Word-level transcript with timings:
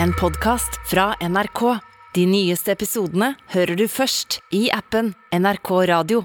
en 0.00 0.12
podkast 0.12 0.80
fra 0.90 1.14
NRK. 1.20 1.78
De 2.14 2.26
nyeste 2.26 2.72
episodene 2.72 3.32
hører 3.54 3.76
du 3.76 3.86
først 3.88 4.40
i 4.54 4.68
appen 4.72 5.14
NRK 5.32 5.70
Radio. 5.90 6.24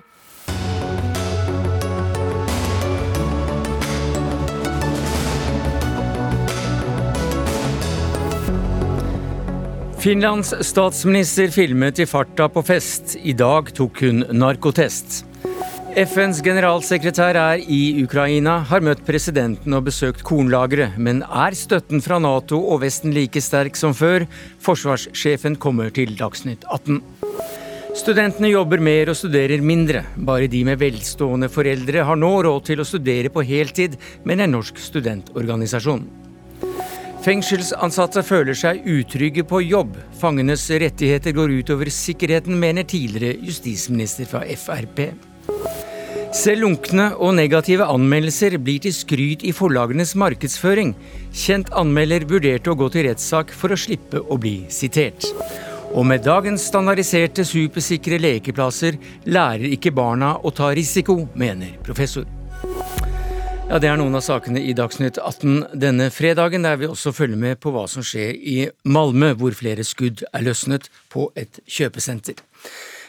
Finlands 9.97 10.53
statsminister 10.63 11.51
filmet 11.51 11.99
i 11.99 12.07
farta 12.07 12.47
på 12.47 12.63
fest. 12.63 13.17
I 13.19 13.33
dag 13.35 13.73
tok 13.75 14.03
hun 14.05 14.23
narkotest. 14.31 15.26
FNs 15.97 16.43
generalsekretær 16.45 17.33
er 17.41 17.61
i 17.73 18.03
Ukraina, 18.03 18.59
har 18.69 18.83
møtt 18.85 18.99
presidenten 19.07 19.73
og 19.73 19.87
besøkt 19.87 20.21
kornlageret, 20.21 20.93
Men 20.97 21.23
er 21.23 21.55
støtten 21.57 22.03
fra 22.05 22.19
Nato 22.19 22.59
og 22.59 22.83
Vesten 22.83 23.15
like 23.15 23.41
sterk 23.41 23.75
som 23.75 23.95
før? 23.97 24.27
Forsvarssjefen 24.61 25.55
kommer 25.55 25.89
til 25.89 26.13
Dagsnytt 26.15 26.67
18. 26.69 27.01
Studentene 27.97 28.51
jobber 28.51 28.77
mer 28.77 29.09
og 29.09 29.17
studerer 29.17 29.59
mindre. 29.59 30.03
Bare 30.17 30.45
de 30.45 30.63
med 30.63 30.77
velstående 30.77 31.49
foreldre 31.49 32.03
har 32.05 32.15
nå 32.15 32.29
råd 32.45 32.67
til 32.67 32.79
å 32.79 32.85
studere 32.85 33.31
på 33.33 33.41
heltid, 33.41 33.97
mener 34.23 34.45
en 34.45 34.53
norsk 34.53 34.77
studentorganisasjon. 34.77 36.05
Fengselsansatte 37.25 38.21
føler 38.21 38.53
seg 38.53 38.85
utrygge 38.85 39.41
på 39.49 39.63
jobb. 39.65 39.97
Fangenes 40.21 40.69
rettigheter 40.69 41.33
går 41.33 41.57
utover 41.63 41.89
sikkerheten, 41.89 42.53
mener 42.53 42.85
tidligere 42.85 43.41
justisminister 43.49 44.29
fra 44.29 44.45
Frp. 44.45 45.01
Selv 46.37 46.61
lunkne 46.61 47.07
og 47.17 47.31
negative 47.33 47.85
anmeldelser 47.89 48.59
blir 48.61 48.81
til 48.83 48.93
skryt 48.93 49.41
i 49.47 49.53
forlagenes 49.55 50.11
markedsføring. 50.21 50.91
Kjent 51.33 51.71
anmelder 51.73 52.27
vurderte 52.29 52.69
å 52.69 52.77
gå 52.77 52.91
til 52.93 53.07
rettssak 53.07 53.53
for 53.57 53.73
å 53.73 53.79
slippe 53.79 54.21
å 54.21 54.37
bli 54.37 54.59
sitert. 54.69 55.25
Og 55.97 56.05
med 56.05 56.27
dagens 56.27 56.67
standardiserte 56.69 57.45
supersikre 57.47 58.19
lekeplasser 58.21 58.99
lærer 59.25 59.65
ikke 59.71 59.95
barna 59.97 60.35
å 60.37 60.53
ta 60.53 60.69
risiko, 60.77 61.23
mener 61.33 61.73
professor. 61.81 62.27
Ja, 63.67 63.79
Det 63.79 63.89
er 63.89 63.97
noen 63.97 64.15
av 64.15 64.21
sakene 64.23 64.61
i 64.61 64.71
Dagsnytt 64.77 65.17
18 65.17 65.73
denne 65.73 66.11
fredagen, 66.13 66.63
der 66.63 66.77
vi 66.77 66.87
også 66.87 67.11
følger 67.11 67.35
med 67.35 67.59
på 67.59 67.73
hva 67.73 67.87
som 67.89 68.05
skjer 68.05 68.37
i 68.37 68.69
Malmö, 68.85 69.33
hvor 69.35 69.57
flere 69.57 69.83
skudd 69.83 70.23
er 70.31 70.45
løsnet 70.45 70.87
på 71.09 71.31
et 71.35 71.59
kjøpesenter. 71.65 72.39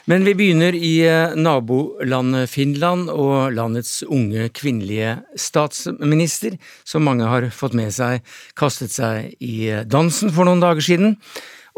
Men 0.09 0.25
vi 0.25 0.33
begynner 0.33 0.73
i 0.73 1.03
eh, 1.05 1.35
nabolandet 1.37 2.49
Finland 2.49 3.11
og 3.13 3.53
landets 3.53 4.01
unge 4.09 4.47
kvinnelige 4.57 5.19
statsminister, 5.37 6.55
som 6.89 7.05
mange 7.05 7.27
har 7.29 7.45
fått 7.53 7.77
med 7.77 7.93
seg, 7.93 8.25
kastet 8.57 8.95
seg 8.95 9.35
i 9.45 9.69
eh, 9.69 9.85
dansen 9.85 10.33
for 10.33 10.49
noen 10.49 10.65
dager 10.65 10.87
siden. 10.87 11.19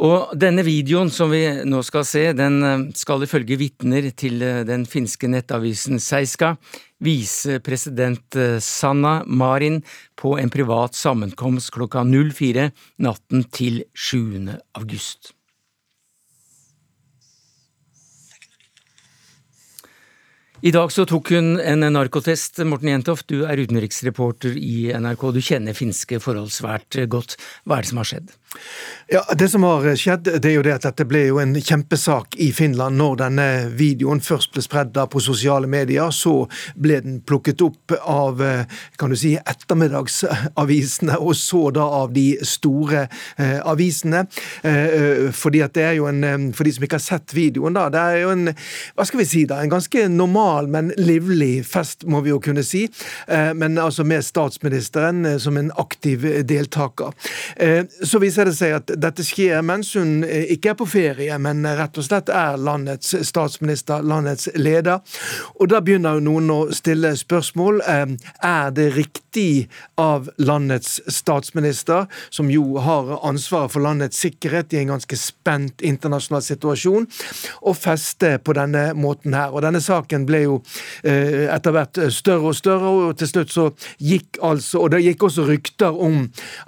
Og 0.01 0.31
denne 0.39 0.63
videoen 0.63 1.11
som 1.11 1.35
vi 1.35 1.43
nå 1.67 1.83
skal 1.83 2.07
se, 2.07 2.23
den 2.39 2.61
eh, 2.63 2.87
skal 3.03 3.27
ifølge 3.27 3.59
vitner 3.65 4.07
til 4.15 4.39
den 4.69 4.87
finske 4.87 5.27
nettavisen 5.27 5.99
Seiska 5.99 6.53
vise 7.03 7.59
president 7.67 8.39
Sanna 8.63 9.25
Marin 9.27 9.83
på 10.15 10.37
en 10.39 10.55
privat 10.55 10.95
sammenkomst 10.95 11.75
klokka 11.75 12.07
04 12.07 12.71
natten 13.03 13.45
til 13.51 13.83
7. 13.91 14.55
august. 14.79 15.35
I 20.61 20.71
dag 20.77 20.91
så 20.93 21.07
tok 21.09 21.31
hun 21.33 21.55
en 21.57 21.87
narkotest. 21.95 22.59
Morten 22.69 22.91
Jentoft, 22.91 23.31
du 23.33 23.47
er 23.49 23.63
utenriksreporter 23.63 24.59
i 24.61 24.91
NRK. 24.93 25.23
Du 25.33 25.41
kjenner 25.41 25.73
finske 25.77 26.19
forhold 26.21 26.53
svært 26.53 26.99
godt. 27.09 27.39
Hva 27.65 27.79
er 27.79 27.87
det 27.87 27.89
som 27.89 28.01
har 28.03 28.09
skjedd? 28.11 28.35
Ja, 29.13 29.25
Det 29.39 29.49
som 29.49 29.63
har 29.67 29.85
skjedd, 29.97 30.29
det 30.43 30.49
er 30.49 30.55
jo 30.55 30.63
det 30.63 30.75
at 30.77 30.87
dette 30.87 31.07
ble 31.09 31.25
jo 31.29 31.41
en 31.43 31.55
kjempesak 31.55 32.37
i 32.39 32.51
Finland 32.55 32.99
når 32.99 33.17
denne 33.25 33.47
videoen 33.75 34.21
først 34.23 34.53
ble 34.55 34.63
spredd 34.63 34.99
på 35.11 35.23
sosiale 35.23 35.67
medier. 35.71 36.11
Så 36.15 36.47
ble 36.79 37.01
den 37.03 37.19
plukket 37.27 37.63
opp 37.67 37.95
av 38.01 38.43
kan 38.99 39.11
du 39.11 39.19
si, 39.19 39.35
ettermiddagsavisene, 39.39 41.19
og 41.19 41.35
så 41.39 41.63
da 41.75 41.87
av 42.01 42.15
de 42.15 42.27
store 42.47 43.07
eh, 43.39 43.59
avisene. 43.67 44.25
Eh, 44.63 45.31
fordi 45.35 45.65
at 45.67 45.75
det 45.75 45.87
er 45.89 45.99
jo 45.99 46.07
en, 46.11 46.53
For 46.55 46.67
de 46.67 46.75
som 46.75 46.87
ikke 46.87 46.99
har 47.01 47.07
sett 47.07 47.35
videoen, 47.35 47.75
da, 47.75 47.89
det 47.91 48.01
er 48.01 48.23
jo 48.25 48.33
en 48.35 48.51
hva 48.95 49.07
skal 49.07 49.23
vi 49.23 49.29
si 49.29 49.45
da, 49.49 49.61
en 49.63 49.73
ganske 49.73 50.07
normal, 50.13 50.69
men 50.71 50.91
livlig 50.99 51.65
fest, 51.69 52.05
må 52.11 52.23
vi 52.25 52.33
jo 52.33 52.41
kunne 52.43 52.65
si. 52.67 52.87
Eh, 53.27 53.53
men 53.57 53.79
altså 53.79 54.05
med 54.05 54.25
statsministeren 54.27 55.25
eh, 55.27 55.39
som 55.43 55.57
en 55.57 55.71
aktiv 55.81 56.25
deltaker. 56.49 57.15
Eh, 57.57 57.85
så 58.03 58.21
viser 58.23 58.40
viser 58.41 58.51
det 58.51 58.57
seg 58.57 58.75
at 58.79 58.91
dette 59.01 59.25
skjer 59.27 59.61
mens 59.67 59.93
hun 59.99 60.25
eh, 60.25 60.49
ikke 60.55 60.73
er 60.73 60.77
på 60.79 60.87
ferie, 60.89 61.37
men 61.43 61.65
rett 61.77 61.99
og 61.99 62.07
slett 62.07 62.31
er 62.33 62.57
landets 62.57 63.13
statsminister, 63.27 64.03
landets 64.03 64.49
leder. 64.57 65.01
Og 65.61 65.69
da 65.69 65.81
begynner 65.85 66.21
noen 66.25 66.49
å 66.51 66.61
stille 66.73 67.13
spørsmål. 67.19 67.83
Eh, 67.85 68.15
er 68.47 68.71
det 68.73 68.89
riktig 68.97 69.69
av 70.01 70.31
landets 70.41 71.01
statsminister, 71.13 72.09
som 72.31 72.49
jo 72.51 72.81
har 72.81 73.13
ansvaret 73.27 73.73
for 73.75 73.85
landets 73.85 74.21
sikkerhet 74.21 74.73
i 74.73 74.81
en 74.83 74.95
ganske 74.95 75.21
spent 75.21 75.85
internasjonal 75.85 76.43
situasjon, 76.45 77.09
å 77.61 77.77
feste 77.77 78.39
på 78.41 78.57
denne 78.57 78.91
måten 78.97 79.37
her? 79.37 79.53
Og 79.53 79.67
denne 79.67 79.83
saken 79.85 80.25
ble 80.29 80.45
jo 80.47 80.61
eh, 81.05 81.47
etter 81.51 81.77
hvert 81.77 82.03
større 82.15 82.55
og 82.55 82.57
større, 82.59 82.89
og 82.89 83.21
til 83.21 83.33
slutt 83.35 83.53
så 83.53 83.69
gikk 83.99 84.39
altså 84.41 84.81
Og 84.81 84.93
det 84.93 85.01
gikk 85.03 85.25
også 85.27 85.45
rykter 85.45 85.97
om 86.01 86.23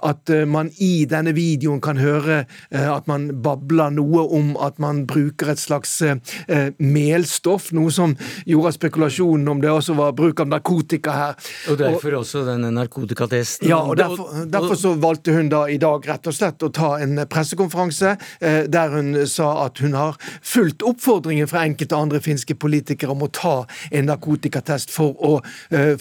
at 0.05 0.29
man 0.49 0.69
i 0.83 1.05
denne 1.09 1.31
videoen 1.33 1.62
videoen 1.63 1.81
kan 1.83 1.99
høre 2.01 2.43
eh, 2.71 2.89
at 2.89 3.07
man 3.07 3.29
babler 3.43 3.93
noe 3.93 4.25
om 4.35 4.53
at 4.61 4.79
man 4.83 5.05
bruker 5.07 5.53
et 5.53 5.61
slags 5.61 5.95
eh, 6.01 6.19
melstoff, 6.79 7.71
noe 7.75 7.91
som 7.93 8.15
gjorde 8.45 8.73
spekulasjonen 8.75 9.47
om 9.47 9.61
det 9.63 9.71
også 9.71 9.95
var 9.95 10.13
bruk 10.17 10.43
av 10.43 10.49
narkotika 10.51 11.13
her. 11.15 11.37
Og 11.71 11.79
derfor 11.79 12.17
og, 12.17 12.23
også 12.23 12.43
denne 12.47 12.71
narkotikatesten. 12.75 13.69
Ja, 13.69 13.79
og 13.83 13.97
derfor, 13.97 14.43
derfor, 14.45 14.75
så 14.79 14.93
valgte 14.99 15.35
hun 15.35 15.51
da 15.51 15.65
i 15.71 15.79
dag 15.81 16.03
rett 16.07 16.27
og 16.27 16.35
slett 16.35 16.63
å 16.63 16.71
ta 16.73 16.95
en 17.03 17.23
pressekonferanse 17.29 18.15
eh, 18.41 18.63
der 18.67 18.93
hun 18.93 19.15
sa 19.29 19.53
at 19.65 19.79
hun 19.83 19.95
har 19.97 20.19
fulgt 20.41 20.83
oppfordringen 20.83 21.49
fra 21.49 21.63
enkelte 21.67 21.97
andre 21.97 22.21
finske 22.23 22.57
politikere 22.59 23.13
om 23.13 23.23
å 23.23 23.31
ta 23.33 23.55
en 23.91 24.09
narkotikatest 24.09 24.91
for 24.93 25.15
å 25.23 25.33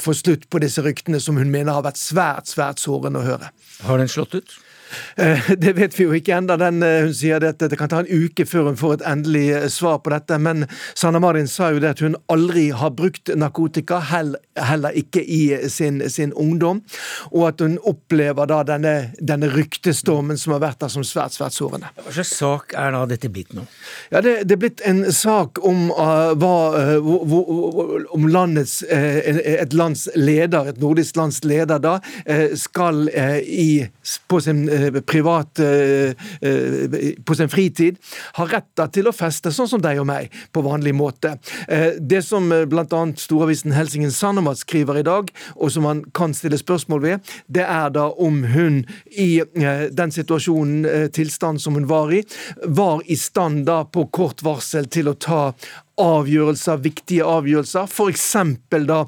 få 0.00 0.14
slutt 0.16 0.44
på 0.50 0.60
disse 0.62 0.82
ryktene 0.84 1.20
som 1.22 1.38
hun 1.38 1.50
mener 1.52 1.74
har 1.74 1.84
vært 1.86 2.00
svært, 2.00 2.50
svært 2.50 2.82
sårende 2.82 3.22
å 3.22 3.26
høre. 3.26 3.50
Har 3.86 4.00
den 4.00 4.10
slått 4.10 4.36
ut? 4.36 4.54
Eh, 5.16 5.50
det 5.56 5.72
vet 5.72 5.98
vi 5.98 6.06
jo 6.06 6.16
ikke 6.16 6.36
enda. 6.36 6.56
Eh, 6.56 7.06
hun 7.06 7.14
sier 7.16 7.44
at 7.46 7.62
det 7.62 7.78
kan 7.78 7.90
ta 7.92 8.02
en 8.02 8.10
uke 8.10 8.46
før 8.48 8.70
hun 8.70 8.78
får 8.80 8.98
et 8.98 9.06
endelig 9.12 9.44
eh, 9.56 9.68
svar 9.72 10.00
på 10.04 10.12
dette. 10.14 10.38
Men 10.42 10.66
Sanna 10.94 11.20
Marin 11.22 11.48
sa 11.50 11.72
jo 11.72 11.82
det 11.82 11.94
at 11.96 12.04
hun 12.04 12.16
aldri 12.32 12.68
har 12.76 12.94
brukt 12.96 13.32
narkotika, 13.36 14.00
heller 14.02 14.98
ikke 14.98 15.22
i 15.22 15.42
sin, 15.72 16.02
sin 16.10 16.32
ungdom. 16.32 16.82
Og 17.32 17.48
at 17.50 17.64
hun 17.64 17.78
opplever 17.88 18.48
da 18.48 18.62
denne, 18.66 18.94
denne, 19.20 19.50
ryktestormen 19.52 20.38
som 20.40 20.54
har 20.54 20.62
vært 20.62 20.80
der 20.80 20.92
som 20.92 21.04
svært, 21.04 21.34
svært 21.36 21.56
sårende. 21.56 21.90
Hva 21.98 22.14
slags 22.14 22.32
sak 22.38 22.76
er 22.78 22.94
da 22.94 23.02
dette 23.10 23.30
blitt 23.32 23.52
nå? 23.56 23.66
Ja, 24.12 24.22
Det, 24.22 24.36
det 24.48 24.56
er 24.56 24.60
blitt 24.62 24.82
en 24.86 25.02
sak 25.12 25.58
om, 25.66 25.90
uh, 25.92 26.32
hva, 26.38 26.54
uh, 26.78 28.06
om 28.14 28.28
landets, 28.30 28.80
uh, 28.86 29.18
et 29.52 29.74
lands 29.76 30.06
leder, 30.16 30.70
et 30.72 30.80
nordisk 30.80 31.18
lands 31.18 31.42
leder, 31.44 31.80
da, 31.82 31.98
skal 32.58 33.08
i, 33.12 33.84
på 34.30 34.38
sin 34.42 34.64
privat 35.06 35.60
eh, 35.62 36.14
eh, 36.40 37.12
på 37.24 37.36
sin 37.38 37.50
fritid, 37.52 37.98
har 38.38 38.50
retter 38.52 38.90
til 38.92 39.08
å 39.08 39.14
feste, 39.16 39.52
sånn 39.54 39.70
som 39.70 39.82
deg 39.82 40.00
og 40.02 40.08
meg, 40.08 40.32
på 40.52 40.64
vanlig 40.64 40.94
måte. 40.96 41.34
Det 41.98 42.20
som 42.24 42.48
bl.a. 42.48 43.02
storavisen 43.18 43.74
Helsingin 43.76 44.12
Sanomat 44.14 44.60
skriver 44.60 45.00
i 45.00 45.06
dag, 45.06 45.30
og 45.56 45.72
som 45.72 45.86
man 45.86 46.02
kan 46.16 46.34
stille 46.36 46.58
spørsmål 46.60 47.04
ved, 47.04 47.32
det 47.52 47.64
er 47.66 47.92
da 47.94 48.08
om 48.12 48.42
hun 48.52 48.82
i 49.10 49.30
den 49.92 50.14
situasjonen, 50.14 51.10
tilstand 51.14 51.62
som 51.62 51.78
hun 51.78 51.88
var 51.90 52.12
i, 52.14 52.22
var 52.64 53.02
i 53.06 53.16
stand 53.18 53.66
da 53.68 53.82
på 53.84 54.08
kort 54.14 54.42
varsel 54.44 54.88
til 54.92 55.12
å 55.12 55.18
ta 55.18 55.42
avgjørelser, 56.02 56.80
viktige 56.82 57.26
avgjørelser. 57.26 57.86
F.eks. 57.86 58.26
da 58.88 58.98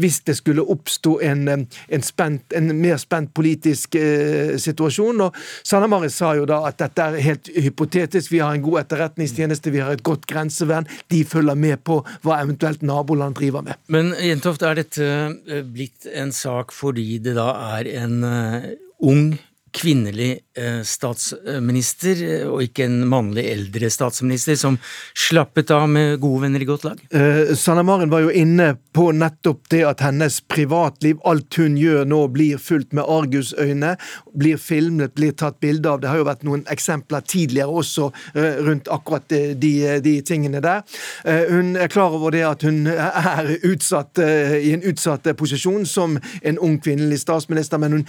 hvis 0.00 0.20
det 0.26 0.36
skulle 0.38 0.64
oppstå 0.64 1.18
en, 1.28 1.44
en, 1.48 2.04
spent, 2.04 2.54
en 2.56 2.72
mer 2.80 2.98
spent 3.00 3.32
politisk 3.36 3.98
eh, 3.98 4.56
situasjon. 4.60 5.26
og 5.28 5.36
Sanna 5.66 5.88
Marit 5.90 6.14
sa 6.14 6.34
jo 6.38 6.46
da 6.48 6.62
at 6.68 6.80
dette 6.80 7.04
er 7.04 7.20
helt 7.24 7.52
hypotetisk. 7.54 8.32
Vi 8.32 8.42
har 8.42 8.56
en 8.56 8.64
god 8.64 8.82
etterretningstjeneste, 8.84 9.72
vi 9.74 9.82
har 9.84 9.96
et 9.96 10.04
godt 10.06 10.26
grensevern. 10.30 10.88
De 11.12 11.24
følger 11.28 11.58
med 11.58 11.82
på 11.84 12.00
hva 12.24 12.40
eventuelt 12.42 12.82
naboland 12.86 13.38
driver 13.38 13.64
med. 13.66 13.78
Men 13.92 14.14
Jentoft, 14.18 14.62
er 14.62 14.80
dette 14.80 15.04
eh, 15.04 15.62
blitt 15.64 16.08
en 16.12 16.32
sak 16.34 16.74
fordi 16.74 17.18
det 17.22 17.36
da 17.38 17.50
er 17.78 17.88
en 18.02 18.24
uh, 18.24 18.66
ung 19.04 19.36
kvinnelig 19.72 20.30
eh, 20.58 20.80
statsminister, 20.86 22.22
eh, 22.24 22.46
og 22.48 22.62
ikke 22.64 22.86
en 22.88 23.00
mannlig 23.08 23.44
eldre 23.50 23.90
statsminister, 23.92 24.56
som 24.58 24.78
slappet 25.16 25.70
av 25.74 25.88
med 25.90 26.18
gode 26.22 26.46
venner 26.46 26.64
i 26.64 26.68
godt 26.68 26.86
lag? 26.88 27.02
Eh, 27.10 27.54
Sanna 27.58 27.84
Maren 27.86 28.10
var 28.10 28.24
jo 28.24 28.32
inne 28.34 28.72
på 28.96 29.10
nettopp 29.12 29.68
det 29.72 29.82
at 29.86 30.02
hennes 30.04 30.40
privatliv, 30.50 31.20
alt 31.28 31.58
hun 31.60 31.76
gjør 31.78 32.08
nå, 32.08 32.20
blir 32.34 32.60
fulgt 32.62 32.94
med 32.96 33.06
argusøyne, 33.08 33.94
blir 34.38 34.60
filmet, 34.62 35.14
blir 35.18 35.36
tatt 35.38 35.60
bilde 35.60 35.90
av. 35.90 36.00
Det 36.02 36.10
har 36.10 36.22
jo 36.22 36.28
vært 36.28 36.46
noen 36.48 36.64
eksempler 36.72 37.26
tidligere 37.28 37.82
også 37.82 38.10
eh, 38.34 38.62
rundt 38.66 38.90
akkurat 38.92 39.28
de, 39.28 39.74
de, 40.04 40.16
tingene 40.26 40.62
der. 40.64 40.82
Eh, 41.24 41.44
hun 41.52 41.76
er 41.76 41.92
klar 41.92 42.16
over 42.16 42.34
det 42.34 42.44
at 42.48 42.64
hun 42.66 42.86
er 42.88 43.52
utsatt, 43.68 44.18
i 44.18 44.72
en 44.74 44.84
utsatt 44.88 45.28
posisjon 45.38 45.84
som 45.86 46.16
en 46.42 46.58
ung 46.64 46.78
kvinnelig 46.82 47.20
statsminister, 47.22 47.80
men 47.80 47.98
hun 47.98 48.06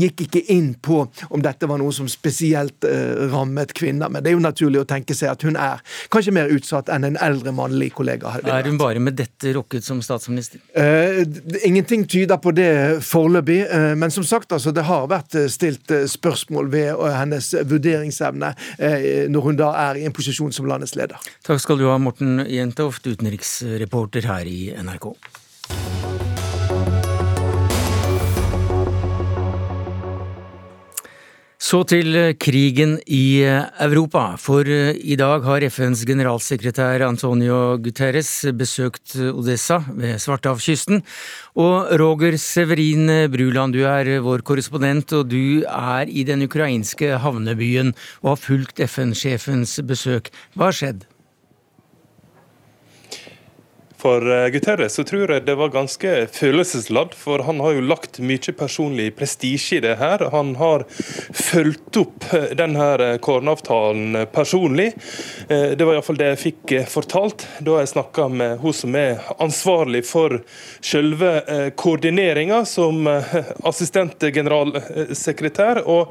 gikk 0.00 0.26
ikke 0.26 0.42
inn 0.52 0.74
på 0.82 0.89
om 1.28 1.42
dette 1.44 1.68
var 1.70 1.80
noe 1.80 1.92
som 1.94 2.08
spesielt 2.10 2.86
uh, 2.86 3.26
rammet 3.32 3.74
kvinner. 3.76 4.10
Men 4.12 4.24
det 4.24 4.32
er 4.32 4.36
jo 4.36 4.42
naturlig 4.44 4.82
å 4.82 4.88
tenke 4.88 5.16
seg 5.16 5.32
at 5.32 5.44
hun 5.46 5.58
er 5.60 5.82
kanskje 6.12 6.34
mer 6.36 6.52
utsatt 6.52 6.90
enn 6.92 7.06
en 7.08 7.18
eldre 7.20 7.54
mannlig 7.56 7.92
kollega. 7.96 8.36
Er 8.44 8.68
hun 8.68 8.80
bare 8.80 9.02
med 9.02 9.18
dette 9.18 9.54
rokket 9.56 9.86
som 9.86 10.02
statsminister? 10.04 10.62
Uh, 10.76 11.22
ingenting 11.66 12.06
tyder 12.10 12.40
på 12.42 12.54
det 12.56 12.70
foreløpig. 13.06 13.60
Uh, 13.70 13.92
men 14.00 14.14
som 14.14 14.26
sagt, 14.26 14.52
altså, 14.56 14.74
det 14.74 14.86
har 14.88 15.08
vært 15.10 15.36
stilt 15.52 15.92
spørsmål 16.10 16.70
ved 16.72 17.04
hennes 17.14 17.52
vurderingsevne 17.66 18.52
når 19.30 19.44
hun 19.44 19.58
da 19.58 19.70
er 19.78 20.00
i 20.00 20.04
en 20.08 20.14
posisjon 20.14 20.52
som 20.54 20.68
landets 20.68 20.94
leder. 20.98 21.20
Takk 21.46 21.62
skal 21.62 21.80
du 21.80 21.86
ha, 21.88 21.96
Morten 22.00 22.42
Jentoft, 22.48 23.06
utenriksreporter 23.06 24.26
her 24.30 24.48
i 24.48 24.60
NRK. 24.80 25.12
Så 31.60 31.82
til 31.84 32.14
eh, 32.16 32.32
krigen 32.40 32.94
i 33.04 33.42
eh, 33.44 33.66
Europa. 33.84 34.22
For 34.40 34.64
eh, 34.64 34.96
i 34.96 35.18
dag 35.20 35.44
har 35.44 35.66
FNs 35.68 36.06
generalsekretær 36.08 37.04
Antonio 37.04 37.76
Guterres 37.84 38.30
besøkt 38.56 39.12
Odessa 39.28 39.82
ved 39.92 40.16
Svartehavskysten. 40.24 41.02
Og 41.60 41.92
Roger 42.00 42.38
Severin 42.40 43.12
Bruland, 43.28 43.76
du 43.76 43.84
er 43.84 44.08
vår 44.24 44.40
korrespondent, 44.40 45.12
og 45.12 45.28
du 45.28 45.60
er 45.68 46.08
i 46.08 46.24
den 46.24 46.48
ukrainske 46.48 47.18
havnebyen 47.20 47.92
og 48.24 48.32
har 48.32 48.44
fulgt 48.48 48.80
FN-sjefens 48.88 49.82
besøk. 49.84 50.32
Hva 50.56 50.70
har 50.70 50.80
skjedd? 50.80 51.09
For 54.00 54.44
eh, 54.44 54.48
Guterres 54.48 54.94
så 54.94 55.04
tror 55.04 55.34
jeg 55.34 55.42
det 55.44 55.54
var 55.60 55.68
ganske 55.74 56.10
følelsesladd, 56.32 57.12
for 57.16 57.38
han 57.44 57.60
har 57.60 57.72
jo 57.76 57.80
lagt 57.84 58.18
mye 58.24 58.52
personlig 58.56 59.16
prestisje 59.18 59.76
i 59.76 59.80
det 59.84 59.96
her. 60.00 60.24
Han 60.32 60.54
har 60.56 60.84
fulgt 61.36 61.96
opp 62.00 62.24
eh, 62.32 62.56
denne 62.56 62.86
eh, 62.96 63.18
kornavtalen 63.20 64.26
personlig. 64.32 64.92
Det 65.50 65.84
var 65.84 65.94
iallfall 65.96 66.18
det 66.18 66.26
jeg 66.30 66.38
fikk 66.40 66.72
fortalt 66.88 67.46
da 67.64 67.78
jeg 67.80 67.88
snakka 67.92 68.28
med 68.32 68.58
hun 68.62 68.72
som 68.76 68.94
er 68.96 69.18
ansvarlig 69.42 70.06
for 70.06 70.40
selve 70.84 71.42
koordineringa 71.78 72.64
som 72.68 73.06
assistentgeneralsekretær. 73.08 75.88
Og 75.90 76.06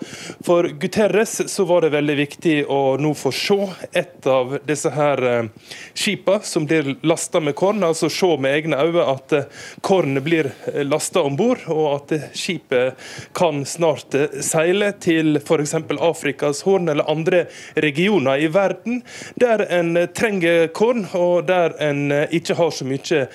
for 0.45 0.68
Guterres 0.81 1.51
så 1.51 1.63
var 1.69 1.81
det 1.85 1.89
veldig 1.95 2.18
viktig 2.19 2.65
å 2.68 2.97
nå 3.01 3.13
få 3.18 3.31
se 3.35 3.68
et 3.97 4.27
av 4.27 4.59
disse 4.68 4.89
her 4.94 5.50
skipa 5.97 6.39
som 6.45 6.65
blir 6.69 6.95
lasta 7.07 7.39
med 7.44 7.56
korn 7.56 7.79
kan 7.80 7.88
altså 7.88 8.10
se 8.10 8.28
med 8.38 8.52
egne 8.58 8.78
øyne 8.84 9.04
at 9.08 9.34
eh, 9.34 9.46
kornet 9.81 10.24
blir 10.24 10.50
eh, 10.68 10.81
lasta 10.84 11.22
om 11.24 11.38
bord, 11.40 11.62
og 11.72 11.86
at 11.94 12.12
eh, 12.12 12.26
skipet 12.36 13.00
kan 13.38 13.62
snart 13.66 14.16
seile 14.44 14.92
til 15.00 15.40
f.eks. 15.40 15.78
Afrikas 15.96 16.64
Horn 16.68 16.90
eller 16.92 17.08
andre 17.10 17.46
regioner 17.80 18.44
i 18.44 18.50
verden 18.52 19.00
der 19.40 19.64
en 19.72 19.96
trenger 20.14 20.68
korn, 20.76 21.06
og 21.16 21.48
der 21.48 21.78
en 21.80 22.12
ikke 22.36 22.58
har 22.60 22.72
så 22.76 22.88
mye 22.88 23.26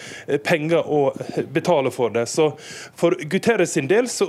penger 0.45 0.85
å 0.85 1.07
betale 1.55 1.93
for 1.95 2.13
det. 2.13 2.27
Så 2.29 2.53
For 2.97 3.17
Guterres 3.31 3.73
sin 3.79 3.89
del 3.89 4.11
så 4.13 4.29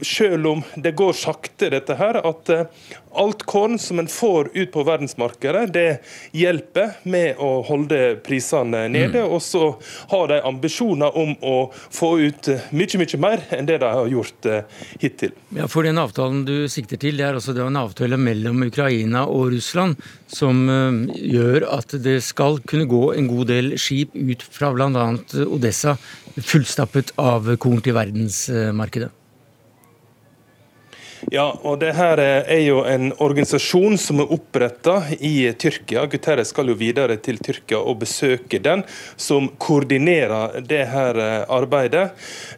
selv 0.00 0.46
om 0.46 0.62
det 0.74 0.94
går 0.98 1.12
sakte, 1.12 1.70
dette 1.70 1.94
her, 1.98 2.18
at 2.26 2.50
eh, 2.50 2.66
alt 3.14 3.44
korn 3.46 3.78
som 3.78 4.00
en 4.02 4.10
får 4.10 4.50
ut 4.54 4.72
på 4.74 4.82
verdensmarkedet, 4.86 5.68
det 5.74 5.88
hjelper 6.34 6.96
med 7.06 7.38
å 7.42 7.62
holde 7.68 8.16
prisene 8.26 8.86
nede. 8.90 9.22
Mm. 9.22 9.30
Og 9.36 9.42
så 9.44 9.70
har 10.10 10.28
de 10.32 10.40
ambisjoner 10.50 11.14
om 11.18 11.34
å 11.40 11.56
få 11.74 12.14
ut 12.24 12.50
eh, 12.50 12.66
mye, 12.74 13.00
mye 13.00 13.22
mer 13.22 13.46
enn 13.54 13.70
det 13.70 13.78
de 13.84 13.92
har 14.00 14.10
gjort 14.10 14.50
eh, 14.50 14.84
hittil. 15.02 15.34
Ja, 15.54 15.70
for 15.70 15.86
den 15.86 16.00
avtalen 16.02 16.44
du 16.48 16.56
sikter 16.72 17.00
til, 17.00 17.18
det 17.20 17.28
er 17.28 17.38
altså 17.38 17.54
en 17.54 17.80
avtale 17.80 18.18
mellom 18.18 18.66
Ukraina 18.66 19.26
og 19.30 19.52
Russland 19.54 20.00
som 20.34 20.64
gjør 21.14 21.68
at 21.70 21.92
det 22.02 22.16
skal 22.26 22.58
kunne 22.66 22.88
gå 22.90 23.12
en 23.14 23.28
god 23.30 23.52
del 23.52 23.74
skip 23.78 24.16
ut 24.16 24.42
fra 24.42 24.72
bl.a. 24.74 25.10
Odessa 25.44 25.94
fullstappet 26.34 27.14
av 27.22 27.52
korn 27.62 27.84
til 27.84 27.94
verdensmarkedet. 27.94 29.12
Ja, 31.34 31.48
og 31.66 31.80
det 31.82 31.96
her 31.96 32.20
er 32.22 32.60
jo 32.62 32.84
en 32.86 33.08
organisasjon 33.18 33.96
som 33.98 34.20
er 34.22 34.30
oppretta 34.36 35.00
i 35.18 35.48
Tyrkia. 35.58 36.04
Guterres 36.06 36.52
skal 36.54 36.70
jo 36.70 36.76
videre 36.78 37.16
til 37.18 37.40
Tyrkia 37.42 37.80
og 37.80 38.04
besøke 38.04 38.60
den, 38.62 38.84
som 39.18 39.48
koordinerer 39.58 40.60
det 40.62 40.84
her 40.92 41.18
eh, 41.18 41.42
arbeidet. 41.56 42.04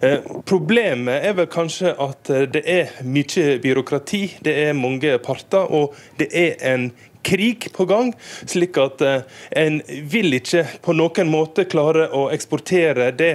Eh, 0.05 0.19
problemet 0.45 1.25
er 1.25 1.39
vel 1.39 1.49
kanskje 1.49 1.95
at 2.05 2.29
eh, 2.29 2.45
det 2.53 2.65
er 2.69 2.93
mye 3.01 3.57
byråkrati, 3.65 4.23
det 4.45 4.59
er 4.67 4.77
mange 4.77 5.17
parter, 5.25 5.73
og 5.73 5.97
det 6.21 6.29
er 6.37 6.61
en 6.75 6.91
krig 7.27 7.69
på 7.75 7.85
gang. 7.91 8.13
Slik 8.47 8.79
at 8.79 9.03
eh, 9.03 9.27
en 9.51 9.81
vil 10.11 10.39
ikke 10.39 10.65
på 10.85 10.95
noen 10.97 11.31
måte 11.31 11.67
klare 11.69 12.07
å 12.15 12.27
eksportere 12.35 13.11
det 13.17 13.35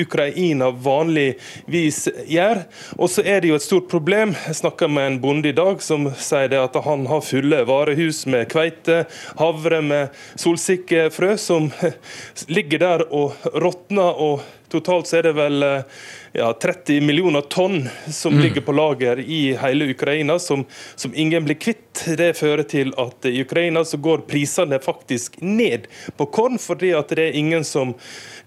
Ukraina 0.00 0.70
vanligvis 0.70 2.04
gjør. 2.28 2.64
Og 2.98 3.10
så 3.12 3.24
er 3.24 3.42
det 3.42 3.52
jo 3.52 3.58
et 3.58 3.66
stort 3.66 3.88
problem. 3.92 4.36
Jeg 4.46 4.60
snakka 4.60 4.88
med 4.92 5.08
en 5.08 5.20
bonde 5.22 5.52
i 5.52 5.56
dag 5.56 5.80
som 5.84 6.10
sier 6.20 6.58
at 6.60 6.76
han 6.84 7.06
har 7.08 7.24
fulle 7.24 7.62
varehus 7.68 8.24
med 8.30 8.50
kveite, 8.52 9.04
havre 9.40 9.80
med 9.84 10.24
solsikkefrø, 10.40 11.36
som 11.40 11.70
ligger 12.56 12.84
der 12.84 13.06
og 13.08 13.48
råtner. 13.54 14.12
og 14.12 14.42
Totalt 14.72 15.08
så 15.08 15.18
er 15.20 15.28
det 15.28 15.34
vel 15.36 15.64
eh, 15.66 16.04
ja, 16.32 16.52
30 16.52 17.00
millioner 17.00 17.40
tonn 17.40 17.88
som 18.10 18.32
mm. 18.32 18.42
ligger 18.42 18.60
på 18.60 18.72
lager 18.72 19.20
i 19.20 19.54
hele 19.60 19.90
Ukraina, 19.90 20.38
som, 20.38 20.64
som, 20.94 21.14
ingen 21.14 21.44
blir 21.44 21.54
kvitt. 21.54 22.04
Det 22.16 22.32
fører 22.38 22.62
til 22.62 22.94
at 22.96 23.26
i 23.28 23.42
Ukraina 23.42 23.84
så 23.84 23.96
går 24.00 24.24
prisene 24.28 24.78
faktisk 24.80 25.40
ned 25.40 25.88
på 26.16 26.26
korn, 26.26 26.58
fordi 26.58 26.94
at 26.96 27.12
det 27.12 27.28
er 27.28 27.38
ingen 27.38 27.64
som 27.64 27.94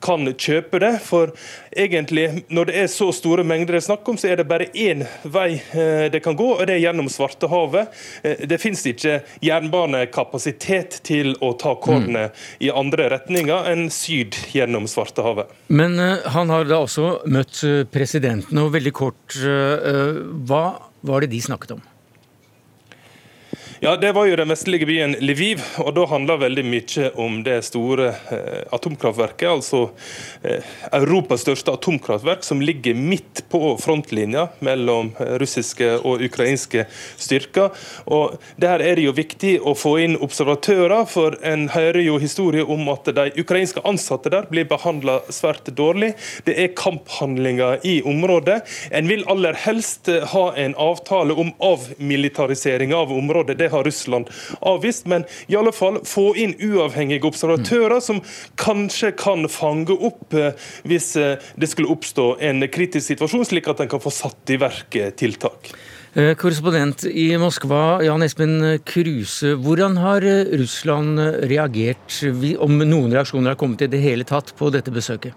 kan 0.05 0.27
kjøpe 0.31 0.79
det. 0.83 0.93
For 1.05 1.33
egentlig, 1.75 2.27
når 2.53 2.69
det 2.69 2.77
er 2.83 2.91
så 2.91 3.09
store 3.15 3.45
mengder 3.47 3.75
det 3.75 3.81
er 3.81 3.87
snakk 3.87 4.11
om, 4.11 4.19
så 4.19 4.31
er 4.31 4.41
det 4.41 4.47
bare 4.49 4.69
én 4.71 5.03
vei 5.23 5.57
eh, 5.57 6.05
det 6.13 6.21
kan 6.25 6.37
gå, 6.37 6.51
og 6.57 6.63
det 6.67 6.77
er 6.77 6.83
gjennom 6.85 7.09
Svartehavet. 7.11 7.95
Eh, 8.23 8.45
det 8.49 8.61
finnes 8.61 8.85
ikke 8.91 9.19
jernbanekapasitet 9.45 11.01
til 11.07 11.33
å 11.43 11.53
ta 11.59 11.75
kornet 11.81 12.31
mm. 12.31 12.45
i 12.67 12.71
andre 12.73 13.09
retninger 13.17 13.71
enn 13.71 13.87
syd 13.93 14.37
gjennom 14.53 14.87
Svartehavet. 14.91 15.51
Men 15.67 15.97
uh, 15.99 16.21
han 16.35 16.53
har 16.53 16.67
da 16.69 16.83
også 16.85 17.25
møtt 17.31 17.63
presidenten, 17.93 18.59
og 18.61 18.73
veldig 18.75 18.93
kort, 18.95 19.35
hva 19.35 20.63
var 21.05 21.23
det 21.23 21.33
de 21.33 21.41
snakket 21.43 21.75
om? 21.77 21.83
Ja, 23.85 23.95
Det 23.95 24.11
var 24.11 24.25
jo 24.25 24.35
den 24.35 24.49
vestlige 24.49 24.85
byen 24.89 25.11
Lviv, 25.21 25.59
og 25.77 25.91
da 25.93 26.07
handler 26.09 26.39
veldig 26.41 26.63
mye 26.65 27.09
om 27.21 27.35
det 27.45 27.59
store 27.67 28.07
eh, 28.33 28.63
atomkraftverket. 28.73 29.45
Altså 29.45 29.81
eh, 30.41 30.65
Europas 30.97 31.43
største 31.45 31.75
atomkraftverk, 31.77 32.41
som 32.41 32.63
ligger 32.65 32.97
midt 32.97 33.43
på 33.53 33.75
frontlinja 33.77 34.47
mellom 34.65 35.11
eh, 35.21 35.35
russiske 35.37 35.99
og 35.99 36.23
ukrainske 36.25 36.87
styrker. 37.21 37.77
Og 38.09 38.39
Der 38.57 38.81
er 38.81 38.97
det 38.97 39.05
jo 39.05 39.13
viktig 39.13 39.59
å 39.61 39.75
få 39.77 39.99
inn 40.01 40.17
observatører, 40.17 41.05
for 41.05 41.37
en 41.45 41.67
hører 41.75 42.01
jo 42.07 42.17
historier 42.17 42.65
om 42.65 42.89
at 42.89 43.13
de 43.13 43.27
ukrainske 43.37 43.85
ansatte 43.85 44.33
der 44.33 44.49
blir 44.49 44.65
behandla 44.65 45.19
svært 45.29 45.69
dårlig. 45.77 46.15
Det 46.49 46.57
er 46.57 46.73
kamphandlinger 46.73 47.85
i 47.85 47.99
området. 48.01 48.63
En 48.89 49.13
vil 49.13 49.27
aller 49.29 49.53
helst 49.67 50.09
eh, 50.09 50.25
ha 50.33 50.47
en 50.57 50.73
avtale 50.73 51.37
om 51.37 51.53
avmilitarisering 51.61 52.97
av 52.97 53.13
området. 53.13 53.59
Det 53.61 53.74
har 53.75 53.85
Russland 53.87 54.31
avvist. 54.65 55.07
Men 55.11 55.25
i 55.47 55.57
alle 55.59 55.73
fall 55.75 56.01
få 56.07 56.31
inn 56.39 56.55
uavhengige 56.59 57.27
observatører 57.29 58.01
som 58.03 58.21
kanskje 58.59 59.13
kan 59.19 59.47
fange 59.51 59.95
opp 59.95 60.35
eh, 60.35 60.55
hvis 60.87 61.13
eh, 61.19 61.41
det 61.59 61.71
skulle 61.71 61.91
oppstå 61.93 62.35
en 62.45 62.65
kritisk 62.71 63.07
situasjon, 63.13 63.45
slik 63.47 63.69
at 63.71 63.83
en 63.83 63.91
kan 63.91 64.03
få 64.03 64.13
satt 64.13 64.55
i 64.55 64.59
verk 64.61 64.99
eh, 64.99 65.11
tiltak. 65.15 65.73
Korrespondent 66.15 67.03
i 67.11 67.25
Moskva, 67.35 67.99
Jan 68.05 68.23
Espen 68.23 68.53
Kruse. 68.87 69.57
Hvordan 69.59 69.97
har 69.99 70.23
Russland 70.61 71.19
reagert, 71.51 72.21
om 72.63 72.79
noen 72.79 73.11
reaksjoner 73.11 73.51
har 73.51 73.59
kommet 73.59 73.83
i 73.83 73.91
det 73.91 73.99
hele 73.99 74.23
tatt 74.23 74.55
på 74.55 74.71
dette 74.71 74.95
besøket? 74.95 75.35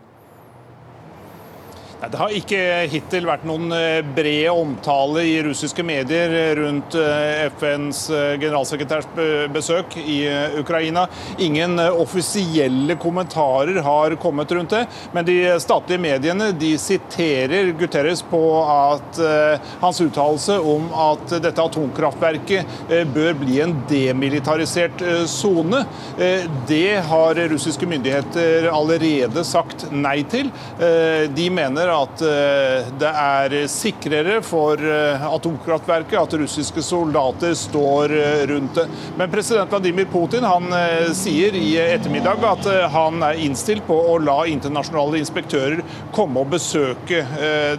Det 1.98 2.14
har 2.14 2.30
ikke 2.30 2.58
hittil 2.92 3.24
vært 3.26 3.42
noen 3.48 3.72
eh, 3.74 4.04
bred 4.14 4.52
omtale 4.52 5.24
i 5.26 5.32
russiske 5.42 5.82
medier 5.82 6.54
rundt 6.60 6.94
eh, 6.94 7.48
FNs 7.50 8.04
eh, 8.14 8.34
generalsekretærs 8.38 9.08
besøk 9.50 9.96
i 9.98 10.20
Ukraina. 10.60 11.08
Ingen 11.42 11.74
offisielle 11.88 12.94
kommentarer 13.02 13.80
har 13.82 14.14
kommet 14.22 14.52
rundt 14.54 14.76
det, 14.76 14.84
men 15.10 15.26
de 15.26 15.36
statlige 15.58 15.98
mediene 16.04 16.52
de 16.54 16.70
siterer 16.78 17.72
Guterres 17.78 18.22
på 18.30 18.42
at 18.62 19.18
hans 19.80 20.00
uttalelse 20.04 20.58
om 20.60 20.86
at 20.92 21.34
dette 21.42 21.64
atomkraftverket 21.64 22.92
bør 23.14 23.34
bli 23.40 23.58
en 23.64 23.74
demilitarisert 23.90 25.02
sone, 25.30 25.82
det 26.68 27.00
har 27.08 27.42
russiske 27.52 27.88
myndigheter 27.88 28.68
allerede 28.72 29.44
sagt 29.46 29.88
nei 29.94 30.20
til. 30.30 30.52
De 31.34 31.48
mener 31.54 31.87
mener 31.88 32.04
at 32.04 32.22
eh, 32.22 32.88
det 32.98 33.10
er 33.10 33.68
sikrere 33.70 34.38
for 34.44 34.80
eh, 34.82 35.24
atomkraftverket 35.28 36.18
at 36.20 36.36
russiske 36.40 36.82
soldater 36.84 37.54
står 37.56 38.12
eh, 38.12 38.46
rundt 38.50 38.74
det. 38.78 38.86
Men 39.18 39.30
president 39.30 39.70
Vladimir 39.70 40.08
Putin 40.12 40.44
han 40.44 40.68
sier 41.16 41.54
i 41.56 41.76
ettermiddag 41.78 42.42
at 42.44 42.66
han 42.92 43.22
er 43.24 43.40
innstilt 43.42 43.86
på 43.86 43.94
å 44.12 44.18
la 44.22 44.44
internasjonale 44.48 45.18
inspektører 45.20 45.82
komme 46.14 46.42
og 46.42 46.52
besøke 46.52 47.24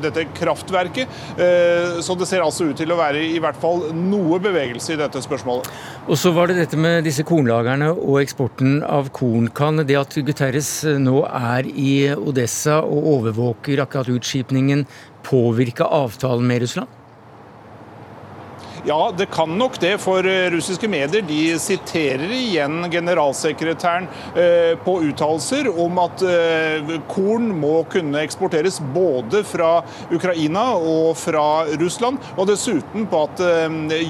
dette 0.01 0.25
kraftverket. 0.35 1.11
Så 2.03 2.15
det 2.19 2.27
ser 2.29 2.43
altså 2.43 2.69
ut 2.69 2.77
til 2.79 2.91
å 2.91 2.97
være 2.99 3.21
i 3.23 3.39
hvert 3.41 3.57
fall 3.59 3.89
noe 3.95 4.39
bevegelse 4.43 4.95
i 4.95 4.99
dette 4.99 5.21
spørsmålet. 5.23 5.69
Og 6.09 6.19
så 6.19 6.31
var 6.35 6.49
det 6.49 6.59
dette 6.59 6.79
med 6.79 7.05
disse 7.07 7.25
kornlagerne 7.27 7.91
og 7.93 8.19
eksporten 8.23 8.79
av 8.85 9.11
korn. 9.15 9.49
Kan 9.55 9.81
det 9.83 9.97
at 9.99 10.17
Guterres 10.25 10.71
nå 10.99 11.23
er 11.27 11.69
i 11.69 11.93
Odessa 12.15 12.81
og 12.85 13.09
overvåker 13.15 13.83
akkurat 13.83 13.98
at 13.99 14.09
utskipningen 14.09 14.85
påvirka 15.23 15.83
avtalen 15.83 16.47
med 16.47 16.61
Russland? 16.61 16.98
Ja, 18.85 19.11
det 19.17 19.25
kan 19.25 19.57
nok 19.57 19.79
det, 19.79 19.97
for 19.99 20.23
eh, 20.27 20.47
russiske 20.53 20.87
medier 20.87 21.23
de 21.27 21.39
siterer 21.59 22.31
igjen 22.31 22.85
generalsekretæren 22.91 24.05
eh, 24.39 24.75
på 24.85 24.93
uttalelser 25.03 25.67
om 25.83 25.99
at 25.99 26.23
eh, 26.23 26.93
korn 27.11 27.49
må 27.59 27.81
kunne 27.91 28.21
eksporteres 28.23 28.79
både 28.95 29.41
fra 29.47 29.81
Ukraina 30.15 30.63
og 30.77 31.17
fra 31.19 31.65
Russland, 31.81 32.21
og 32.37 32.47
dessuten 32.47 33.07
på 33.09 33.23
at 33.27 33.41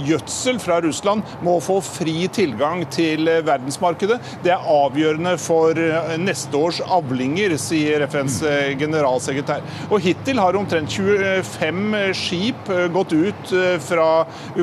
gjødsel 0.05 0.59
fra 0.61 0.79
Russland 0.83 1.25
må 1.45 1.55
få 1.63 1.79
fri 1.83 2.27
tilgang 2.33 2.83
til 2.93 3.25
verdensmarkedet. 3.45 4.19
Det 4.43 4.53
er 4.53 4.69
avgjørende 4.69 5.35
for 5.41 5.77
neste 6.21 6.57
års 6.57 6.79
avlinger, 6.83 7.55
sier 7.61 8.05
FNs 8.09 8.39
generalsekretær. 8.79 9.63
Og 9.89 10.03
Hittil 10.03 10.41
har 10.41 10.57
omtrent 10.59 10.93
25 10.93 12.13
skip 12.17 12.71
gått 12.93 13.15
ut 13.15 13.53
fra 13.85 14.09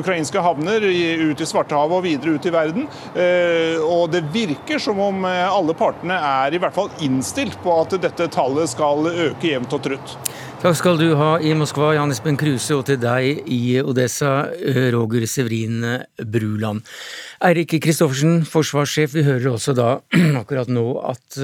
ukrainske 0.01 0.41
havner, 0.43 0.83
ut 0.83 1.41
i 1.41 1.47
Svartehavet 1.47 1.97
og 1.99 2.05
videre 2.05 2.35
ut 2.35 2.47
i 2.47 2.53
verden. 2.53 2.87
Eh, 3.17 3.77
og 3.83 4.11
det 4.13 4.23
virker 4.33 4.81
som 4.81 4.99
om 5.03 5.25
eh, 5.27 5.45
alle 5.47 5.75
partene 5.77 6.17
er 6.17 6.55
i 6.55 6.61
hvert 6.61 6.75
fall 6.75 6.91
innstilt 7.03 7.57
på 7.63 7.73
at 7.81 7.97
dette 8.01 8.29
tallet 8.33 8.71
skal 8.71 9.09
øke 9.11 9.51
jevnt 9.51 9.75
og 9.77 9.83
trutt. 9.87 10.17
Takk 10.57 10.77
skal 10.79 10.97
du 10.97 11.11
ha 11.19 11.35
i 11.37 11.51
Moskva, 11.57 11.91
Jan 11.93 12.11
Espen 12.13 12.37
Kruse, 12.39 12.73
og 12.73 12.87
til 12.89 12.97
deg 13.01 13.43
i 13.53 13.77
Odessa, 13.83 14.49
eh, 14.57 14.87
Roger 14.95 15.27
Severin 15.29 15.83
Bruland. 16.17 16.85
Eirik 17.45 17.77
Kristoffersen, 17.83 18.41
forsvarssjef, 18.49 19.13
vi 19.13 19.25
hører 19.27 19.51
også 19.53 19.75
da 19.77 19.99
akkurat 20.41 20.71
nå 20.71 20.87
at 21.05 21.37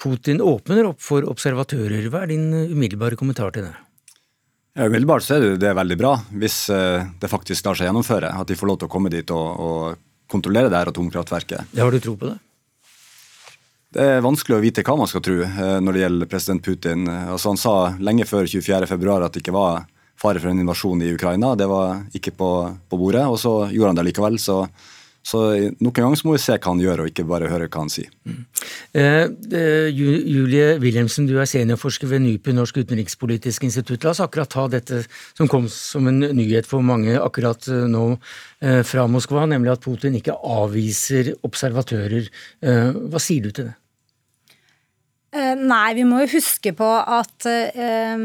Putin 0.00 0.40
åpner 0.44 0.88
opp 0.92 1.02
for 1.04 1.24
observatører. 1.28 2.08
Hva 2.12 2.24
er 2.24 2.32
din 2.32 2.48
umiddelbare 2.72 3.20
kommentar 3.20 3.52
til 3.52 3.68
det? 3.68 3.76
Umiddelbart 4.76 5.24
så 5.24 5.38
er 5.38 5.44
det, 5.44 5.52
det 5.62 5.72
veldig 5.72 5.96
bra, 5.96 6.12
hvis 6.36 6.66
eh, 6.68 7.06
det 7.20 7.30
faktisk 7.32 7.64
lar 7.64 7.78
seg 7.78 7.88
gjennomføre. 7.88 8.28
At 8.28 8.50
de 8.50 8.56
får 8.58 8.68
lov 8.68 8.80
til 8.82 8.90
å 8.90 8.92
komme 8.92 9.12
dit 9.12 9.30
og, 9.32 9.46
og 9.56 10.02
kontrollere 10.28 10.68
det 10.68 10.76
her 10.76 10.90
atomkraftverket. 10.92 11.72
Ja, 11.72 11.86
har 11.86 11.94
du 11.94 12.02
tro 12.02 12.12
på 12.20 12.28
det? 12.28 12.36
Det 13.96 14.04
er 14.04 14.24
vanskelig 14.24 14.58
å 14.58 14.60
vite 14.60 14.84
hva 14.84 14.98
man 15.00 15.08
skal 15.08 15.24
tro 15.24 15.38
eh, 15.46 15.78
når 15.80 15.96
det 15.96 16.02
gjelder 16.02 16.28
president 16.28 16.64
Putin. 16.66 17.08
Altså, 17.08 17.54
han 17.54 17.60
sa 17.60 17.76
lenge 18.04 18.28
før 18.28 18.44
24.2 18.44 19.16
at 19.16 19.32
det 19.32 19.44
ikke 19.44 19.56
var 19.56 19.86
fare 20.20 20.42
for 20.42 20.52
en 20.52 20.60
invasjon 20.60 21.06
i 21.06 21.14
Ukraina. 21.14 21.54
Det 21.56 21.68
var 21.70 22.02
ikke 22.16 22.34
på, 22.36 22.50
på 22.90 23.00
bordet, 23.00 23.24
og 23.24 23.40
så 23.40 23.54
gjorde 23.72 23.94
han 23.94 24.00
det 24.02 24.06
likevel. 24.10 24.36
Så 24.40 24.62
så 25.26 25.40
nok 25.82 25.98
en 25.98 26.04
gang 26.06 26.16
så 26.18 26.28
må 26.28 26.36
vi 26.36 26.42
se 26.44 26.54
hva 26.54 26.70
han 26.70 26.82
gjør, 26.82 27.02
og 27.02 27.10
ikke 27.10 27.26
bare 27.26 27.50
høre 27.50 27.66
hva 27.66 27.82
han 27.82 27.90
sier. 27.90 28.10
Mm. 28.28 28.42
Eh, 29.00 29.24
eh 29.58 29.88
Julie 29.90 30.76
Wilhelmsen, 30.82 31.26
du 31.26 31.34
er 31.40 31.48
seniorforsker 31.50 32.10
ved 32.12 32.22
NUPI, 32.22 32.54
Norsk 32.54 32.78
utenrikspolitisk 32.78 33.66
institutt. 33.66 34.04
La 34.06 34.12
oss 34.12 34.22
akkurat 34.22 34.52
ta 34.54 34.68
dette 34.70 35.02
som 35.34 35.50
kom 35.50 35.66
som 35.72 36.06
en 36.06 36.20
nyhet 36.38 36.68
for 36.70 36.84
mange 36.86 37.16
akkurat 37.18 37.66
eh, 37.72 37.88
nå 37.90 38.04
eh, 38.60 38.84
fra 38.86 39.08
Moskva, 39.10 39.48
nemlig 39.50 39.74
at 39.74 39.82
Putin 39.82 40.14
ikke 40.20 40.36
avviser 40.36 41.34
observatører. 41.46 42.30
Eh, 42.62 43.02
hva 43.10 43.22
sier 43.22 43.48
du 43.48 43.50
til 43.50 43.70
det? 43.72 43.76
Eh, 45.36 45.54
nei, 45.58 45.94
vi 45.94 46.04
må 46.08 46.22
jo 46.22 46.28
huske 46.38 46.70
på 46.76 46.86
at 46.86 47.46
eh, 47.50 48.16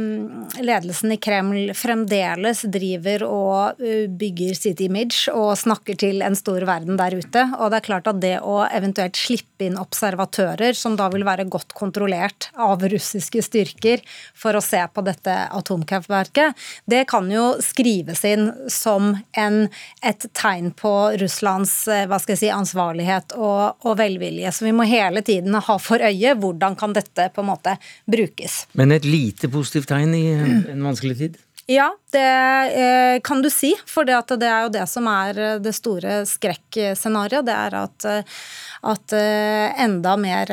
ledelsen 0.64 1.12
i 1.12 1.18
Kreml 1.20 1.74
fremdeles 1.76 2.64
driver 2.72 3.26
og 3.28 3.82
eh, 3.84 4.06
bygger 4.08 4.56
sitt 4.56 4.84
image 4.86 5.32
og 5.34 5.58
snakker 5.60 5.98
til 6.00 6.24
en 6.24 6.38
stor 6.38 6.64
verden 6.70 7.00
der 7.00 7.18
ute. 7.18 7.44
Og 7.58 7.72
det 7.72 7.82
er 7.82 7.88
klart 7.88 8.08
at 8.08 8.22
det 8.24 8.38
å 8.40 8.62
eventuelt 8.70 9.20
slippe 9.20 9.68
inn 9.68 9.80
observatører, 9.82 10.78
som 10.78 10.96
da 11.00 11.10
vil 11.12 11.26
være 11.28 11.50
godt 11.52 11.76
kontrollert 11.78 12.48
av 12.56 12.86
russiske 12.94 13.44
styrker 13.44 14.06
for 14.38 14.56
å 14.56 14.64
se 14.64 14.80
på 14.94 15.04
dette 15.04 15.36
atomkraftverket, 15.52 16.56
det 16.90 17.04
kan 17.12 17.28
jo 17.32 17.58
skrives 17.64 18.24
inn 18.28 18.48
som 18.72 19.12
en, 19.38 19.60
et 20.06 20.30
tegn 20.38 20.72
på 20.78 20.94
Russlands 21.20 21.76
hva 21.90 22.22
skal 22.22 22.38
jeg 22.38 22.44
si, 22.46 22.54
ansvarlighet 22.54 23.36
og, 23.36 23.84
og 23.84 24.00
velvilje. 24.00 24.54
Så 24.56 24.70
vi 24.70 24.76
må 24.76 24.88
hele 24.88 25.24
tiden 25.26 25.60
ha 25.60 25.78
for 25.82 26.02
øye 26.02 26.36
hvordan 26.40 26.78
kan 26.80 26.96
det 26.96 27.01
dette 27.02 27.30
på 27.36 27.44
en 27.44 27.52
måte 27.52 27.78
brukes. 28.06 28.66
Men 28.78 28.96
et 28.96 29.08
lite 29.08 29.50
positivt 29.52 29.92
tegn 29.92 30.16
i 30.16 30.28
en 30.32 30.86
vanskelig 30.86 31.18
tid? 31.20 31.40
Ja, 31.72 31.92
det 32.12 32.20
eh, 32.74 33.20
kan 33.24 33.42
du 33.42 33.50
si. 33.50 33.74
For 33.88 34.08
det, 34.08 34.18
det, 34.42 34.48
er 34.48 34.66
jo 34.66 34.74
det 34.74 34.88
som 34.90 35.08
er 35.08 35.38
eh, 35.40 35.60
det 35.64 35.74
store 35.78 36.22
skrekkscenarioet. 36.28 37.46
Det 37.48 37.56
er 37.56 37.78
at, 37.84 38.08
eh, 38.10 38.42
at 38.92 39.16
enda 39.86 40.16
mer 40.20 40.52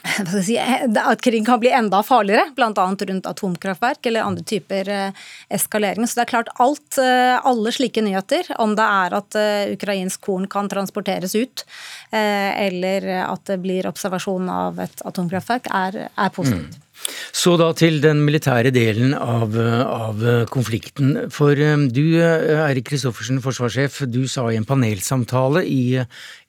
Si, 0.46 0.56
at 0.58 1.22
krig 1.24 1.44
kan 1.46 1.60
bli 1.60 1.72
enda 1.74 2.02
farligere, 2.06 2.50
bl.a. 2.56 2.72
rundt 2.72 3.28
atomkraftverk 3.28 4.06
eller 4.10 4.26
andre 4.26 4.44
typer 4.46 4.88
eh, 4.88 5.24
eskalering. 5.52 6.08
Så 6.08 6.18
det 6.18 6.26
er 6.26 6.32
klart 6.32 6.52
alt, 6.62 6.98
eh, 7.02 7.36
alle 7.36 7.72
slike 7.74 8.02
nyheter, 8.04 8.52
om 8.62 8.74
det 8.78 8.86
er 8.86 9.16
at 9.20 9.38
eh, 9.38 9.72
ukrainsk 9.76 10.24
korn 10.26 10.48
kan 10.50 10.70
transporteres 10.70 11.36
ut, 11.36 11.64
eller 12.10 13.04
at 13.22 13.42
det 13.46 13.60
blir 13.62 13.86
observasjon 13.86 14.48
av 14.50 14.80
et 14.82 15.02
atomkraftverk, 15.06 15.68
er, 15.70 16.06
er 16.10 16.32
positivt. 16.34 16.74
Mm. 16.74 16.86
Så 17.32 17.54
da 17.56 17.70
til 17.76 18.00
den 18.02 18.24
militære 18.26 18.72
delen 18.74 19.14
av, 19.14 19.54
av 19.54 20.20
konflikten. 20.52 21.30
For 21.32 21.56
du, 21.56 22.02
Eirik 22.20 22.90
Kristoffersen, 22.90 23.40
forsvarssjef, 23.44 24.02
du 24.10 24.24
sa 24.28 24.48
i 24.50 24.58
en 24.58 24.68
panelsamtale 24.68 25.62
i, 25.64 26.02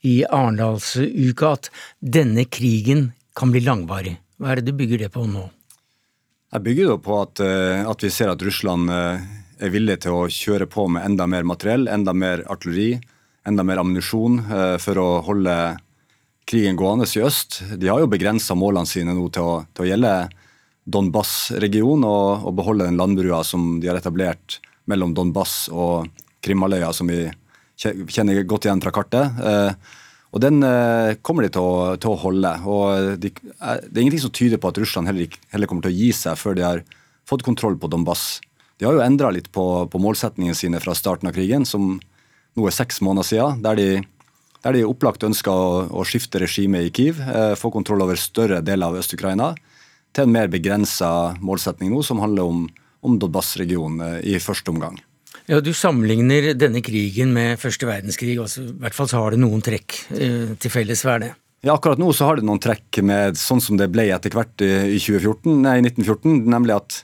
i 0.03 0.17
Arendalsuka 0.25 1.53
at 1.55 1.71
denne 2.01 2.49
krigen 2.49 3.11
kan 3.37 3.51
bli 3.53 3.63
langvarig. 3.63 4.15
Hva 4.41 4.51
er 4.51 4.61
det 4.61 4.71
du 4.71 4.77
bygger 4.77 5.05
det 5.05 5.11
på 5.13 5.25
nå? 5.29 5.47
Jeg 6.51 6.65
bygger 6.65 6.91
det 6.91 6.99
på 7.05 7.19
at, 7.21 7.39
eh, 7.39 7.85
at 7.87 8.03
vi 8.03 8.11
ser 8.11 8.31
at 8.31 8.41
Russland 8.43 8.91
eh, 8.91 9.21
er 9.61 9.71
villig 9.71 10.01
til 10.03 10.17
å 10.17 10.27
kjøre 10.27 10.67
på 10.67 10.87
med 10.91 11.05
enda 11.05 11.27
mer 11.29 11.45
materiell, 11.47 11.87
enda 11.87 12.13
mer 12.13 12.43
artilleri, 12.51 12.97
enda 13.47 13.63
mer 13.63 13.81
ammunisjon 13.81 14.41
eh, 14.43 14.75
for 14.81 14.99
å 14.99 15.09
holde 15.25 15.55
krigen 16.49 16.75
gående 16.75 17.07
i 17.07 17.23
øst. 17.23 17.61
De 17.77 17.87
har 17.87 18.01
jo 18.01 18.09
begrensa 18.11 18.57
målene 18.57 18.89
sine 18.89 19.15
nå 19.15 19.29
til 19.33 19.47
å, 19.47 19.55
til 19.71 19.85
å 19.85 19.89
gjelde 19.91 20.15
Donbas-regionen 20.91 22.07
og, 22.09 22.47
og, 22.47 22.55
beholde 22.57 22.89
den 22.89 22.99
landbrua 22.99 23.43
som 23.47 23.77
de 23.79 23.87
har 23.91 23.99
etablert 23.99 24.59
mellom 24.89 25.13
Donbas 25.15 25.69
og 25.69 26.09
Krimhalvøya, 26.41 26.89
som 26.93 27.09
vi 27.11 27.27
kjenner 27.77 28.41
godt 28.49 28.65
igjen 28.65 28.81
fra 28.83 28.93
kartet. 28.93 29.41
Eh, 29.45 29.97
og 30.31 30.39
Den 30.39 30.63
eh, 30.63 31.17
kommer 31.19 31.43
de 31.43 31.51
til 31.51 31.65
å, 31.65 31.95
til 31.99 32.13
å 32.13 32.19
holde. 32.21 32.51
og 32.63 33.19
de, 33.19 33.33
eh, 33.59 33.81
Det 33.83 33.97
er 33.97 34.03
ingenting 34.05 34.23
som 34.23 34.31
tyder 34.35 34.61
på 34.61 34.71
at 34.71 34.79
Russland 34.79 35.11
heller, 35.11 35.27
heller, 35.51 35.67
kommer 35.67 35.83
til 35.83 35.91
å 35.91 35.97
gi 35.97 36.11
seg 36.15 36.39
før 36.39 36.55
de 36.55 36.63
har 36.63 36.83
fått 37.27 37.43
kontroll 37.43 37.75
på 37.79 37.89
Donbass. 37.91 38.39
De 38.79 38.87
har 38.87 38.95
jo 38.95 39.03
endra 39.03 39.31
litt 39.35 39.51
på, 39.51 39.65
på 39.91 40.01
målsetningene 40.01 40.57
sine 40.57 40.79
fra 40.81 40.95
starten 40.95 41.27
av 41.29 41.35
krigen, 41.35 41.67
som 41.67 41.99
nå 42.57 42.67
er 42.67 42.75
seks 42.75 43.01
måneder 43.03 43.27
siden, 43.27 43.59
der 43.63 43.77
de, 43.79 43.89
der 44.63 44.77
de 44.77 44.87
opplagt 44.87 45.27
ønska 45.27 45.51
å, 45.51 45.69
å, 45.91 46.07
skifte 46.07 46.41
regime 46.41 46.85
i 46.87 46.91
Kiev, 46.95 47.19
eh, 47.21 47.53
få 47.59 47.71
kontroll 47.71 48.07
over 48.07 48.19
større 48.19 48.63
deler 48.63 48.87
av 48.87 49.03
Øst-Ukraina, 49.03 49.51
til 50.15 50.27
en 50.27 50.33
mer 50.33 50.51
begrensa 50.51 51.37
målsetning 51.43 51.91
nå, 51.91 52.01
som 52.07 52.23
handler 52.23 52.47
om, 52.47 52.65
om 53.03 53.19
Donbass-regionen 53.19 54.07
eh, 54.07 54.19
i 54.33 54.39
første 54.43 54.71
omgang. 54.71 54.99
Ja, 55.51 55.59
Du 55.59 55.73
sammenligner 55.75 56.53
denne 56.55 56.79
krigen 56.79 57.33
med 57.35 57.59
første 57.59 57.83
verdenskrig. 57.83 58.37
Altså, 58.39 58.61
I 58.63 58.75
hvert 58.85 58.95
fall 58.95 59.09
så 59.11 59.19
har 59.19 59.33
det 59.33 59.41
noen 59.41 59.59
trekk 59.59 59.97
eh, 60.15 60.53
til 60.55 60.71
felles. 60.71 61.01
Hva 61.03 61.17
er 61.17 61.23
det? 61.25 61.31
Ja, 61.67 61.73
Akkurat 61.73 61.99
nå 61.99 62.07
så 62.15 62.29
har 62.29 62.39
det 62.39 62.45
noen 62.47 62.61
trekk 62.63 63.01
med 63.03 63.35
sånn 63.35 63.59
som 63.59 63.75
det 63.75 63.89
ble 63.91 64.05
etter 64.15 64.31
hvert 64.31 64.63
i 64.63 64.95
2014, 64.95 65.57
nei, 65.65 65.73
1914, 65.83 66.37
nemlig 66.53 66.77
at, 66.77 67.01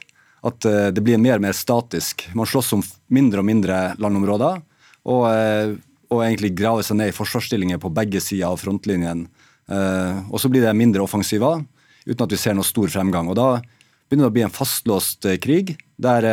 at 0.48 0.68
eh, 0.70 0.86
det 0.96 1.04
blir 1.04 1.20
mer 1.20 1.36
og 1.36 1.44
mer 1.44 1.58
statisk. 1.58 2.24
Man 2.32 2.48
slåss 2.48 2.72
om 2.78 2.86
mindre 3.12 3.44
og 3.44 3.46
mindre 3.50 3.82
landområder, 4.00 4.64
og, 5.12 5.26
eh, 5.28 5.74
og 6.08 6.24
egentlig 6.24 6.54
graver 6.56 6.88
seg 6.88 7.02
ned 7.02 7.12
i 7.12 7.18
forsvarsstillinger 7.18 7.82
på 7.84 7.92
begge 8.00 8.24
sider 8.24 8.48
av 8.48 8.56
frontlinjen. 8.64 9.26
Eh, 9.68 10.24
og 10.24 10.40
så 10.40 10.48
blir 10.48 10.64
det 10.64 10.72
mindre 10.80 11.04
offensiver, 11.04 11.60
uten 12.08 12.24
at 12.24 12.32
vi 12.32 12.40
ser 12.40 12.56
noe 12.56 12.64
stor 12.64 12.88
fremgang. 12.96 13.28
Og 13.28 13.36
da 13.36 13.50
begynner 13.60 14.24
det 14.24 14.32
å 14.32 14.36
bli 14.40 14.48
en 14.48 14.56
fastlåst 14.56 15.28
krig, 15.44 15.76
der, 16.00 16.32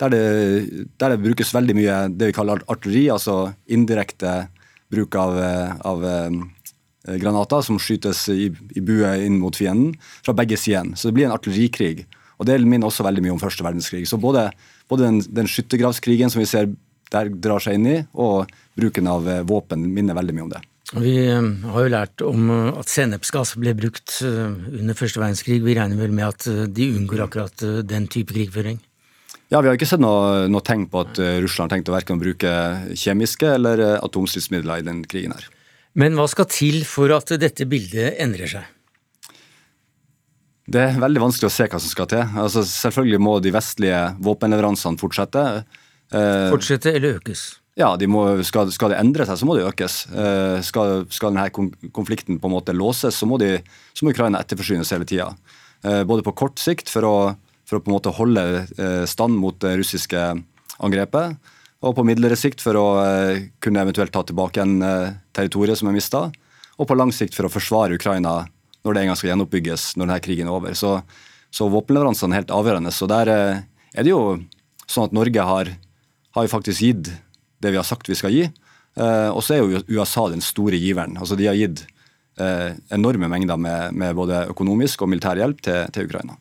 der, 0.00 0.12
det, 0.12 0.86
der 1.00 1.14
det 1.14 1.22
brukes 1.22 1.52
veldig 1.54 1.76
mye 1.76 1.96
det 2.14 2.30
vi 2.30 2.36
kaller 2.36 2.64
artilleri, 2.72 3.10
altså 3.12 3.52
indirekte 3.68 4.48
bruk 4.90 5.14
av, 5.14 5.36
av 5.86 6.06
Eh, 7.08 7.16
granater 7.16 7.62
som 7.64 7.78
skytes 7.80 8.26
i, 8.28 8.50
i 8.76 8.80
bue 8.84 9.08
inn 9.24 9.38
mot 9.40 9.56
fienden 9.56 9.94
fra 10.20 10.34
begge 10.36 10.58
sider. 10.60 10.92
Så 10.96 11.08
det 11.08 11.16
blir 11.16 11.28
en 11.30 11.36
artillerikrig. 11.36 12.04
Og 12.40 12.46
Det 12.48 12.58
minner 12.64 12.88
også 12.88 13.04
veldig 13.04 13.24
mye 13.24 13.34
om 13.34 13.40
første 13.40 13.64
verdenskrig. 13.64 14.06
Så 14.08 14.20
både, 14.20 14.50
både 14.88 15.08
den, 15.08 15.20
den 15.40 15.48
skyttergravskrigen 15.48 16.32
som 16.32 16.42
vi 16.42 16.48
ser 16.48 16.70
der 17.10 17.26
drar 17.42 17.58
seg 17.58 17.74
inn 17.74 17.86
i, 17.90 17.96
og 18.14 18.50
bruken 18.78 19.08
av 19.10 19.28
eh, 19.28 19.40
våpen 19.48 19.88
minner 19.94 20.18
veldig 20.18 20.36
mye 20.36 20.44
om 20.46 20.52
det. 20.52 20.60
Vi 20.90 21.14
eh, 21.24 21.48
har 21.72 21.86
jo 21.86 21.94
lært 21.96 22.24
om 22.26 22.52
at 22.52 22.92
sennepsgass 22.92 23.56
ble 23.60 23.74
brukt 23.78 24.20
under 24.20 24.96
første 24.98 25.22
verdenskrig. 25.22 25.62
Vi 25.64 25.76
regner 25.78 26.00
vel 26.00 26.12
med 26.12 26.28
at 26.28 26.46
de 26.68 26.92
unngår 26.98 27.24
akkurat 27.26 27.66
den 27.88 28.08
type 28.12 28.36
krigføring? 28.36 28.80
Ja, 29.50 29.60
Vi 29.60 29.66
har 29.66 29.74
ikke 29.74 29.88
sett 29.90 30.02
noe, 30.02 30.46
noe 30.46 30.62
tegn 30.62 30.84
på 30.86 31.00
at 31.02 31.18
Russland 31.42 31.72
har 31.72 31.78
tenkt 31.78 31.88
å 31.90 31.96
verken 31.96 32.20
bruke 32.22 32.50
kjemiske 32.94 33.56
eller 33.56 33.82
atomstridsmidler 33.98 34.78
i 34.78 34.86
den 34.86 35.00
krigen. 35.10 35.34
her. 35.34 35.48
Men 35.98 36.14
hva 36.14 36.28
skal 36.30 36.46
til 36.50 36.84
for 36.86 37.10
at 37.16 37.32
dette 37.42 37.66
bildet 37.66 38.20
endrer 38.22 38.50
seg? 38.50 38.68
Det 40.70 40.82
er 40.84 41.00
veldig 41.02 41.22
vanskelig 41.24 41.48
å 41.48 41.54
se 41.54 41.66
hva 41.66 41.80
som 41.82 41.90
skal 41.90 42.06
til. 42.10 42.22
Altså, 42.38 42.62
selvfølgelig 42.62 43.22
må 43.26 43.38
de 43.42 43.50
vestlige 43.54 44.02
våpenleveransene 44.22 45.00
fortsette. 45.00 45.42
Eh, 46.14 46.46
fortsette 46.52 46.92
eller 46.94 47.18
økes? 47.18 47.42
Ja, 47.78 47.94
de 47.98 48.06
må, 48.10 48.22
skal, 48.46 48.70
skal, 48.74 48.92
det 48.92 49.00
endre 49.00 49.26
seg, 49.26 49.40
så 49.40 49.48
må 49.48 49.56
det 49.58 49.66
økes. 49.66 50.04
Eh, 50.10 50.60
skal, 50.66 51.08
skal, 51.10 51.34
denne 51.34 51.48
konflikten 51.96 52.38
på 52.38 52.50
en 52.50 52.54
måte 52.54 52.74
låses, 52.76 53.18
så 53.18 53.26
må, 53.26 53.40
de, 53.42 53.56
så 53.96 54.06
må 54.06 54.14
Ukraina 54.14 54.42
etterforsynes 54.44 54.92
hele 54.94 55.08
tida. 55.08 55.30
Eh, 55.82 56.02
både 56.06 56.26
på 56.26 56.36
kort 56.38 56.62
sikt 56.62 56.92
for 56.92 57.08
å, 57.08 57.14
for 57.70 57.78
å 57.78 57.84
på 57.84 57.92
en 57.92 57.96
måte 57.96 58.12
holde 58.16 58.44
eh, 58.66 59.04
stand 59.06 59.38
mot 59.38 59.54
det 59.62 59.76
russiske 59.78 60.20
angrepet, 60.82 61.38
og 61.80 61.96
på 61.96 62.04
midlere 62.04 62.36
sikt 62.36 62.60
for 62.64 62.76
å 62.76 62.86
eh, 63.00 63.48
kunne 63.62 63.84
eventuelt 63.84 64.12
ta 64.12 64.22
tilbake 64.26 64.60
en 64.62 64.80
eh, 64.84 65.12
territoriet 65.36 65.80
som 65.80 65.88
er 65.88 65.96
mista, 65.96 66.26
og 66.76 66.88
på 66.88 66.96
lang 66.96 67.12
sikt 67.14 67.36
for 67.36 67.48
å 67.48 67.52
forsvare 67.52 67.96
Ukraina 67.96 68.42
når 68.84 68.96
det 68.96 69.02
en 69.02 69.10
gang 69.10 69.18
skal 69.20 69.30
gjenoppbygges 69.32 69.84
når 69.94 70.06
denne 70.06 70.24
krigen 70.24 70.48
er 70.48 70.56
over. 70.56 70.76
Så, 70.76 70.94
så 71.52 71.68
våpenleveransene 71.72 72.36
er 72.36 72.42
helt 72.42 72.54
avgjørende. 72.56 72.92
Så 72.96 73.08
der 73.10 73.32
eh, 73.32 73.62
er 73.92 74.06
det 74.06 74.12
jo 74.12 74.40
sånn 74.88 75.08
at 75.08 75.16
Norge 75.16 75.46
har, 75.46 75.72
har 76.36 76.52
faktisk 76.52 76.84
gitt 76.84 77.12
det 77.60 77.72
vi 77.72 77.80
har 77.80 77.86
sagt 77.86 78.08
vi 78.08 78.16
skal 78.16 78.32
gi. 78.32 78.46
og 78.96 79.42
så 79.44 79.54
er 79.54 79.60
jo 79.60 79.82
USA 79.92 80.24
den 80.32 80.40
store 80.40 80.78
giveren. 80.80 81.18
Altså 81.20 81.36
De 81.36 81.46
har 81.46 81.54
gitt 81.54 81.84
enorme 82.90 83.28
mengder 83.28 83.60
med, 83.60 83.92
med 83.92 84.16
både 84.16 84.46
økonomisk 84.50 85.04
og 85.04 85.12
militær 85.12 85.38
hjelp 85.38 85.60
til, 85.60 85.84
til 85.92 86.08
Ukraina. 86.08 86.38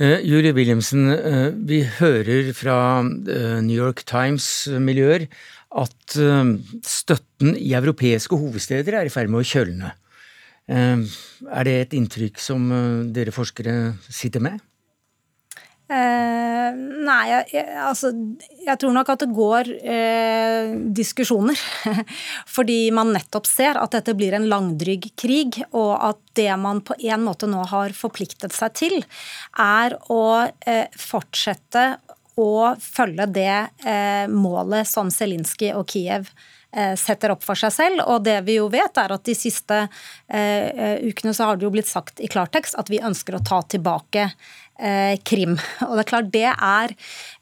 Uh, 0.00 0.18
Julie 0.24 0.54
Williamson, 0.56 1.10
uh, 1.12 1.50
vi 1.54 1.82
hører 1.98 2.52
fra 2.56 2.76
uh, 3.02 3.58
New 3.62 3.76
York 3.76 4.04
Times-miljøer 4.08 5.28
at 5.72 6.14
støtten 6.84 7.54
i 7.56 7.70
europeiske 7.72 8.36
hovedsteder 8.36 8.98
er 8.98 9.08
i 9.08 9.12
ferd 9.12 9.30
med 9.32 9.40
å 9.40 9.46
kjølne. 9.48 9.94
Er 10.68 11.64
det 11.64 11.72
et 11.78 11.94
inntrykk 11.96 12.36
som 12.44 12.66
dere 13.16 13.32
forskere 13.32 13.94
sitter 14.04 14.44
med? 14.44 14.60
Eh, 15.90 16.76
nei, 17.04 17.22
jeg, 17.28 17.64
altså 17.82 18.12
Jeg 18.62 18.78
tror 18.80 18.94
nok 18.94 19.10
at 19.12 19.24
det 19.24 19.34
går 19.34 19.70
eh, 19.82 20.70
diskusjoner. 20.94 21.58
Fordi 22.56 22.78
man 22.94 23.12
nettopp 23.16 23.48
ser 23.50 23.80
at 23.80 23.92
dette 23.96 24.14
blir 24.16 24.36
en 24.38 24.48
langdrygg 24.48 25.10
krig, 25.18 25.60
og 25.72 25.92
at 25.98 26.22
det 26.38 26.48
man 26.60 26.80
på 26.86 26.96
en 27.02 27.26
måte 27.26 27.50
nå 27.50 27.66
har 27.74 27.92
forpliktet 27.96 28.54
seg 28.56 28.78
til, 28.78 28.98
er 29.60 29.98
å 30.12 30.24
eh, 30.64 30.88
fortsette 30.96 31.86
å 32.40 32.72
følge 32.80 33.28
det 33.28 33.54
eh, 33.84 34.24
målet 34.30 34.88
som 34.88 35.10
Zelinskyj 35.12 35.74
og 35.76 35.84
Kiev 35.92 36.30
eh, 36.72 36.94
setter 36.96 37.34
opp 37.34 37.44
for 37.44 37.58
seg 37.58 37.74
selv. 37.74 38.04
Og 38.08 38.24
det 38.24 38.38
vi 38.46 38.56
jo 38.58 38.70
vet, 38.72 38.96
er 38.98 39.12
at 39.14 39.24
de 39.28 39.34
siste 39.36 39.82
eh, 39.84 40.96
ukene 41.04 41.34
så 41.36 41.50
har 41.50 41.60
det 41.60 41.66
jo 41.68 41.72
blitt 41.74 41.90
sagt 41.90 42.22
i 42.22 42.30
klartekst 42.32 42.78
at 42.80 42.92
vi 42.92 43.02
ønsker 43.04 43.36
å 43.36 43.44
ta 43.44 43.60
tilbake 43.74 44.30
Krim. 45.24 45.58
Og 45.86 45.92
det 45.94 46.02
er 46.02 46.08
klart 46.08 46.32
det 46.34 46.48
er 46.50 46.94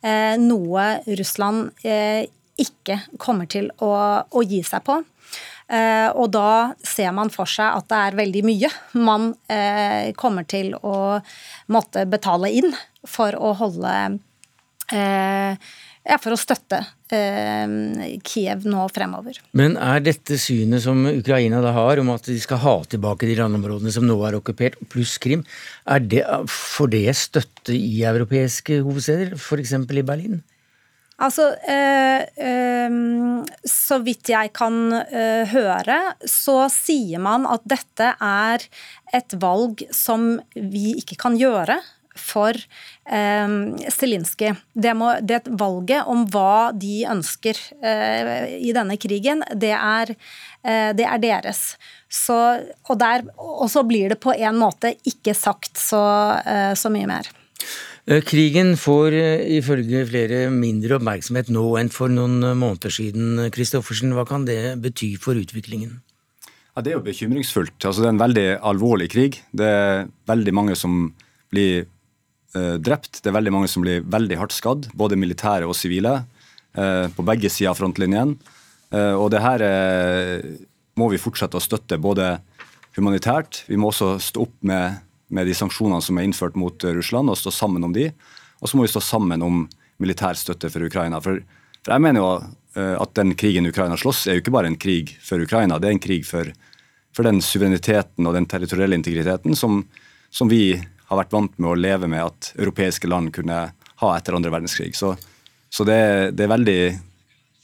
eh, 0.02 0.34
noe 0.40 0.86
Russland 1.20 1.70
eh, 1.86 2.26
ikke 2.60 2.98
kommer 3.22 3.48
til 3.48 3.70
å, 3.80 3.92
å 4.26 4.42
gi 4.44 4.60
seg 4.66 4.84
på. 4.84 4.98
og 6.20 6.26
da 6.34 6.74
ser 6.82 7.12
man 7.14 7.30
for 7.30 7.46
seg 7.48 7.76
at 7.78 7.86
det 7.88 7.98
er 8.04 8.16
veldig 8.18 8.40
mye 8.42 8.68
man 8.98 9.28
kommer 10.18 10.44
til 10.50 10.74
å 10.74 11.20
måtte 11.70 12.02
betale 12.10 12.50
inn 12.58 12.74
for 13.06 13.38
å 13.38 13.54
holde 13.62 13.94
ja, 16.08 16.16
for 16.16 16.32
å 16.32 16.38
støtte 16.40 16.78
eh, 17.12 18.14
Kiev 18.24 18.64
nå 18.68 18.86
fremover. 18.94 19.36
Men 19.56 19.76
er 19.76 20.00
dette 20.04 20.38
synet 20.40 20.84
som 20.86 21.02
Ukraina 21.10 21.60
da 21.60 21.74
har, 21.76 22.00
om 22.00 22.12
at 22.14 22.24
de 22.30 22.38
skal 22.40 22.62
ha 22.62 22.76
tilbake 22.88 23.28
de 23.28 23.36
landområdene 23.40 23.92
som 23.92 24.06
nå 24.08 24.16
er 24.26 24.38
okkupert, 24.38 24.78
pluss 24.92 25.18
Krim, 25.20 25.44
er 25.84 26.00
det, 26.00 26.24
får 26.48 26.94
det 26.96 27.04
støtte 27.20 27.76
i 27.76 28.00
europeiske 28.08 28.80
hovedsteder, 28.86 29.36
f.eks. 29.36 29.76
i 29.76 30.06
Berlin? 30.06 30.40
Altså, 31.20 31.50
eh, 31.68 32.24
eh, 32.40 32.94
så 33.68 34.00
vidt 34.00 34.32
jeg 34.32 34.54
kan 34.56 34.80
eh, 35.04 35.44
høre, 35.52 36.00
så 36.24 36.62
sier 36.72 37.20
man 37.20 37.44
at 37.44 37.66
dette 37.68 38.14
er 38.16 38.64
et 39.12 39.36
valg 39.42 39.84
som 39.92 40.38
vi 40.56 40.94
ikke 41.02 41.20
kan 41.20 41.36
gjøre 41.36 41.76
for 42.18 42.56
eh, 42.56 43.54
Zelinskyj. 43.92 44.54
Det, 44.74 44.94
det 45.26 45.40
valget 45.60 46.08
om 46.10 46.26
hva 46.30 46.70
de 46.76 47.04
ønsker 47.10 47.58
eh, 47.82 48.56
i 48.60 48.74
denne 48.76 48.98
krigen, 49.00 49.44
det 49.54 49.74
er, 49.76 50.14
eh, 50.64 50.90
det 50.96 51.06
er 51.06 51.22
deres. 51.22 51.74
Så, 52.10 52.36
og, 52.88 52.96
der, 52.98 53.26
og, 53.38 53.68
så 53.70 53.84
blir 53.86 54.10
det 54.14 54.20
på 54.22 54.34
en 54.34 54.58
måte 54.58 54.96
ikke 55.06 55.36
sagt 55.36 55.78
så, 55.78 56.02
eh, 56.42 56.74
så 56.74 56.90
mye 56.92 57.08
mer. 57.10 57.30
Eh, 58.10 58.22
krigen 58.26 58.74
får 58.80 59.14
eh, 59.14 59.46
ifølge 59.60 60.02
flere 60.08 60.44
mindre 60.50 60.98
oppmerksomhet 60.98 61.52
nå 61.54 61.64
enn 61.78 61.92
for 61.94 62.10
noen 62.10 62.40
måneder 62.58 62.94
siden. 62.94 63.46
Kristoffersen, 63.54 64.14
hva 64.16 64.26
kan 64.26 64.48
det 64.48 64.80
bety 64.82 65.14
for 65.22 65.38
utviklingen? 65.38 66.00
Ja, 66.74 66.82
Det 66.82 66.92
er 66.92 66.98
jo 66.98 67.06
bekymringsfullt. 67.06 67.78
Altså, 67.84 68.02
det 68.02 68.08
er 68.08 68.14
en 68.14 68.24
veldig 68.24 68.48
alvorlig 68.72 69.10
krig. 69.12 69.40
Det 69.52 69.66
er 69.66 70.06
veldig 70.30 70.54
mange 70.54 70.76
som 70.78 71.12
blir 71.50 71.86
drept. 72.52 73.20
Det 73.22 73.30
er 73.30 73.36
veldig 73.36 73.52
mange 73.54 73.68
som 73.70 73.84
blir 73.84 74.02
veldig 74.10 74.38
hardt 74.40 74.54
skadd, 74.56 74.88
både 74.96 75.18
militære 75.18 75.68
og 75.68 75.76
sivile, 75.78 76.24
eh, 76.74 77.06
på 77.14 77.26
begge 77.26 77.50
sider 77.50 77.70
av 77.70 77.78
frontlinjen. 77.78 78.36
Eh, 78.90 79.14
og 79.14 79.30
det 79.30 79.42
her 79.44 79.62
må 80.98 81.10
vi 81.10 81.20
fortsette 81.22 81.56
å 81.56 81.62
støtte, 81.62 82.00
både 82.00 82.40
humanitært 82.96 83.62
Vi 83.68 83.76
må 83.78 83.92
også 83.92 84.18
stå 84.18 84.42
opp 84.42 84.56
med, 84.66 84.98
med 85.30 85.46
de 85.46 85.54
sanksjonene 85.54 86.02
som 86.02 86.18
er 86.18 86.26
innført 86.26 86.56
mot 86.58 86.74
Russland, 86.82 87.30
og 87.30 87.38
stå 87.38 87.52
sammen 87.54 87.84
om 87.84 87.92
de. 87.92 88.10
Og 88.60 88.68
så 88.68 88.76
må 88.76 88.82
vi 88.82 88.90
stå 88.90 89.00
sammen 89.00 89.42
om 89.42 89.68
militær 90.02 90.34
støtte 90.34 90.68
for 90.70 90.82
Ukraina. 90.82 91.20
For, 91.22 91.38
for 91.84 91.94
jeg 91.94 92.02
mener 92.02 92.20
jo 92.20 92.30
at 92.74 93.14
den 93.14 93.34
krigen 93.38 93.66
Ukraina 93.66 93.96
slåss, 93.96 94.26
er 94.26 94.36
jo 94.36 94.42
ikke 94.42 94.54
bare 94.54 94.66
en 94.66 94.78
krig 94.78 95.14
for 95.22 95.38
Ukraina. 95.38 95.78
Det 95.78 95.88
er 95.88 95.94
en 95.94 96.02
krig 96.02 96.26
for, 96.26 96.50
for 97.14 97.26
den 97.26 97.40
suvereniteten 97.42 98.26
og 98.26 98.34
den 98.34 98.46
territorielle 98.50 98.98
integriteten 98.98 99.54
som, 99.58 99.84
som 100.30 100.50
vi 100.50 100.80
har 101.10 101.18
vært 101.18 101.34
vant 101.34 101.54
med 101.58 101.72
å 101.72 101.78
leve 101.78 102.08
med 102.10 102.22
at 102.22 102.52
europeiske 102.56 103.10
land 103.10 103.32
kunne 103.34 103.62
ha 103.74 104.10
etter 104.16 104.36
andre 104.36 104.52
verdenskrig. 104.54 104.94
Så, 104.96 105.16
så 105.70 105.86
det, 105.86 106.00
det, 106.38 106.46
er 106.46 106.52
veldig 106.54 106.80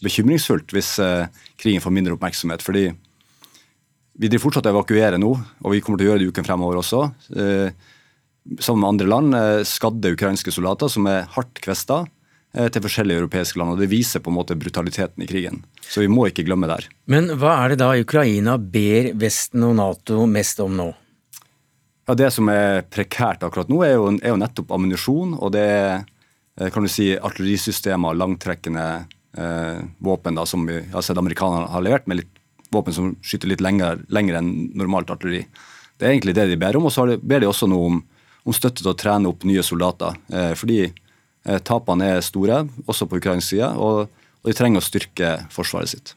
bekymringsfullt 0.04 0.74
hvis 0.74 0.96
uh, 1.02 1.28
krigen 1.60 1.84
får 1.84 1.94
mindre 1.94 2.16
oppmerksomhet. 2.16 2.64
fordi 2.64 2.90
vi 4.16 4.30
driver 4.30 4.46
fortsatt 4.46 4.66
å 4.70 4.72
evakuere 4.72 5.20
nå, 5.20 5.30
og 5.36 5.74
vi 5.74 5.82
kommer 5.84 6.00
til 6.00 6.08
å 6.08 6.10
gjøre 6.10 6.24
det 6.24 6.32
uken 6.32 6.46
fremover 6.48 6.80
også. 6.80 7.04
Uh, 7.36 7.70
sammen 8.58 8.82
med 8.82 8.90
andre 8.94 9.08
land, 9.12 9.38
uh, 9.38 9.62
skadde 9.68 10.14
ukrainske 10.16 10.54
soldater 10.54 10.90
som 10.92 11.08
er 11.10 11.30
hardt 11.38 11.62
kvesta 11.62 12.04
til 12.72 12.80
forskjellige 12.80 13.20
europeiske 13.20 13.58
land. 13.60 13.74
og 13.74 13.82
Det 13.82 13.90
viser 13.90 14.22
på 14.24 14.30
en 14.32 14.36
måte 14.38 14.54
brutaliteten 14.56 15.20
i 15.20 15.26
krigen. 15.28 15.58
Så 15.84 16.00
vi 16.00 16.06
må 16.08 16.22
ikke 16.30 16.46
glemme 16.46 16.70
der. 16.70 16.86
Men 17.04 17.26
hva 17.36 17.50
er 17.60 17.74
det 17.74 17.82
da 17.82 17.90
Ukraina 18.00 18.54
ber 18.56 19.10
Vesten 19.20 19.66
og 19.66 19.74
Nato 19.76 20.22
mest 20.24 20.62
om 20.64 20.72
nå? 20.78 20.86
Ja, 22.06 22.14
Det 22.14 22.30
som 22.30 22.48
er 22.52 22.84
prekært 22.86 23.42
akkurat 23.42 23.70
nå, 23.70 23.80
er 23.82 23.96
jo, 23.96 24.10
er 24.20 24.30
jo 24.30 24.38
nettopp 24.38 24.70
ammunisjon. 24.76 25.34
Og 25.42 25.52
det 25.56 25.64
er 25.66 25.92
eh, 26.60 26.70
kan 26.70 26.86
du 26.86 26.90
si, 26.90 27.10
artillerisystemer, 27.18 28.14
langtrekkende 28.14 28.86
eh, 29.36 29.80
våpen 29.98 30.38
da, 30.38 30.46
som 30.46 30.66
vi 30.68 30.80
har 30.92 31.02
sett 31.02 31.18
amerikanerne 31.18 31.70
har 31.72 31.82
levert, 31.82 32.06
med 32.06 32.22
litt 32.22 32.42
våpen 32.74 32.94
som 32.94 33.14
skyter 33.22 33.50
litt 33.50 33.64
lenger, 33.64 34.04
lenger 34.12 34.38
enn 34.40 34.52
normalt 34.78 35.10
artilleri. 35.10 35.44
Det 35.96 36.06
er 36.06 36.14
egentlig 36.14 36.36
det 36.36 36.46
de 36.50 36.60
ber 36.60 36.78
om. 36.78 36.86
Og 36.88 36.94
så 36.94 37.08
ber 37.18 37.42
de 37.42 37.50
også 37.50 37.68
noe 37.70 37.90
om, 37.90 38.00
om 38.46 38.54
støtte 38.54 38.84
til 38.84 38.92
å 38.92 38.98
trene 38.98 39.30
opp 39.32 39.46
nye 39.48 39.64
soldater. 39.66 40.18
Eh, 40.30 40.52
fordi 40.58 40.82
eh, 40.86 41.60
tapene 41.66 42.12
er 42.16 42.24
store, 42.24 42.64
også 42.86 43.08
på 43.10 43.20
ukrainsk 43.20 43.54
side, 43.54 43.72
og, 43.74 44.06
og, 44.42 44.46
de 44.50 44.56
trenger 44.56 44.82
å 44.82 44.86
styrke 44.86 45.36
forsvaret 45.54 45.94
sitt. 45.94 46.14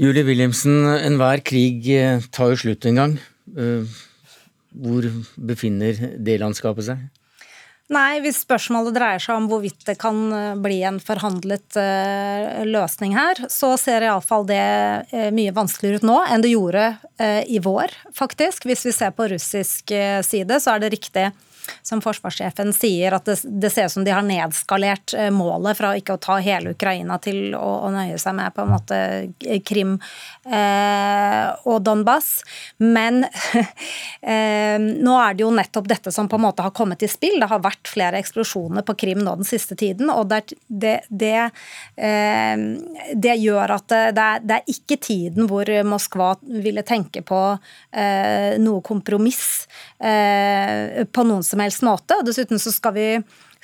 Julie 0.00 0.26
Wilhelmsen, 0.26 0.82
enhver 0.98 1.40
krig 1.46 1.86
eh, 1.94 2.24
tar 2.34 2.52
jo 2.52 2.64
slutt 2.66 2.90
en 2.90 3.00
gang. 3.00 3.22
Eh, 3.56 4.02
hvor 4.74 5.06
befinner 5.36 6.16
det 6.18 6.40
landskapet 6.42 6.88
seg? 6.88 7.04
Nei, 7.92 8.16
hvis 8.24 8.38
spørsmålet 8.40 8.94
dreier 8.96 9.20
seg 9.20 9.36
om 9.36 9.46
hvorvidt 9.50 9.82
det 9.84 9.98
kan 10.00 10.20
eh, 10.32 10.52
bli 10.56 10.78
en 10.88 10.96
forhandlet 11.04 11.76
uh, 11.76 12.62
løsning 12.64 13.12
her, 13.12 13.42
så 13.52 13.74
ser 13.80 14.06
iallfall 14.06 14.46
det 14.48 14.62
uh, 15.12 15.28
mye 15.36 15.52
vanskeligere 15.52 16.00
ut 16.00 16.06
nå 16.08 16.16
enn 16.24 16.44
det 16.44 16.54
gjorde 16.54 16.86
i 17.46 17.60
vår, 17.62 17.92
faktisk. 18.16 18.64
Hvis 18.66 18.82
vi 18.88 18.92
ser 18.96 19.12
på 19.14 19.28
russisk 19.30 19.92
side, 20.26 20.56
så 20.60 20.72
er 20.74 20.80
det 20.82 20.90
riktig 20.96 21.28
som 21.82 22.02
forsvarssjefen 22.04 22.72
sier, 22.76 23.14
at 23.16 23.28
det, 23.28 23.38
det, 23.44 23.70
ser 23.72 23.88
ut 23.88 23.94
som 23.96 24.06
de 24.06 24.14
har 24.14 24.24
nedskalert 24.26 25.14
eh, 25.18 25.30
målet 25.34 25.78
fra 25.78 25.92
ikke 25.98 26.16
å 26.16 26.22
ta 26.22 26.38
hele 26.42 26.74
Ukraina 26.74 27.18
til 27.22 27.54
å, 27.56 27.62
å 27.86 27.92
nøye 27.94 28.18
seg 28.20 28.36
med 28.38 28.54
på 28.54 28.64
en 28.64 28.72
måte 28.72 28.98
Krim 29.66 29.96
eh, 30.48 31.46
og 31.68 31.82
Donbas. 31.86 32.30
Men 32.82 33.24
eh, 34.34 34.76
nå 34.78 35.16
er 35.20 35.36
det 35.36 35.46
jo 35.46 35.52
nettopp 35.54 35.90
dette 35.90 36.14
som 36.14 36.28
på 36.30 36.40
en 36.40 36.46
måte 36.46 36.64
har 36.66 36.74
kommet 36.76 37.04
i 37.04 37.10
spill. 37.10 37.38
Det 37.42 37.50
har 37.50 37.62
vært 37.64 37.90
flere 37.90 38.20
eksplosjoner 38.20 38.86
på 38.86 38.96
Krim 39.04 39.22
nå 39.24 39.36
den 39.40 39.48
siste 39.48 39.76
tiden, 39.78 40.10
og 40.12 40.28
det, 40.32 40.56
det, 40.68 40.96
det, 41.08 41.48
eh, 41.96 42.68
det 43.14 43.38
gjør 43.40 43.78
at 43.78 43.88
det 44.14 44.24
det 44.44 44.56
er, 44.56 44.62
ikke 44.70 44.98
tiden 45.00 45.48
hvor 45.50 45.68
Moskva 45.86 46.34
ville 46.42 46.84
tenke 46.86 47.22
på 47.26 47.40
eh, 47.94 48.56
noe 48.62 48.82
kompromiss 48.84 49.66
eh, 49.98 51.04
på 51.04 51.26
noen 51.26 51.44
som 51.54 51.62
helst 51.62 51.86
måte. 51.86 52.18
og 52.18 52.26
Dessuten 52.28 52.60
så 52.60 52.74
skal 52.74 52.96
vi 52.98 53.08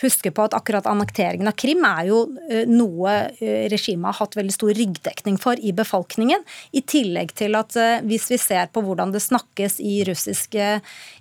huske 0.01 0.33
på 0.33 0.45
at 0.47 0.55
akkurat 0.57 0.87
annekteringen 0.89 1.51
av 1.51 1.57
Krim 1.61 1.85
er 1.85 2.07
jo 2.09 2.23
eh, 2.49 2.69
noe 2.69 3.13
eh, 3.37 3.67
regimet 3.73 4.09
har 4.09 4.19
hatt 4.23 4.37
veldig 4.39 4.55
stor 4.55 4.73
ryggdekning 4.77 5.39
for 5.41 5.61
i 5.61 5.75
befolkningen. 5.77 6.45
I 6.73 6.83
tillegg 6.89 7.35
til 7.39 7.59
at 7.59 7.77
eh, 7.81 8.01
hvis 8.09 8.31
vi 8.33 8.41
ser 8.41 8.71
på 8.73 8.85
hvordan 8.87 9.13
det 9.15 9.23
snakkes 9.25 9.81
i, 9.85 10.01
russiske, 10.09 10.71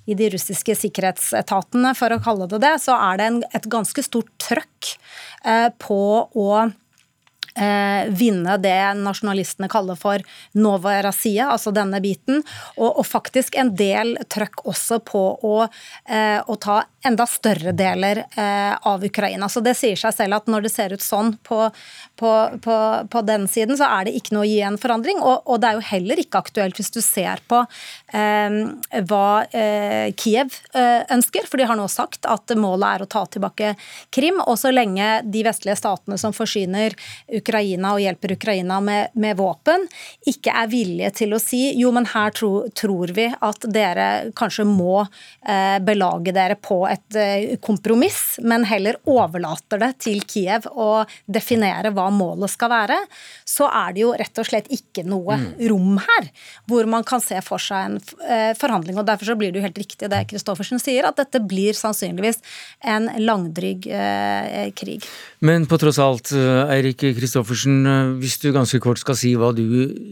i 0.07 0.19
de 0.19 0.29
russiske 0.35 0.77
sikkerhetsetatene, 0.85 1.95
for 1.97 2.15
å 2.15 2.21
kalle 2.23 2.49
det 2.51 2.61
det, 2.63 2.75
så 2.83 2.97
er 3.09 3.19
det 3.19 3.31
en, 3.31 3.41
et 3.59 3.71
ganske 3.71 4.05
stort 4.05 4.31
trøkk 4.41 4.95
på 5.79 5.99
å 6.39 6.47
vinne 8.09 8.55
det 8.61 8.77
nasjonalistene 8.99 9.69
kaller 9.71 9.97
for 9.99 10.23
Nova 10.57 10.93
Razia, 11.03 11.49
altså 11.53 11.73
denne 11.75 11.99
biten. 12.03 12.43
Og, 12.77 12.99
og 12.99 13.05
faktisk 13.07 13.57
en 13.59 13.73
del 13.77 14.15
trøkk 14.29 14.65
også 14.69 14.99
på 15.05 15.23
å, 15.45 15.55
eh, 16.09 16.39
å 16.39 16.55
ta 16.61 16.81
enda 17.05 17.25
større 17.27 17.71
deler 17.71 18.23
eh, 18.35 18.75
av 18.87 19.03
Ukraina. 19.05 19.49
Så 19.49 19.63
det 19.63 19.75
sier 19.79 19.99
seg 19.99 20.15
selv 20.15 20.39
at 20.39 20.49
når 20.51 20.65
det 20.65 20.71
ser 20.73 20.93
ut 20.93 21.03
sånn 21.03 21.33
på, 21.47 21.61
på, 22.19 22.31
på, 22.63 22.77
på 23.11 23.21
den 23.27 23.47
siden, 23.47 23.77
så 23.79 23.87
er 23.87 24.07
det 24.07 24.15
ikke 24.19 24.35
noe 24.35 24.43
å 24.43 24.49
gi 24.49 24.59
en 24.67 24.79
forandring. 24.81 25.21
Og, 25.23 25.47
og, 25.47 25.61
det 25.61 25.69
er 25.69 25.79
jo 25.79 25.87
heller 25.93 26.23
ikke 26.23 26.41
aktuelt 26.43 26.79
hvis 26.79 26.91
du 26.95 26.99
ser 27.03 27.43
på 27.49 27.61
eh, 28.13 28.59
hva 29.09 29.27
eh, 29.47 30.11
Kiev 30.19 30.59
eh, 30.73 31.05
ønsker, 31.15 31.47
for 31.47 31.61
de 31.61 31.69
har 31.69 31.79
nå 31.79 31.87
sagt 31.91 32.27
at 32.29 32.55
målet 32.59 32.89
er 32.89 33.05
å 33.05 33.09
ta 33.09 33.23
tilbake 33.31 33.73
Krim. 34.15 34.41
Og 34.45 34.59
så 34.59 34.73
lenge 34.75 35.21
de 35.23 35.45
vestlige 35.47 35.79
statene 35.79 36.19
som 36.19 36.35
forsyner 36.35 36.95
Ukraina 37.27 37.38
og 37.39 38.01
hjelper 38.01 38.33
Ukraina 38.35 38.79
med, 38.83 39.13
med 39.13 39.37
våpen, 39.37 39.85
ikke 40.27 40.53
er 40.55 40.69
villige 40.71 41.11
til 41.21 41.33
å 41.35 41.39
si 41.41 41.61
jo, 41.79 41.91
men 41.95 42.07
her 42.11 42.33
tro, 42.35 42.67
tror 42.75 43.13
vi 43.15 43.27
at 43.31 43.65
dere 43.71 44.31
kanskje 44.37 44.65
må 44.67 45.01
eh, 45.01 45.77
belage 45.83 46.33
dere 46.35 46.55
på 46.59 46.81
et 46.89 47.17
eh, 47.19 47.57
kompromiss, 47.63 48.39
men 48.43 48.65
heller 48.67 48.99
overlater 49.09 49.81
det 49.81 49.91
til 50.05 50.23
Kiev 50.29 50.67
å 50.71 51.03
definere 51.25 51.93
hva 51.95 52.09
målet 52.13 52.51
skal 52.51 52.71
være, 52.73 52.99
så 53.47 53.69
er 53.69 53.95
det 53.95 54.03
jo 54.05 54.13
rett 54.19 54.41
og 54.41 54.49
slett 54.49 54.69
ikke 54.73 55.05
noe 55.07 55.39
mm. 55.39 55.47
rom 55.71 55.99
her 56.03 56.29
hvor 56.69 56.89
man 56.89 57.05
kan 57.07 57.21
se 57.23 57.39
for 57.45 57.61
seg 57.61 57.89
en 57.89 57.97
eh, 58.25 58.51
forhandling. 58.59 58.99
og 58.99 59.07
Derfor 59.07 59.31
så 59.31 59.37
blir 59.39 59.53
det 59.53 59.61
jo 59.61 59.67
helt 59.67 59.81
riktig 59.81 60.09
det 60.11 60.23
Christoffersen 60.29 60.81
sier, 60.81 61.07
at 61.07 61.19
dette 61.19 61.41
blir 61.43 61.77
sannsynligvis 61.77 62.41
en 62.85 63.09
langdrygg 63.19 63.89
eh, 63.89 64.69
krig. 64.77 65.07
Men 65.45 65.67
på 65.69 65.79
tross 65.81 65.99
alt, 66.03 66.33
Eirik 66.33 66.99
Kristoffersen, 66.99 67.28
Iversen, 67.37 67.79
eh, 67.85 68.11
hvis 68.21 68.39
du 68.41 68.49
ganske 68.55 68.79
kort 68.83 69.01
skal 69.01 69.17
si 69.19 69.35
hva 69.37 69.51
du 69.55 69.63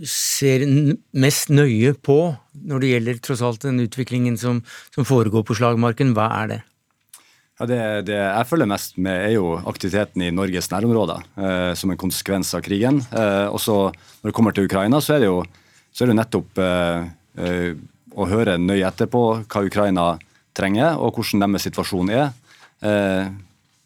ser 0.08 0.66
mest 1.18 1.50
nøye 1.50 1.94
på 1.98 2.36
når 2.68 2.84
det 2.84 2.94
gjelder 2.94 3.22
tross 3.24 3.44
alt 3.46 3.66
den 3.66 3.82
utviklingen 3.86 4.38
som, 4.38 4.64
som 4.94 5.08
foregår 5.08 5.46
på 5.48 5.58
slagmarken, 5.58 6.14
hva 6.18 6.30
er 6.44 6.52
det? 6.52 6.60
Ja, 7.58 7.66
det, 7.66 7.80
det, 8.06 8.18
jeg 8.22 8.46
følger 8.46 8.70
mest 8.70 9.00
med, 9.02 9.18
er 9.18 9.34
jo 9.34 9.56
aktiviteten 9.66 10.22
i 10.22 10.34
Norges 10.34 10.70
nærområder 10.70 11.24
eh, 11.42 11.72
som 11.78 11.90
en 11.90 11.98
konsekvens 11.98 12.54
av 12.54 12.62
krigen. 12.66 13.02
Eh, 13.10 13.48
og 13.50 13.58
så 13.62 13.88
Når 13.90 14.30
det 14.30 14.36
kommer 14.38 14.54
til 14.54 14.68
Ukraina, 14.70 15.02
så 15.02 15.16
er 15.16 15.24
det 15.24 15.32
jo, 15.32 15.40
er 15.42 16.12
det 16.12 16.18
nettopp 16.20 16.62
eh, 16.62 17.08
eh, 17.42 17.72
å 18.14 18.30
høre 18.30 18.60
nøye 18.62 18.86
etter 18.86 19.10
på 19.10 19.24
hva 19.42 19.66
Ukraina 19.66 20.06
trenger, 20.58 21.02
og 21.02 21.18
hvordan 21.18 21.48
deres 21.48 21.66
situasjon 21.66 22.14
er. 22.14 22.30
Eh, 22.86 23.26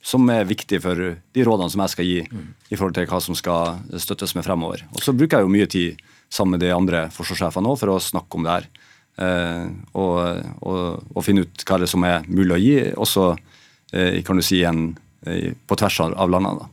som 0.01 0.25
er 0.33 0.47
viktig 0.49 0.81
for 0.83 0.97
de 0.97 1.45
rådene 1.45 1.69
som 1.71 1.83
jeg 1.83 1.93
skal 1.93 2.07
gi 2.07 2.19
i 2.21 2.77
forhold 2.77 2.95
til 2.97 3.07
hva 3.09 3.19
som 3.21 3.37
skal 3.37 3.81
støttes 4.01 4.33
med 4.37 4.45
fremover. 4.47 4.83
Og 4.95 5.03
Så 5.03 5.13
bruker 5.13 5.39
jeg 5.39 5.47
jo 5.47 5.53
mye 5.53 5.69
tid 5.69 6.01
sammen 6.31 6.57
med 6.57 6.65
de 6.65 6.73
andre 6.73 7.05
forsvarssjefene 7.13 7.69
òg 7.69 7.79
for 7.79 7.93
å 7.93 8.01
snakke 8.01 8.39
om 8.39 8.47
det 8.47 8.55
her. 8.55 8.67
Eh, 9.21 9.65
og, 9.93 10.17
og, 10.63 10.83
og, 11.13 11.23
finne 11.25 11.45
ut 11.45 11.65
hva 11.67 11.77
det 11.77 11.89
er 11.89 11.93
som 11.93 12.05
er 12.07 12.27
mulig 12.31 12.55
å 12.55 12.61
gi, 12.61 12.75
også 12.95 13.25
eh, 13.93 14.21
kan 14.25 14.39
du 14.39 14.45
si 14.45 14.63
en, 14.65 14.93
eh, 15.27 15.51
på 15.67 15.77
tvers 15.77 15.99
av 16.09 16.31
landene. 16.31 16.69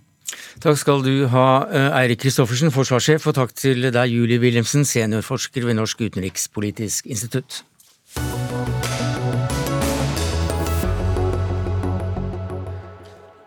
Takk 0.62 0.78
skal 0.80 1.02
du 1.04 1.26
ha, 1.30 1.48
eh, 1.70 2.00
Eirik 2.00 2.22
Kristoffersen, 2.24 2.72
forsvarssjef, 2.74 3.26
og 3.30 3.36
takk 3.38 3.54
til 3.54 3.90
deg, 3.90 4.10
Julie 4.10 4.40
Wilhelmsen, 4.42 4.86
seniorforsker 4.88 5.66
ved 5.66 5.78
Norsk 5.78 6.06
utenrikspolitisk 6.08 7.06
institutt. 7.06 7.62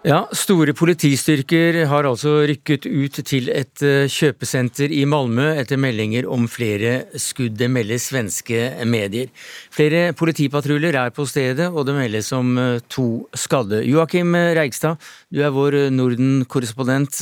Ja, 0.01 0.23
Store 0.33 0.73
politistyrker 0.73 1.75
har 1.85 2.07
altså 2.09 2.39
rykket 2.49 2.87
ut 2.89 3.19
til 3.21 3.51
et 3.53 3.83
eh, 3.85 4.07
kjøpesenter 4.09 4.89
i 4.89 5.03
Malmö 5.05 5.51
etter 5.61 5.77
meldinger 5.77 6.25
om 6.25 6.47
flere 6.49 7.03
skudd. 7.21 7.53
Det 7.59 7.67
melder 7.69 8.01
svenske 8.01 8.63
medier. 8.89 9.29
Flere 9.69 10.15
politipatruljer 10.17 10.97
er 11.03 11.13
på 11.13 11.27
stedet, 11.29 11.69
og 11.69 11.85
det 11.85 11.99
meldes 11.99 12.31
om 12.33 12.57
eh, 12.57 12.81
to 12.89 13.29
skadde. 13.37 13.83
Joakim 13.85 14.33
Reigstad, 14.57 14.97
du 15.29 15.45
er 15.45 15.53
vår 15.53 15.93
Norden-korrespondent. 15.93 17.21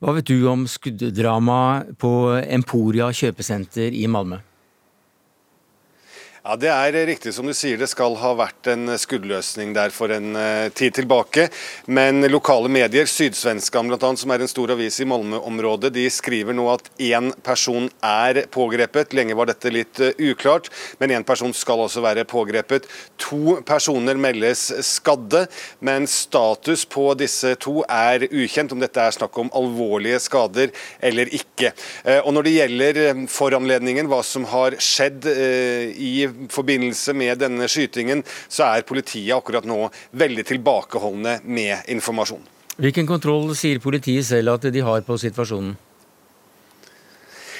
Hva 0.00 0.16
vet 0.16 0.32
du 0.32 0.38
om 0.48 0.64
skuddramaet 0.64 1.98
på 2.00 2.16
Emporia 2.48 3.12
kjøpesenter 3.12 3.92
i 3.92 4.08
Malmö? 4.08 4.40
Ja, 6.46 6.54
Det 6.56 6.68
er 6.70 6.94
riktig 7.08 7.32
som 7.34 7.48
du 7.48 7.50
sier, 7.58 7.74
det 7.74 7.88
skal 7.90 8.14
ha 8.20 8.28
vært 8.38 8.68
en 8.70 8.92
skuddløsning 9.02 9.72
der 9.74 9.90
for 9.90 10.12
en 10.14 10.36
uh, 10.38 10.68
tid 10.70 10.94
tilbake. 10.94 11.48
Men 11.90 12.22
lokale 12.30 12.70
medier, 12.70 13.08
Sydsvenskan 13.10 13.90
bl.a., 13.90 14.10
som 14.14 14.30
er 14.30 14.44
en 14.44 14.50
stor 14.50 14.70
avis 14.70 15.00
i 15.02 15.08
Malmö-området, 15.10 15.90
de 15.96 16.04
skriver 16.06 16.54
nå 16.54 16.68
at 16.70 16.86
én 17.02 17.32
person 17.42 17.88
er 17.98 18.44
pågrepet. 18.54 19.16
Lenge 19.18 19.34
var 19.34 19.50
dette 19.50 19.72
litt 19.74 19.98
uh, 19.98 20.12
uklart, 20.22 20.70
men 21.00 21.16
én 21.16 21.26
person 21.26 21.50
skal 21.50 21.82
også 21.82 22.04
være 22.04 22.22
pågrepet. 22.30 22.86
To 23.26 23.56
personer 23.66 24.14
meldes 24.14 24.68
skadde, 24.86 25.48
men 25.82 26.06
status 26.06 26.86
på 26.86 27.08
disse 27.18 27.56
to 27.58 27.80
er 27.90 28.28
ukjent, 28.30 28.70
om 28.70 28.86
dette 28.86 29.02
er 29.02 29.18
snakk 29.18 29.42
om 29.42 29.50
alvorlige 29.50 30.22
skader 30.28 30.70
eller 31.10 31.34
ikke. 31.42 31.74
Uh, 32.06 32.20
og 32.20 32.38
Når 32.38 32.46
det 32.46 32.56
gjelder 32.60 33.12
foranledningen, 33.34 34.06
hva 34.14 34.22
som 34.22 34.46
har 34.54 34.78
skjedd 34.78 35.26
i 35.26 36.14
forbindelse 36.52 37.14
med 37.16 37.40
denne 37.42 37.68
skytingen, 37.70 38.22
så 38.48 38.68
er 38.70 38.86
politiet 38.88 39.34
akkurat 39.36 39.66
nå 39.68 39.88
veldig 40.16 40.46
tilbakeholdne 40.52 41.40
med 41.44 41.90
informasjon. 41.92 42.44
Hvilken 42.76 43.08
kontroll 43.08 43.54
sier 43.56 43.80
politiet 43.80 44.26
selv 44.28 44.58
at 44.58 44.68
de 44.72 44.82
har 44.84 45.04
på 45.06 45.16
situasjonen? 45.20 45.76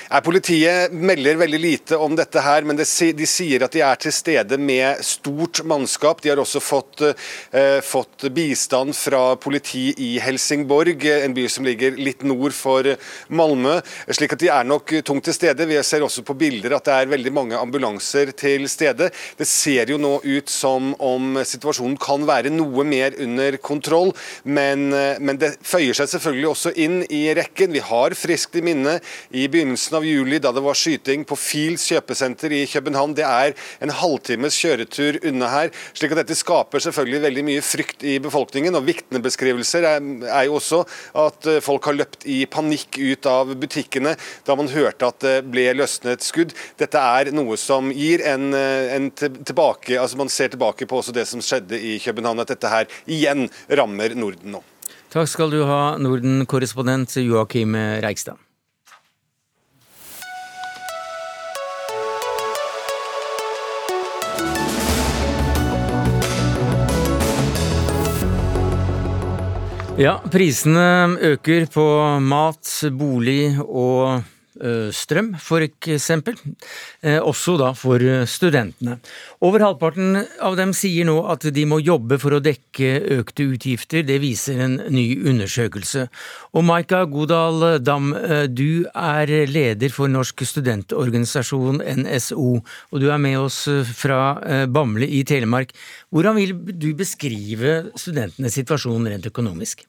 Politiet 0.07 0.93
melder 0.93 1.35
veldig 1.35 1.59
lite 1.59 1.97
om 1.99 2.15
dette, 2.15 2.39
her, 2.39 2.63
men 2.63 2.79
de 2.79 2.85
sier 2.87 3.65
at 3.65 3.75
de 3.75 3.81
er 3.83 3.99
til 3.99 4.13
stede 4.15 4.59
med 4.61 5.01
stort 5.05 5.65
mannskap. 5.67 6.21
De 6.23 6.31
har 6.31 6.39
også 6.39 6.61
fått, 6.63 7.03
eh, 7.03 7.81
fått, 7.83 8.29
bistand 8.31 8.95
fra 8.95 9.35
politi 9.37 9.95
i 9.99 10.19
Helsingborg, 10.23 11.05
en 11.07 11.35
by 11.35 11.49
som 11.49 11.65
ligger 11.65 11.97
litt 11.97 12.23
nord 12.23 12.53
for 12.53 12.83
Malmö. 13.31 13.83
slik 14.11 14.33
at 14.33 14.39
de 14.39 14.49
er 14.49 14.65
nok 14.65 14.87
tungt 15.05 15.25
til 15.25 15.35
stede. 15.35 15.67
Vi 15.67 15.83
ser 15.83 16.01
også 16.01 16.23
på 16.23 16.39
bilder 16.39 16.77
at 16.77 16.85
det 16.85 16.93
er 16.95 17.07
veldig 17.07 17.33
mange 17.33 17.59
ambulanser 17.59 18.33
til 18.37 18.69
stede. 18.69 19.11
Det 19.37 19.47
ser 19.47 19.87
jo 19.87 19.99
nå 19.99 20.21
ut 20.25 20.49
som 20.49 20.95
om 21.01 21.35
situasjonen 21.43 21.99
kan 21.99 22.25
være 22.25 22.51
noe 22.51 22.85
mer 22.85 23.13
under 23.19 23.57
kontroll, 23.57 24.15
men, 24.45 24.93
eh, 24.93 25.19
men 25.19 25.37
det 25.37 25.57
føyer 25.63 25.95
seg 25.95 26.09
selvfølgelig 26.09 26.49
også 26.49 26.77
inn 26.77 27.03
i 27.11 27.35
rekken. 27.35 27.73
Vi 27.73 27.81
har 27.81 28.11
friskt 28.11 28.55
i 28.57 28.61
minne 28.61 29.01
i 29.33 29.49
begynnelsen 29.49 29.96
av 29.97 30.07
juli, 30.07 30.39
da 30.43 30.53
det 30.55 30.63
var 30.65 30.77
skyting 30.79 31.25
på 31.29 31.37
Fields 31.39 31.87
kjøpesenter 31.91 32.53
i 32.55 32.63
København. 32.71 33.15
Det 33.17 33.25
er 33.27 33.55
en 33.83 33.93
halvtimes 33.93 34.57
kjøretur 34.61 35.19
unna 35.27 35.51
her. 35.51 35.73
slik 35.97 36.13
at 36.15 36.23
dette 36.23 36.37
skaper 36.39 36.83
selvfølgelig 36.85 37.23
veldig 37.25 37.45
mye 37.49 37.65
frykt 37.65 38.05
i 38.05 38.19
befolkningen. 38.23 38.75
og 38.75 38.87
Vitnebeskrivelser 38.87 39.89
er, 39.89 40.07
er 40.29 40.45
jo 40.49 40.59
også 40.61 40.83
at 41.27 41.51
eh, 41.51 41.61
folk 41.65 41.89
har 41.89 41.99
løpt 41.99 42.27
i 42.29 42.45
panikk 42.47 42.99
ut 42.99 43.27
av 43.31 43.55
butikkene 43.57 44.17
da 44.47 44.57
man 44.59 44.71
hørte 44.73 45.09
at 45.09 45.21
det 45.25 45.37
ble 45.51 45.69
løsnet 45.77 46.25
skudd. 46.25 46.55
Dette 46.79 47.01
er 47.01 47.33
noe 47.35 47.59
som 47.61 47.91
gir 47.95 48.25
en, 48.27 48.53
eh, 48.55 48.95
en 48.97 49.11
tilbake, 49.17 49.99
altså 49.99 50.21
man 50.21 50.33
ser 50.33 50.53
tilbake 50.55 50.89
på 50.89 51.01
også 51.01 51.15
det 51.17 51.27
som 51.29 51.43
skjedde 51.45 51.79
i 51.79 51.99
København, 52.03 52.45
at 52.45 52.55
dette 52.55 52.73
her 52.73 52.91
igjen 53.07 53.47
rammer 53.69 54.17
Norden 54.17 54.59
nå. 54.59 54.65
Takk 55.13 55.31
skal 55.31 55.53
du 55.53 55.63
ha, 55.65 55.97
Norden-korrespondent 56.03 57.15
Joakim 57.23 57.77
Reigstad. 58.05 58.46
Ja, 69.97 70.19
prisene 70.29 71.17
øker 71.25 71.65
på 71.73 71.85
mat, 72.21 72.69
bolig 72.99 73.57
og 73.65 74.21
strøm, 74.95 75.35
for 75.43 75.65
eksempel. 75.65 76.37
Eh, 77.03 77.19
også 77.21 77.57
da 77.61 77.73
for 77.77 78.03
studentene. 78.29 78.99
Over 79.45 79.65
halvparten 79.67 80.21
av 80.43 80.57
dem 80.59 80.73
sier 80.77 81.07
nå 81.09 81.19
at 81.31 81.47
de 81.55 81.65
må 81.69 81.79
jobbe 81.85 82.19
for 82.23 82.37
å 82.37 82.43
dekke 82.43 82.93
økte 83.19 83.47
utgifter, 83.53 84.05
det 84.07 84.19
viser 84.23 84.63
en 84.65 84.79
ny 84.93 85.05
undersøkelse. 85.29 86.07
Og 86.57 86.67
Maika 86.67 87.05
Godal 87.11 87.79
Dam, 87.85 88.13
eh, 88.15 88.47
du 88.47 88.87
er 88.95 89.27
leder 89.47 89.93
for 89.93 90.09
Norsk 90.09 90.45
studentorganisasjon 90.47 91.83
NSO, 92.05 92.63
og 92.93 93.01
du 93.01 93.11
er 93.11 93.19
med 93.19 93.39
oss 93.39 93.65
fra 93.97 94.67
Bamble 94.67 95.07
i 95.07 95.23
Telemark. 95.25 95.73
Hvordan 96.13 96.37
vil 96.37 96.57
du 96.79 96.93
beskrive 96.95 97.93
studentenes 97.97 98.57
situasjon 98.57 99.09
rent 99.11 99.27
økonomisk? 99.27 99.87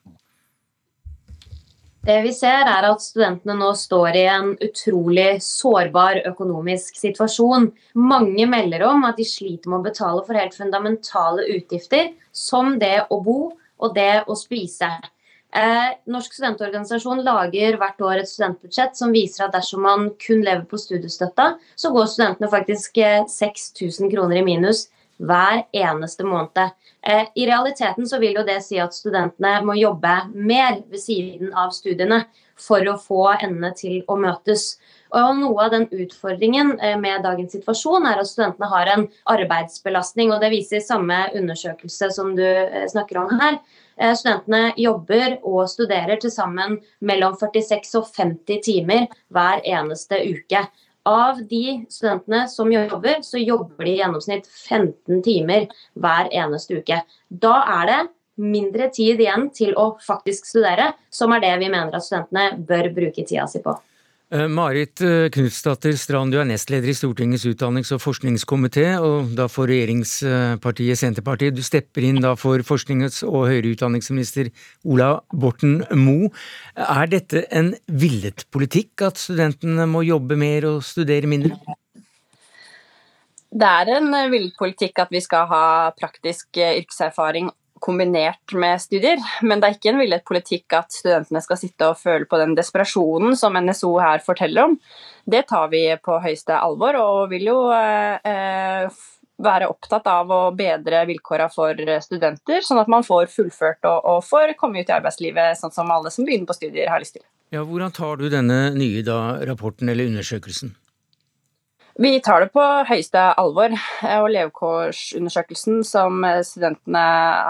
Det 2.07 2.21
vi 2.23 2.29
ser 2.31 2.69
er 2.71 2.85
at 2.87 3.01
Studentene 3.03 3.57
nå 3.59 3.73
står 3.75 4.15
i 4.15 4.21
en 4.31 4.53
utrolig 4.63 5.41
sårbar 5.43 6.21
økonomisk 6.29 6.95
situasjon. 6.95 7.67
Mange 7.99 8.45
melder 8.47 8.85
om 8.87 9.03
at 9.09 9.19
de 9.19 9.25
sliter 9.27 9.67
med 9.67 9.81
å 9.81 9.87
betale 9.89 10.23
for 10.23 10.39
helt 10.39 10.55
fundamentale 10.55 11.43
utgifter, 11.57 12.13
som 12.31 12.77
det 12.79 13.09
å 13.11 13.19
bo 13.25 13.37
og 13.51 13.97
det 13.97 14.23
å 14.23 14.39
spise. 14.39 14.87
Eh, 15.51 15.89
Norsk 16.07 16.37
studentorganisasjon 16.37 17.25
lager 17.27 17.75
hvert 17.81 17.99
år 17.99 18.21
et 18.21 18.31
studentbudsjett 18.31 18.95
som 18.95 19.11
viser 19.11 19.49
at 19.49 19.57
dersom 19.59 19.83
man 19.83 20.07
kun 20.23 20.45
lever 20.47 20.63
på 20.63 20.79
studiestøtta, 20.79 21.57
så 21.75 21.91
går 21.91 22.07
studentene 22.07 22.47
faktisk 22.55 23.01
6000 23.35 24.15
kroner 24.15 24.39
i 24.39 24.47
minus 24.47 24.87
hver 25.17 25.63
eneste 25.73 26.23
måned. 26.23 26.71
Eh, 27.01 27.25
I 27.35 27.47
realiteten 27.47 28.07
så 28.07 28.19
vil 28.19 28.37
jo 28.37 28.45
det 28.47 28.59
si 28.65 28.79
at 28.81 28.95
studentene 28.95 29.59
må 29.65 29.77
jobbe 29.77 30.13
mer 30.33 30.81
ved 30.89 31.01
siden 31.01 31.53
av 31.53 31.73
studiene 31.75 32.23
for 32.57 32.81
å 32.89 32.97
få 33.01 33.23
endene 33.35 33.73
til 33.77 34.01
å 34.09 34.17
møtes. 34.19 34.77
Og 35.15 35.37
Noe 35.39 35.65
av 35.65 35.73
den 35.73 35.87
utfordringen 35.93 36.75
eh, 36.79 36.97
med 36.99 37.23
dagens 37.25 37.55
situasjon 37.57 38.07
er 38.09 38.21
at 38.21 38.29
studentene 38.29 38.69
har 38.71 38.93
en 38.93 39.07
arbeidsbelastning. 39.33 40.33
og 40.33 40.41
Det 40.41 40.53
viser 40.53 40.85
samme 40.85 41.27
undersøkelse 41.37 42.11
som 42.13 42.33
du 42.37 42.45
eh, 42.45 42.85
snakker 42.91 43.23
om 43.23 43.37
her. 43.41 43.61
Studentene 43.97 44.75
jobber 44.77 45.39
og 45.41 45.63
studerer 45.71 46.19
til 46.21 46.29
sammen 46.29 46.75
mellom 47.01 47.33
46 47.33 47.95
og 47.97 48.11
50 48.13 48.59
timer 48.61 49.07
hver 49.33 49.63
eneste 49.65 50.19
uke. 50.21 50.67
Av 51.07 51.39
de 51.47 51.85
studentene 51.89 52.47
som 52.51 52.71
jobber, 52.71 53.21
så 53.23 53.39
jobber 53.39 53.85
de 53.85 53.93
i 53.93 53.99
gjennomsnitt 54.01 54.47
15 54.67 55.21
timer 55.23 55.69
hver 55.95 56.27
eneste 56.35 56.81
uke. 56.81 56.99
Da 57.29 57.53
er 57.79 57.91
det 57.91 57.99
mindre 58.37 58.89
tid 58.93 59.21
igjen 59.23 59.47
til 59.55 59.71
å 59.79 59.93
faktisk 60.03 60.49
studere, 60.49 60.91
som 61.09 61.31
er 61.33 61.45
det 61.45 61.53
vi 61.63 61.71
mener 61.71 61.95
at 61.95 62.05
studentene 62.05 62.59
bør 62.67 62.91
bruke 62.97 63.23
tida 63.23 63.47
si 63.49 63.63
på. 63.63 63.77
Eh, 64.27 64.47
Marit 64.51 64.99
eh, 64.99 65.29
Knutsdatter 65.31 65.93
Strand, 65.95 66.33
du 66.35 66.41
er 66.41 66.47
nestleder 66.49 66.91
i 66.91 66.95
Stortingets 66.97 67.45
utdannings- 67.47 67.93
og 67.95 68.01
forskningskomité, 68.03 68.83
og 68.99 69.29
da 69.37 69.45
for 69.47 69.71
regjeringspartiet 69.71 70.99
Senterpartiet. 70.99 71.55
Du 71.55 71.63
stepper 71.63 72.03
inn 72.03 72.19
da 72.19 72.33
for 72.35 72.59
forsknings- 72.67 73.21
og 73.23 73.45
høyere 73.47 73.71
utdanningsminister 73.71 74.49
Ola 74.83 75.21
Borten 75.31 75.79
Moe. 75.95 76.27
Er 76.75 77.07
dette 77.07 77.45
en 77.55 77.71
villet 77.87 78.43
politikk, 78.51 79.05
at 79.07 79.21
studentene 79.21 79.87
må 79.87 80.03
jobbe 80.03 80.35
mer 80.35 80.67
og 80.73 80.83
studere 80.83 81.31
mindre? 81.31 81.55
Det 83.47 83.69
er 83.79 83.93
en 83.95 84.11
villet 84.27 84.59
politikk 84.59 85.05
at 85.05 85.15
vi 85.15 85.23
skal 85.23 85.47
ha 85.47 85.63
praktisk 85.95 86.59
yrkeserfaring 86.59 87.47
kombinert 87.83 88.53
med 88.53 88.81
studier. 88.81 89.21
Men 89.41 89.61
det 89.61 89.67
er 89.67 89.77
ikke 89.77 89.91
en 89.93 90.01
villet 90.01 90.25
politikk 90.27 90.77
at 90.77 90.93
studentene 90.93 91.41
skal 91.43 91.59
sitte 91.59 91.91
og 91.91 91.99
føle 91.99 92.27
på 92.29 92.39
den 92.41 92.55
desperasjonen 92.57 93.37
som 93.39 93.57
NSO 93.57 93.93
her 94.01 94.23
forteller 94.25 94.69
om. 94.69 94.77
Det 95.27 95.45
tar 95.49 95.69
vi 95.73 95.83
på 96.03 96.19
høyeste 96.23 96.55
alvor, 96.57 96.97
og 97.01 97.31
vil 97.33 97.49
jo 97.49 97.59
eh, 97.75 98.87
være 99.43 99.69
opptatt 99.69 100.07
av 100.09 100.31
å 100.33 100.41
bedre 100.57 101.03
vilkårene 101.09 101.53
for 101.53 101.81
studenter, 102.03 102.63
sånn 102.65 102.81
at 102.81 102.89
man 102.91 103.05
får 103.05 103.29
fullført 103.33 103.85
og, 103.85 103.99
og 104.09 104.23
får 104.25 104.55
komme 104.59 104.81
ut 104.81 104.89
i 104.89 104.95
arbeidslivet 104.97 105.59
sånn 105.59 105.75
som 105.75 105.91
alle 105.93 106.11
som 106.13 106.25
begynner 106.25 106.49
på 106.49 106.57
studier 106.57 106.89
har 106.91 107.03
lyst 107.03 107.19
til. 107.19 107.25
Ja, 107.53 107.61
Hvordan 107.63 107.93
tar 107.95 108.19
du 108.19 108.27
denne 108.31 108.73
nye 108.75 109.03
da, 109.07 109.37
rapporten 109.47 109.89
eller 109.91 110.09
undersøkelsen? 110.09 110.73
Vi 111.97 112.11
tar 112.21 112.43
det 112.45 112.51
på 112.53 112.63
høyeste 112.85 113.21
alvor. 113.41 113.73
Og 114.21 114.27
levekårsundersøkelsen 114.35 115.81
som 115.87 116.21
studentene 116.45 117.05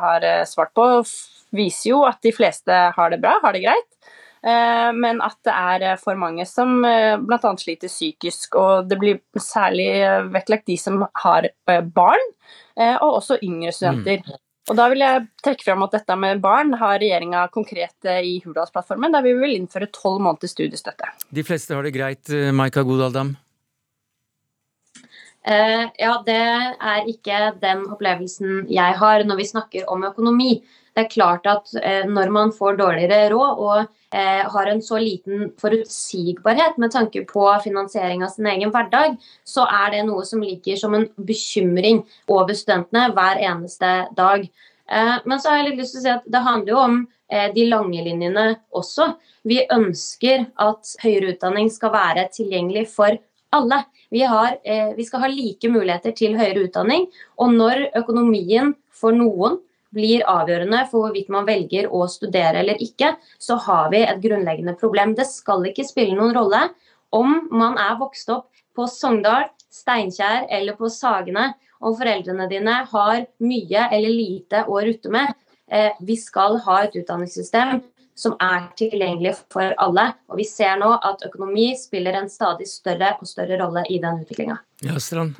har 0.05 0.27
svart 0.47 0.71
på, 0.77 0.85
viser 1.55 1.91
jo 1.91 2.05
at 2.07 2.21
de 2.23 2.31
fleste 2.35 2.71
har 2.95 3.11
det 3.11 3.19
bra, 3.23 3.37
har 3.43 3.55
det 3.55 3.65
greit. 3.65 3.89
Eh, 4.45 4.89
men 4.95 5.21
at 5.25 5.37
det 5.45 5.53
er 5.53 6.01
for 6.01 6.17
mange 6.19 6.45
som 6.47 6.79
eh, 6.85 7.17
bl.a. 7.19 7.53
sliter 7.59 7.91
psykisk. 7.91 8.57
Og 8.59 8.89
det 8.89 8.99
blir 9.01 9.21
særlig 9.41 9.89
vektlagt 10.33 10.67
de 10.69 10.77
som 10.79 11.01
har 11.23 11.49
eh, 11.49 11.81
barn, 11.81 12.33
og 12.77 13.15
også 13.17 13.39
yngre 13.41 13.71
studenter. 13.73 14.21
Mm. 14.21 14.43
Og 14.69 14.77
da 14.77 14.85
vil 14.91 15.01
jeg 15.01 15.23
trekke 15.41 15.65
fram 15.65 15.81
at 15.85 15.95
dette 15.95 16.15
med 16.19 16.43
barn 16.43 16.75
har 16.77 16.99
regjeringa 17.01 17.47
konkret 17.49 18.05
i 18.21 18.35
Hurdalsplattformen, 18.43 19.15
der 19.15 19.25
vi 19.25 19.33
vil 19.39 19.55
innføre 19.55 19.87
tolv 19.95 20.21
måneders 20.21 20.53
studiestøtte. 20.53 21.09
De 21.33 21.45
fleste 21.47 21.73
har 21.73 21.87
det 21.87 21.95
greit, 21.95 22.29
Maika 22.53 22.83
Godaldam? 22.85 23.33
Eh, 25.47 25.85
ja, 25.95 26.15
det 26.27 26.35
er 26.35 27.05
ikke 27.07 27.37
den 27.61 27.85
opplevelsen 27.93 28.65
jeg 28.67 28.95
har 28.99 29.23
når 29.23 29.39
vi 29.39 29.47
snakker 29.47 29.87
om 29.93 30.03
økonomi. 30.03 30.57
Det 30.91 31.05
er 31.05 31.13
klart 31.13 31.45
at 31.47 31.71
eh, 31.79 32.03
når 32.09 32.33
man 32.35 32.51
får 32.51 32.79
dårligere 32.81 33.29
råd 33.31 33.61
og 33.63 33.77
eh, 34.11 34.43
har 34.51 34.67
en 34.67 34.81
så 34.83 34.99
liten 34.99 35.53
forutsigbarhet 35.61 36.79
med 36.81 36.91
tanke 36.91 37.23
på 37.29 37.45
finansiering 37.63 38.25
av 38.25 38.33
sin 38.33 38.49
egen 38.51 38.73
hverdag, 38.75 39.15
så 39.47 39.63
er 39.69 39.93
det 39.95 40.07
noe 40.09 40.25
som 40.27 40.43
ligger 40.43 40.79
som 40.81 40.97
en 40.97 41.07
bekymring 41.15 42.03
over 42.27 42.57
studentene 42.57 43.07
hver 43.15 43.39
eneste 43.47 43.93
dag. 44.17 44.49
Men 44.87 45.41
så 45.43 45.51
har 45.51 45.57
jeg 45.57 45.65
litt 45.65 45.79
lyst 45.81 45.97
til 45.97 45.99
å 45.99 46.03
si 46.05 46.11
at 46.13 46.27
det 46.31 46.41
handler 46.45 46.69
jo 46.71 46.77
om 46.79 46.93
de 47.27 47.65
lange 47.67 48.03
linjene 48.05 48.45
også. 48.71 49.09
Vi 49.43 49.57
ønsker 49.75 50.45
at 50.63 50.93
høyere 51.03 51.33
utdanning 51.33 51.67
skal 51.67 51.91
være 51.91 52.23
tilgjengelig 52.31 52.85
for 52.93 53.19
alle. 53.55 53.83
Vi, 54.09 54.21
har, 54.23 54.57
eh, 54.63 54.93
vi, 54.95 55.05
skal 55.05 55.23
ha 55.25 55.29
like 55.31 55.69
muligheter 55.69 56.15
til 56.15 56.37
høyere 56.37 56.67
utdanning. 56.67 57.07
Og 57.37 57.53
når 57.53 57.87
økonomien 57.99 58.73
for 58.91 59.15
noen 59.15 59.59
blir 59.95 60.25
avgjørende 60.27 60.83
for 60.91 61.05
hvorvidt 61.05 61.31
man 61.33 61.47
velger 61.47 61.87
å 61.93 62.03
studere 62.11 62.61
eller 62.61 62.81
ikke, 62.83 63.13
så 63.39 63.57
har 63.67 63.89
vi 63.93 64.03
et 64.03 64.21
grunnleggende 64.23 64.75
problem. 64.79 65.15
Det 65.15 65.27
skal 65.29 65.65
ikke 65.69 65.87
spille 65.87 66.17
noen 66.17 66.35
rolle 66.35 66.67
om 67.15 67.47
man 67.51 67.77
er 67.79 67.95
vokst 67.99 68.29
opp 68.33 68.49
på 68.75 68.87
Sogndal, 68.91 69.47
Steinkjer 69.73 70.47
eller 70.53 70.75
på 70.77 70.89
Sagene, 70.91 71.53
om 71.79 71.93
foreldrene 71.97 72.47
dine 72.49 72.79
har 72.89 73.25
mye 73.43 73.83
eller 73.93 74.09
lite 74.09 74.63
å 74.65 74.79
rutte 74.81 75.11
med. 75.13 75.33
Eh, 75.67 75.93
vi 76.01 76.15
skal 76.17 76.57
ha 76.65 76.81
et 76.83 76.95
utdanningssystem 76.97 77.81
som 78.17 78.33
er 78.41 78.65
tilgjengelig 78.79 79.35
for 79.53 79.75
alle. 79.83 80.09
Og 80.31 80.41
vi 80.41 80.47
ser 80.49 80.79
nå 80.81 80.89
at 80.97 81.23
økonomi 81.27 81.69
spiller 81.77 82.17
en 82.17 82.29
stadig 82.31 82.67
større 82.69 83.13
og 83.21 83.29
større 83.29 83.59
rolle 83.61 83.85
i 83.93 84.01
den 84.03 84.23
utviklinga. 84.25 84.57
Ja, 84.87 84.97
Strand. 85.01 85.37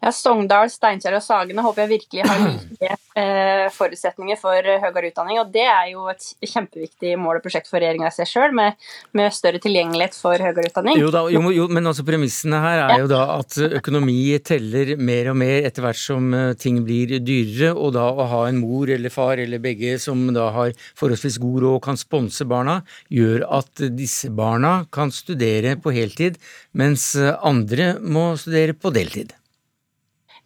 Ja, 0.00 0.10
Sogndal, 0.16 0.70
Steinkjer 0.72 1.12
og 1.18 1.20
Sagene 1.20 1.62
håper 1.64 1.84
jeg 1.84 1.90
virkelig 1.90 2.24
har 2.24 2.38
like 2.40 2.94
eh, 3.20 3.66
forutsetninger 3.74 4.38
for 4.40 4.56
høyere 4.56 5.10
utdanning. 5.10 5.40
og 5.42 5.50
Det 5.52 5.66
er 5.66 5.90
jo 5.92 6.06
et 6.08 6.24
kjempeviktig 6.40 7.16
mål 7.20 7.40
og 7.40 7.44
prosjekt 7.44 7.68
for 7.68 7.82
regjeringa 7.82 8.08
i 8.08 8.14
seg 8.16 8.30
sjøl, 8.30 8.54
med, 8.56 8.78
med, 9.16 9.28
større 9.36 9.60
tilgjengelighet 9.60 10.16
for 10.16 10.40
høyere 10.40 10.70
utdanning. 10.70 10.96
Jo 11.02 11.10
da, 11.12 11.26
jo, 11.32 11.42
jo, 11.52 11.66
Men 11.68 11.90
altså 11.90 12.04
premissene 12.08 12.62
her 12.64 12.84
er 12.86 13.04
jo 13.04 13.10
da 13.10 13.20
at 13.36 13.58
økonomi 13.82 14.16
teller 14.44 14.94
mer 14.96 15.32
og 15.34 15.36
mer 15.42 15.68
etter 15.68 15.84
hvert 15.84 16.00
som 16.00 16.32
eh, 16.36 16.54
ting 16.60 16.80
blir 16.86 17.18
dyrere, 17.20 17.74
og 17.76 17.92
da 17.98 18.06
å 18.08 18.28
ha 18.30 18.42
en 18.48 18.60
mor 18.62 18.88
eller 18.88 19.12
far 19.12 19.42
eller 19.42 19.60
begge 19.60 19.98
som 20.00 20.22
da 20.32 20.48
har 20.54 20.72
forholdsvis 20.96 21.36
god 21.42 21.60
råd 21.66 21.76
og 21.76 21.84
kan 21.84 22.00
sponse 22.00 22.46
barna, 22.48 22.78
gjør 23.12 23.44
at 23.60 23.84
disse 23.92 24.32
barna 24.32 24.86
kan 24.94 25.12
studere 25.12 25.76
på 25.76 25.92
heltid, 25.92 26.40
mens 26.72 27.12
andre 27.18 27.92
må 28.00 28.30
studere 28.40 28.72
på 28.72 28.94
deltid. 28.96 29.36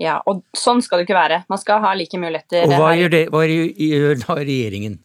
Ja, 0.03 0.19
og 0.27 0.43
sånn 0.59 0.83
skal 0.83 1.01
det 1.01 1.09
ikke 1.09 1.19
være. 1.19 1.41
Man 1.51 1.61
skal 1.61 1.83
ha 1.85 1.93
like 1.97 2.19
muligheter. 2.19 2.67
Og 2.67 2.75
hva 2.81 2.95
gjør, 2.99 3.13
det, 3.15 3.25
hva 3.35 3.45
gjør 3.47 4.21
da 4.25 4.39
regjeringen? 4.41 4.99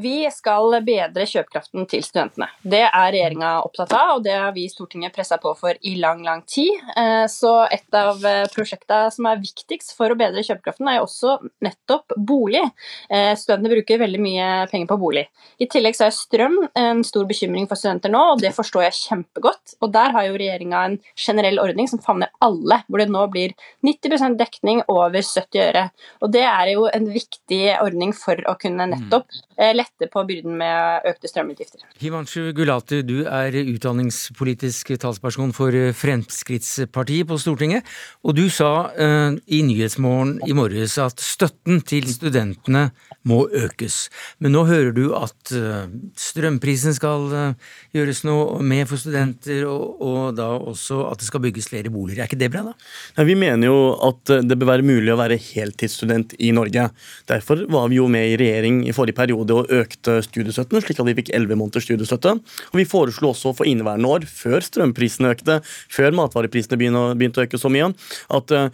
Vi 0.00 0.24
skal 0.32 0.72
bedre 0.86 1.26
kjøpekraften 1.28 1.84
til 1.90 2.00
studentene. 2.00 2.46
Det 2.64 2.80
er 2.86 3.10
regjeringa 3.12 3.58
opptatt 3.66 3.92
av, 3.92 4.14
og 4.16 4.22
det 4.24 4.32
har 4.32 4.54
vi 4.56 4.64
i 4.64 4.70
Stortinget 4.72 5.12
pressa 5.12 5.36
på 5.36 5.52
for 5.58 5.76
i 5.84 5.98
lang, 6.00 6.22
lang 6.24 6.40
tid. 6.48 6.72
Eh, 6.96 7.26
så 7.28 7.66
et 7.68 7.84
av 7.92 8.16
prosjekta 8.16 8.72
prosjektene 8.72 9.10
som 9.12 9.28
er 9.28 9.42
viktigst 9.42 9.92
for 9.98 10.08
å 10.08 10.16
bedre 10.16 10.40
kjøpekraften, 10.46 10.88
er 10.88 10.96
jo 10.96 11.04
også 11.04 11.34
nettopp 11.64 12.14
bolig. 12.16 12.62
Eh, 13.10 13.34
studentene 13.36 13.74
bruker 13.74 14.00
veldig 14.00 14.22
mye 14.22 14.48
penger 14.70 14.88
på 14.88 14.98
bolig. 15.02 15.26
I 15.60 15.68
tillegg 15.68 15.98
så 15.98 16.06
er 16.06 16.16
strøm 16.16 16.56
en 16.78 17.04
stor 17.04 17.28
bekymring 17.28 17.68
for 17.68 17.76
studenter 17.76 18.12
nå, 18.12 18.22
og 18.32 18.40
det 18.40 18.54
forstår 18.56 18.86
jeg 18.86 18.98
kjempegodt. 19.02 19.76
Og 19.82 19.92
der 19.92 20.16
har 20.16 20.24
jo 20.24 20.38
regjeringa 20.40 20.86
en 20.88 20.98
generell 21.20 21.60
ordning 21.60 21.90
som 21.90 22.00
favner 22.00 22.32
alle, 22.40 22.80
hvor 22.88 23.02
det 23.02 23.10
nå 23.12 23.26
blir 23.32 23.52
90% 23.84 24.40
dekning 24.40 24.82
over 24.88 25.20
70 25.20 25.62
øre. 25.66 25.84
Og 26.24 26.32
det 26.32 26.46
er 26.48 26.72
jo 26.72 26.88
en 26.88 27.12
viktig 27.12 27.62
ordning 27.82 28.16
for 28.16 28.40
å 28.48 28.56
kunne 28.56 28.88
nettopp 28.88 29.28
lette 29.52 29.81
på 30.12 30.24
byrden 30.28 30.56
med 30.60 31.08
økte 31.08 31.30
strømutgifter. 31.30 31.84
Himanshu 32.02 32.52
Gulati, 32.56 33.02
du 33.06 33.24
er 33.26 33.54
utdanningspolitisk 33.62 34.94
talsperson 35.02 35.54
for 35.56 35.74
Fremskrittspartiet 35.96 37.28
på 37.28 37.38
Stortinget. 37.40 37.86
Og 38.22 38.36
du 38.36 38.44
sa 38.52 38.70
uh, 38.92 39.34
i 39.46 39.62
Nyhetsmorgen 39.66 40.38
i 40.46 40.54
morges 40.56 40.98
at 41.02 41.22
støtten 41.22 41.82
til 41.86 42.08
studentene 42.10 42.88
må 43.28 43.44
økes. 43.48 44.08
Men 44.42 44.54
nå 44.56 44.64
hører 44.68 44.92
du 44.96 45.04
at 45.18 45.54
uh, 45.54 45.86
strømprisen 46.18 46.96
skal 46.96 47.28
uh, 47.32 47.72
gjøres 47.94 48.22
noe 48.26 48.62
med 48.66 48.88
for 48.90 49.00
studenter, 49.00 49.64
og, 49.68 50.02
og, 50.02 50.20
da 50.38 50.48
også 50.56 51.02
at 51.10 51.22
det 51.22 51.28
skal 51.28 51.44
bygges 51.44 51.70
flere 51.72 51.92
boliger. 51.92 52.24
Er 52.24 52.30
ikke 52.30 52.40
det 52.40 52.50
bra, 52.52 52.64
da? 52.70 52.74
Nei, 53.18 53.28
vi 53.28 53.38
mener 53.38 53.70
jo 53.70 53.78
at 54.08 54.34
det 54.46 54.58
bør 54.58 54.72
være 54.74 54.86
mulig 54.86 55.12
å 55.12 55.18
være 55.20 55.40
heltidsstudent 55.40 56.36
i 56.42 56.52
Norge. 56.54 56.88
Derfor 57.30 57.66
var 57.72 57.90
vi 57.92 58.00
jo 58.00 58.08
med 58.10 58.32
i 58.32 58.38
regjering 58.40 58.82
i 58.88 58.94
forrige 58.96 59.18
periode 59.18 59.58
og 59.58 59.71
økte 59.72 60.18
studiestøtten, 60.26 60.82
slik 60.84 61.00
at 61.00 61.08
vi 61.08 61.16
fikk 61.20 61.32
11 61.34 61.58
måneders 61.60 61.86
studiestøtte. 61.88 62.36
Og 62.72 62.76
Vi 62.80 62.88
foreslo 62.88 63.32
også 63.32 63.54
for 63.56 63.68
inneværende 63.68 64.08
år, 64.08 64.28
før 64.28 64.60
strømprisene 64.64 65.32
økte, 65.32 65.60
før 65.92 66.14
matvareprisene 66.18 66.78
begynte 66.78 67.42
å 67.42 67.46
øke 67.46 67.60
så 67.60 67.72
mye, 67.72 67.92
at 68.38 68.54
eh, 68.56 68.70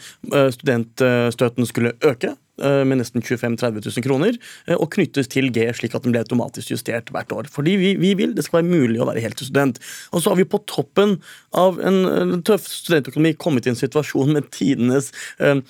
studentstøtten 0.54 1.68
skulle 1.68 1.96
øke. 2.04 2.34
Eh, 2.58 2.84
med 2.84 2.98
nesten 2.98 3.22
25 3.22 3.56
000-30 3.56 3.86
000 3.98 4.02
kroner, 4.02 4.36
eh, 4.66 4.74
og 4.74 4.90
knyttes 4.90 5.28
til 5.30 5.52
G, 5.54 5.68
slik 5.78 5.94
at 5.94 6.02
den 6.02 6.14
ble 6.14 6.24
automatisk 6.24 6.72
justert 6.72 7.12
hvert 7.14 7.30
år. 7.30 7.46
Fordi 7.52 7.76
vi, 7.78 7.92
vi 8.00 8.14
vil 8.18 8.32
det 8.34 8.42
skal 8.46 8.60
være 8.60 8.72
mulig 8.72 8.98
å 8.98 9.06
være 9.06 9.22
heltidsstudent. 9.22 9.78
Og 10.10 10.24
så 10.24 10.32
har 10.32 10.40
vi 10.40 10.46
på 10.48 10.58
toppen 10.66 11.18
av 11.54 11.78
en 11.78 12.42
tøff 12.46 12.66
studentøkonomi 12.66 13.36
kommet 13.38 13.68
i 13.68 13.72
en 13.72 13.78
situasjon 13.78 14.34
med 14.34 14.48
tidenes 14.54 15.12
eh, 15.38 15.60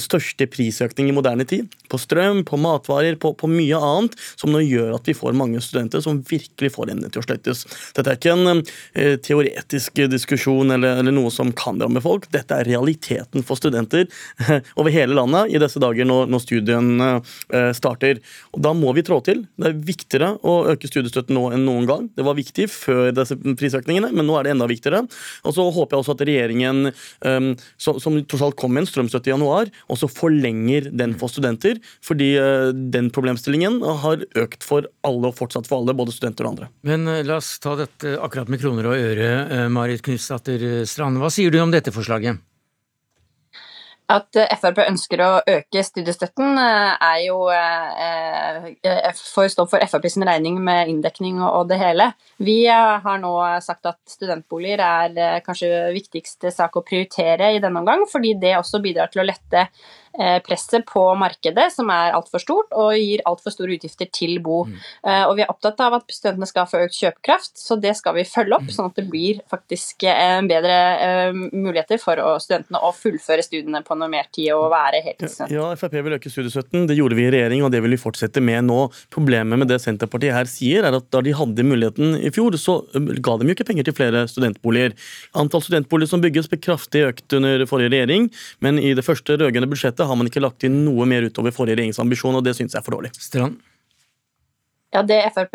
største 0.00 0.48
prisøkning 0.48 1.10
i 1.12 1.16
moderne 1.18 1.44
tid. 1.48 1.68
På 1.92 2.00
strøm, 2.00 2.40
på 2.48 2.56
matvarer, 2.60 3.18
på, 3.20 3.34
på, 3.36 3.50
mye 3.52 3.76
annet, 3.76 4.16
som 4.40 4.52
nå 4.52 4.64
gjør 4.64 4.96
at 4.96 5.08
vi 5.08 5.16
får 5.18 5.36
mange 5.36 5.60
studenter 5.64 6.00
som 6.04 6.22
virkelig 6.30 6.72
får 6.74 6.94
endene 6.94 7.12
til 7.12 7.20
å 7.20 7.26
sløytes. 7.26 7.66
Dette 7.96 8.14
er 8.14 8.20
ikke 8.20 8.36
en 8.36 8.64
teoretisk 9.24 10.00
diskusjon 10.08 10.72
eller, 10.74 11.00
eller, 11.02 11.14
noe 11.14 11.32
som 11.32 11.52
kan 11.56 11.80
ramme 11.80 12.00
folk. 12.04 12.28
Dette 12.32 12.56
er 12.56 12.68
realiteten 12.68 13.44
for 13.44 13.60
studenter 13.60 14.08
over 14.78 14.92
hele 14.92 15.16
landet 15.16 15.52
i 15.52 15.60
disse 15.60 15.80
dager 15.82 16.08
når, 16.08 16.28
når 16.32 16.37
når 16.38 16.44
studien 16.44 17.02
eh, 17.02 17.72
starter. 17.76 18.22
Og 18.54 18.62
Da 18.64 18.74
må 18.76 18.92
vi 18.96 19.04
trå 19.06 19.20
til. 19.24 19.44
Det 19.58 19.70
er 19.72 19.80
viktigere 19.88 20.30
å 20.46 20.60
øke 20.72 20.90
studiestøtten 20.90 21.36
nå 21.36 21.48
enn 21.54 21.66
noen 21.66 21.88
gang. 21.88 22.08
Det 22.16 22.26
var 22.26 22.38
viktig 22.38 22.68
før 22.70 23.10
disse 23.16 23.36
prisøkningene, 23.38 24.12
men 24.14 24.28
nå 24.28 24.38
er 24.38 24.46
det 24.46 24.54
enda 24.54 24.68
viktigere. 24.70 25.04
Og 25.44 25.56
så 25.56 25.66
håper 25.66 25.96
jeg 25.96 26.04
også 26.04 26.16
at 26.16 26.24
regjeringen, 26.28 26.90
eh, 26.90 27.50
som, 27.78 28.20
tross 28.28 28.46
alt 28.46 28.58
kom 28.58 28.74
med 28.74 28.86
en 28.86 28.90
strømstøtte 28.90 29.30
i 29.30 29.34
januar, 29.34 29.72
også 29.90 30.10
forlenger 30.10 30.90
den 30.94 31.16
for 31.18 31.32
studenter. 31.32 31.80
Fordi 32.04 32.32
eh, 32.40 32.70
den 32.94 33.12
problemstillingen 33.14 33.80
har 34.04 34.24
økt 34.38 34.66
for 34.66 34.88
alle 35.06 35.32
og 35.32 35.38
fortsatt 35.38 35.68
for 35.68 35.82
alle, 35.82 35.96
både 35.98 36.14
studenter 36.14 36.46
og 36.46 36.56
andre. 36.56 36.72
Men 36.86 37.08
la 37.26 37.38
oss 37.40 37.56
ta 37.62 37.74
dette 37.78 38.16
akkurat 38.22 38.50
med 38.52 38.62
kroner 38.62 38.90
og 38.90 39.08
øre. 39.08 39.68
Marit 39.72 40.04
Knutsdatter 40.04 40.84
Strand, 40.88 41.20
hva 41.20 41.30
sier 41.32 41.52
du 41.52 41.60
om 41.62 41.72
dette 41.72 41.92
forslaget? 41.94 42.38
At 44.08 44.36
eh, 44.40 44.48
Frp 44.56 44.78
ønsker 44.86 45.20
å 45.20 45.28
øke 45.52 45.82
studiestøtten, 45.84 46.56
eh, 46.62 46.92
er 47.10 47.18
jo 47.26 47.42
eh, 47.52 49.10
får 49.34 49.50
stå 49.52 49.66
for 49.68 49.84
Frp 49.84 50.08
sin 50.08 50.24
regning 50.24 50.56
med 50.64 50.88
inndekning 50.94 51.42
og 51.44 51.68
det 51.68 51.76
hele. 51.82 52.06
Vi 52.40 52.62
har 52.68 53.20
nå 53.20 53.34
sagt 53.64 53.90
at 53.90 54.00
studentboliger 54.08 54.80
er 54.80 55.44
kanskje 55.44 55.90
viktigste 55.92 56.52
sak 56.54 56.80
å 56.80 56.84
prioritere 56.88 57.52
i 57.52 57.60
denne 57.60 57.82
omgang, 57.82 58.06
fordi 58.08 58.32
det 58.40 58.56
også 58.56 58.80
bidrar 58.84 59.12
til 59.12 59.26
å 59.26 59.28
lette 59.28 59.68
presset 60.44 60.86
på 60.88 61.02
markedet, 61.18 61.68
som 61.74 61.90
er 61.92 62.14
altfor 62.16 62.42
stort 62.42 62.74
og 62.76 62.94
gir 62.98 63.22
altfor 63.28 63.54
store 63.54 63.76
utgifter 63.76 64.08
til 64.14 64.38
bo. 64.44 64.62
Mm. 64.68 64.76
Eh, 65.08 65.24
og 65.28 65.34
vi 65.38 65.44
er 65.44 65.52
opptatt 65.52 65.80
av 65.84 65.98
at 65.98 66.06
studentene 66.12 66.48
skal 66.48 66.68
få 66.70 66.82
økt 66.86 66.96
kjøpekraft, 66.98 67.54
så 67.58 67.78
det 67.80 67.94
skal 67.98 68.16
vi 68.18 68.26
følge 68.28 68.56
opp, 68.56 68.66
mm. 68.68 68.74
sånn 68.74 68.90
at 68.90 68.98
det 68.98 69.06
blir 69.10 69.42
faktisk 69.50 70.06
eh, 70.08 70.40
bedre 70.48 70.78
muligheter 71.52 72.00
for 72.02 72.20
studentene 72.42 72.80
å 72.82 72.92
fullføre 72.96 73.44
studiene 73.44 73.82
på 73.86 73.96
normert 73.98 74.30
tid 74.36 74.52
og 74.56 74.68
være 74.72 75.02
heltidsstudent. 75.04 75.54
Ja, 75.54 75.70
Frp 75.78 75.98
vil 75.98 76.16
øke 76.18 76.32
studiestøtten, 76.32 76.86
det 76.90 76.98
gjorde 76.98 77.18
vi 77.18 77.26
i 77.28 77.32
regjering, 77.34 77.64
og 77.66 77.72
det 77.74 77.82
vil 77.84 77.94
vi 77.96 78.00
fortsette 78.00 78.42
med 78.44 78.66
nå. 78.68 78.80
Problemet 79.14 79.60
med 79.60 79.70
det 79.70 79.80
Senterpartiet 79.82 80.36
her 80.36 80.50
sier, 80.50 80.86
er 80.86 80.98
at 80.98 81.08
da 81.14 81.22
de 81.24 81.34
hadde 81.36 81.66
muligheten 81.66 82.16
i 82.18 82.32
fjor, 82.34 82.56
så 82.60 82.80
ga 82.94 83.36
de 83.38 83.50
jo 83.50 83.56
ikke 83.56 83.68
penger 83.70 83.88
til 83.88 83.96
flere 83.98 84.24
studentboliger. 84.30 84.96
Antall 85.38 85.64
studentboliger 85.64 86.12
som 86.12 86.24
bygges, 86.24 86.50
ble 86.50 86.60
kraftig 86.62 87.04
økt 87.08 87.38
under 87.38 87.64
forrige 87.70 87.92
regjering, 87.94 88.28
men 88.64 88.80
i 88.80 88.94
det 88.96 89.04
første 89.06 89.38
rød-grønne 89.38 89.70
budsjettet 89.70 89.97
har 90.06 90.18
man 90.18 90.30
ikke 90.30 90.42
lagt 90.44 90.66
inn 90.68 90.84
noe 90.84 91.06
mer 91.08 91.26
utover 91.26 91.54
forrige 91.54 91.80
regjeringsambisjon, 91.80 92.38
og 92.38 92.46
det 92.46 92.54
syns 92.58 92.76
jeg 92.76 92.82
er 92.82 92.86
for 92.86 92.98
dårlig. 92.98 93.14
Strand? 93.18 93.58
Ja, 94.88 95.02
Det 95.02 95.18
Frp 95.34 95.52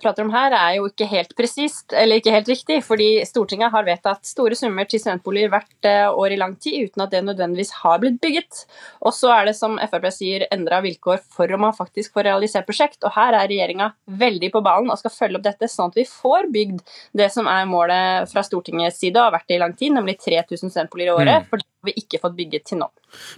prater 0.00 0.24
om 0.24 0.30
her 0.32 0.54
er 0.56 0.78
jo 0.78 0.86
ikke 0.88 1.04
helt 1.04 1.34
presist, 1.36 1.92
eller 1.92 2.16
ikke 2.16 2.32
helt 2.32 2.48
riktig. 2.48 2.78
fordi 2.84 3.20
Stortinget 3.28 3.72
har 3.72 3.84
vedtatt 3.84 4.24
store 4.24 4.56
summer 4.56 4.88
til 4.88 5.00
studentboliger 5.02 5.50
hvert 5.52 5.88
eh, 5.88 6.08
år 6.08 6.32
i 6.32 6.38
lang 6.40 6.54
tid, 6.56 6.88
uten 6.88 7.04
at 7.04 7.10
det 7.12 7.20
nødvendigvis 7.24 7.72
har 7.82 8.00
blitt 8.00 8.16
bygget. 8.22 8.64
Og 9.04 9.12
så 9.12 9.28
er 9.34 9.50
det, 9.50 9.56
som 9.58 9.76
Frp 9.76 10.08
sier, 10.16 10.46
endra 10.50 10.80
vilkår 10.80 11.20
for 11.20 11.52
om 11.52 11.66
man 11.66 11.76
faktisk 11.76 12.14
får 12.16 12.30
realisert 12.30 12.66
prosjekt. 12.66 13.02
Og 13.04 13.12
her 13.12 13.36
er 13.36 13.50
regjeringa 13.50 13.90
veldig 14.08 14.50
på 14.54 14.64
ballen 14.64 14.88
og 14.88 15.00
skal 15.02 15.12
følge 15.18 15.36
opp 15.36 15.44
dette, 15.44 15.68
sånn 15.68 15.92
at 15.92 16.00
vi 16.00 16.08
får 16.08 16.48
bygd 16.56 16.80
det 17.12 17.28
som 17.34 17.50
er 17.52 17.68
målet 17.68 18.32
fra 18.32 18.40
Stortingets 18.46 19.02
side 19.04 19.20
og 19.20 19.28
har 19.28 19.36
vært 19.36 19.52
det 19.52 19.60
i 19.60 19.62
lang 19.66 19.76
tid, 19.76 19.92
nemlig 19.92 20.16
3000 20.24 20.72
studentboliger 20.72 21.12
i 21.12 21.16
året. 21.20 21.44
Mm. 21.44 21.52
for 21.52 21.60
vi 21.86 21.94
ikke 21.98 22.20
fått 22.22 22.36
bygget 22.38 22.68
til 22.70 22.82
nå. 22.82 22.88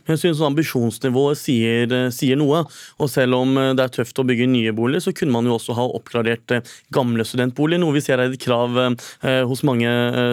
Men 0.05 0.15
Jeg 0.15 0.23
synes 0.23 0.43
ambisjonsnivået 0.45 1.41
sier, 1.41 1.93
eh, 1.93 2.11
sier, 2.15 2.37
noe. 2.37 2.65
og 2.99 3.11
Selv 3.11 3.35
om 3.35 3.57
eh, 3.59 3.73
det 3.75 3.85
er 3.85 3.95
tøft 3.99 4.19
å 4.21 4.27
bygge 4.27 4.47
nye 4.51 4.73
boliger, 4.73 5.01
så 5.01 5.15
kunne 5.17 5.35
man 5.35 5.47
jo 5.49 5.57
også 5.57 5.75
ha 5.75 5.87
oppgradert 5.97 6.55
eh, 6.55 6.63
gamle 6.95 7.25
studentboliger. 7.25 7.83
Noe 7.83 7.97
vi 7.97 8.03
ser 8.05 8.21
er 8.21 8.31
et 8.31 8.41
krav 8.41 8.77
hos 9.25 9.63
mange 9.65 9.89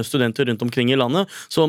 studenter 0.06 0.46
rundt 0.48 0.62
omkring 0.62 0.92
i 0.92 0.98
landet. 0.98 1.30
Så 1.52 1.68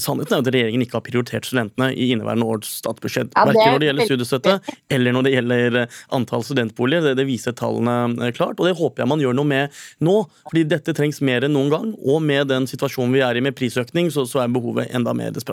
Sannheten 0.00 0.34
er 0.36 0.42
at 0.42 0.48
regjeringen 0.52 0.82
ikke 0.84 0.98
har 0.98 1.04
prioritert 1.04 1.46
studentene 1.46 1.90
i 1.92 2.10
inneværende 2.12 2.46
års 2.48 2.70
statsbudsjett. 2.80 3.32
Ja, 3.34 3.44
Verken 3.48 3.74
når 3.74 3.82
det 3.82 3.88
gjelder 3.88 4.08
studiestøtte 4.08 4.54
eller 4.96 5.14
når 5.14 5.26
det 5.26 5.32
gjelder 5.34 5.78
antall 6.16 6.44
studentboliger. 6.46 7.08
Det, 7.08 7.14
det, 7.20 7.26
viser 7.28 7.56
tallene 7.56 8.30
klart, 8.36 8.58
og 8.58 8.68
det 8.68 8.76
håper 8.78 9.04
jeg 9.04 9.12
man 9.12 9.22
gjør 9.22 9.36
noe 9.38 9.50
med 9.50 9.84
nå. 10.04 10.16
fordi 10.50 10.64
dette 10.74 10.96
trengs 10.96 11.20
mer 11.24 11.46
enn 11.46 11.54
noen 11.56 11.72
gang. 11.72 11.92
Og 12.02 12.22
med 12.24 12.50
den 12.52 12.68
situasjonen 12.70 13.14
vi 13.14 13.24
er 13.24 13.38
i 13.38 13.44
med 13.44 13.56
prisøkning, 13.58 14.10
så, 14.14 14.26
så 14.28 14.44
er 14.44 14.52
behovet 14.54 14.92
enda 14.94 15.14
mer 15.16 15.34
desperat. 15.34 15.43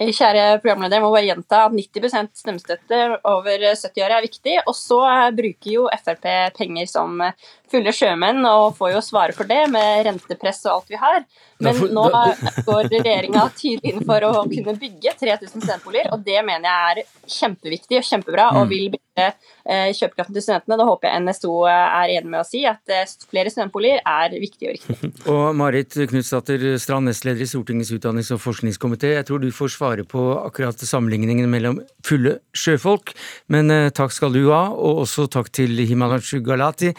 Kjære 0.00 0.60
programleder, 0.62 0.96
jeg 0.96 1.04
må 1.04 1.10
bare 1.12 1.26
gjenta 1.26 1.64
at 1.66 1.74
90% 1.76 2.30
stemmestøtte 2.40 3.00
over 3.28 3.66
70 3.66 4.04
år 4.06 4.14
er 4.16 4.24
viktig. 4.24 4.54
Og 4.64 4.76
så 4.78 5.00
bruker 5.36 5.72
jo 5.74 5.88
Frp 6.00 6.28
penger 6.56 6.88
som 6.88 7.20
fulle 7.70 7.94
sjømenn 7.94 8.44
og 8.48 8.76
får 8.78 8.94
jo 8.96 9.04
svare 9.04 9.36
for 9.36 9.48
det 9.50 9.62
med 9.72 10.04
rentepress 10.08 10.64
og 10.66 10.80
alt 10.80 10.92
vi 10.92 11.00
har. 11.00 11.22
Men 11.60 11.76
nå 11.92 12.06
går 12.64 12.88
regjeringa 12.88 13.44
tydelig 13.56 13.92
inn 13.92 14.04
for 14.08 14.24
å 14.24 14.32
kunne 14.48 14.74
bygge 14.80 15.12
3000 15.20 15.60
studentboliger, 15.60 16.08
og 16.14 16.24
det 16.24 16.40
mener 16.46 16.66
jeg 16.70 17.04
er 17.04 17.34
kjempeviktig 17.36 18.00
og 18.00 18.06
kjempebra, 18.08 18.46
og 18.56 18.64
mm. 18.64 18.70
vil 18.70 18.86
bygge 18.94 19.26
eh, 19.26 19.90
kjøpekraften 19.96 20.38
til 20.38 20.46
studentene. 20.46 20.78
Da 20.80 20.86
håper 20.88 21.10
jeg 21.10 21.24
NSO 21.26 21.56
er 21.68 22.14
enig 22.16 22.32
med 22.32 22.40
å 22.40 22.46
si 22.48 22.62
at 22.68 22.94
eh, 22.94 23.04
flere 23.28 23.52
studentboliger 23.52 24.00
er 24.00 24.36
viktig 24.40 24.70
og 24.70 24.78
riktig. 24.78 25.12
Og 25.30 25.56
Marit 25.56 25.94
Knutsdatter 26.10 26.64
Strand, 26.80 27.10
nestleder 27.10 27.44
i 27.44 27.50
Stortingets 27.50 27.92
utdannings- 27.94 28.32
og 28.34 28.40
forskningskomité. 28.42 29.12
Jeg 29.18 29.28
tror 29.28 29.42
du 29.42 29.50
får 29.54 29.74
svare 29.76 30.06
på 30.08 30.24
akkurat 30.40 30.80
sammenligningen 30.80 31.50
mellom 31.52 31.82
fulle 32.06 32.38
sjøfolk, 32.56 33.12
men 33.52 33.70
eh, 33.74 33.90
takk 33.94 34.16
skal 34.16 34.32
du 34.34 34.46
ha, 34.48 34.64
og 34.72 35.04
også 35.04 35.28
takk 35.30 35.52
til 35.60 35.76
Himanshu 35.84 36.40
Galati, 36.46 36.94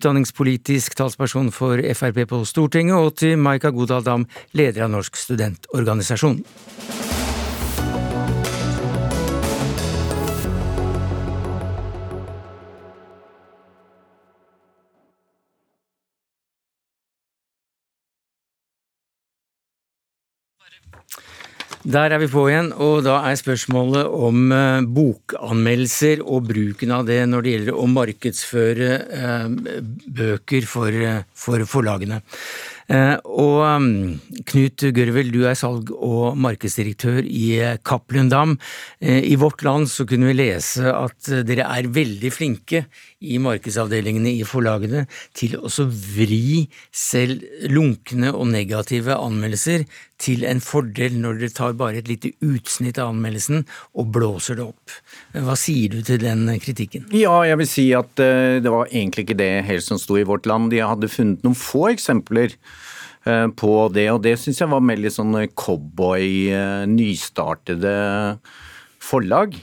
utdanningspolitisk 0.00 0.96
talsperson 0.96 1.52
for 1.52 1.80
Frp 1.92 2.24
på 2.30 2.40
Stortinget, 2.48 2.96
og 2.96 3.16
til 3.20 3.36
Maika 3.38 3.68
God 3.68 3.90
Godal 3.90 4.04
Dam, 4.06 4.28
leder 4.56 4.86
av 4.86 4.94
Norsk 4.96 5.16
studentorganisasjon. 5.20 6.40
Der 21.80 22.12
er 22.12 22.20
vi 22.20 22.26
på 22.28 22.42
igjen, 22.50 22.74
og 22.76 23.06
da 23.06 23.14
er 23.24 23.38
spørsmålet 23.40 24.04
om 24.12 24.50
eh, 24.52 24.82
bokanmeldelser 24.84 26.20
og 26.20 26.50
bruken 26.50 26.92
av 26.92 27.06
det 27.08 27.22
når 27.24 27.46
det 27.46 27.54
gjelder 27.54 27.78
å 27.80 27.86
markedsføre 27.88 28.90
eh, 29.00 29.46
bøker 30.20 30.68
for, 30.68 30.92
eh, 30.92 31.22
for 31.32 31.64
forlagene. 31.64 32.20
Eh, 32.90 33.16
og 33.22 33.60
um, 33.62 34.18
Knut 34.50 34.82
Gørvel, 34.96 35.30
du 35.30 35.44
er 35.46 35.58
salg- 35.58 35.92
og 35.94 36.34
markedsdirektør 36.42 37.22
i 37.22 37.44
eh, 37.62 37.78
Cappelen 37.86 38.30
Dam. 38.32 38.56
Eh, 38.98 39.22
I 39.30 39.36
Vårt 39.38 39.62
Land 39.66 39.86
så 39.92 40.06
kunne 40.08 40.32
vi 40.32 40.38
lese 40.40 40.90
at 40.90 41.30
dere 41.46 41.68
er 41.70 41.90
veldig 41.94 42.32
flinke 42.34 42.84
i 43.20 43.38
markedsavdelingene 43.42 44.32
i 44.40 44.46
forlagene 44.48 45.04
til 45.38 45.54
å 45.60 45.70
vri 45.70 46.66
selv 46.90 47.44
lunkne 47.70 48.34
og 48.34 48.48
negative 48.50 49.14
anmeldelser 49.20 49.86
til 50.20 50.42
en 50.48 50.58
fordel 50.60 51.14
når 51.20 51.38
dere 51.38 51.56
tar 51.56 51.78
bare 51.78 52.02
et 52.02 52.10
lite 52.10 52.32
utsnitt 52.44 52.98
av 53.00 53.14
anmeldelsen 53.14 53.62
og 53.94 54.10
blåser 54.16 54.58
det 54.58 54.66
opp. 54.66 54.98
Hva 55.32 55.54
sier 55.56 55.94
du 55.94 56.02
til 56.04 56.20
den 56.20 56.44
kritikken? 56.60 57.06
Ja, 57.14 57.38
jeg 57.46 57.60
vil 57.62 57.70
si 57.70 57.86
at 57.96 58.12
det 58.20 58.68
var 58.68 58.90
egentlig 58.90 59.28
ikke 59.28 59.38
det 59.40 59.52
helt 59.68 59.86
som 59.86 60.00
sto 60.00 60.18
i 60.20 60.26
Vårt 60.28 60.48
Land. 60.50 60.74
De 60.74 60.82
hadde 60.84 61.08
funnet 61.12 61.46
noen 61.46 61.56
få 61.56 61.86
eksempler 61.94 62.52
på 63.24 63.74
det. 63.92 64.08
Og 64.14 64.22
det 64.24 64.38
syns 64.40 64.60
jeg 64.62 64.70
var 64.70 64.82
mer 64.84 65.00
litt 65.00 65.16
sånn 65.16 65.36
cowboy, 65.58 66.26
eh, 66.48 66.86
nystartede 66.88 67.94
forlag. 69.00 69.54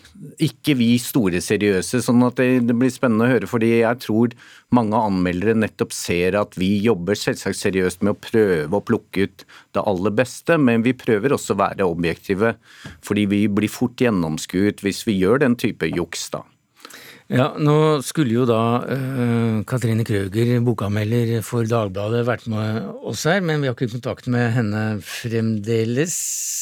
Ikke 0.41 0.75
vi 0.77 0.97
store 1.01 1.41
seriøse. 1.43 2.01
sånn 2.01 2.25
at 2.25 2.35
det, 2.35 2.75
blir 2.75 2.89
spennende 2.89 3.27
å 3.27 3.33
høre. 3.33 3.47
fordi 3.47 3.79
jeg 3.79 3.99
tror 3.99 4.33
mange 4.71 4.93
anmeldere 4.93 5.55
nettopp 5.55 5.93
ser 5.93 6.35
at 6.35 6.57
vi 6.57 6.79
jobber 6.81 7.15
selvsagt 7.15 7.57
seriøst 7.57 8.01
med 8.01 8.15
å 8.15 8.19
prøve 8.19 8.73
å 8.73 8.83
plukke 8.83 9.27
ut 9.27 9.45
det 9.73 9.85
aller 9.85 10.11
beste, 10.11 10.57
men 10.57 10.83
vi 10.83 10.93
prøver 10.93 11.31
også 11.31 11.55
å 11.55 11.61
være 11.61 11.87
objektive. 11.87 12.55
Fordi 13.01 13.25
vi 13.25 13.47
blir 13.47 13.69
fort 13.69 13.95
gjennomskuet 13.95 14.81
hvis 14.81 15.05
vi 15.05 15.19
gjør 15.21 15.39
den 15.39 15.55
type 15.55 15.85
juks, 15.85 16.29
da. 16.29 16.43
Ja, 17.27 17.49
Nå 17.59 17.99
skulle 18.07 18.31
jo 18.31 18.45
da 18.47 18.59
uh, 18.87 19.59
Katrine 19.67 20.05
Krøger, 20.07 20.53
bokanmelder 20.63 21.41
for 21.43 21.67
Dagbladet, 21.67 22.21
vært 22.27 22.45
med 22.47 22.87
oss 23.03 23.25
her, 23.27 23.41
men 23.43 23.59
vi 23.59 23.67
har 23.67 23.75
ikke 23.75 23.89
kontakt 23.97 24.29
med 24.31 24.53
henne 24.55 24.83
fremdeles. 25.03 26.15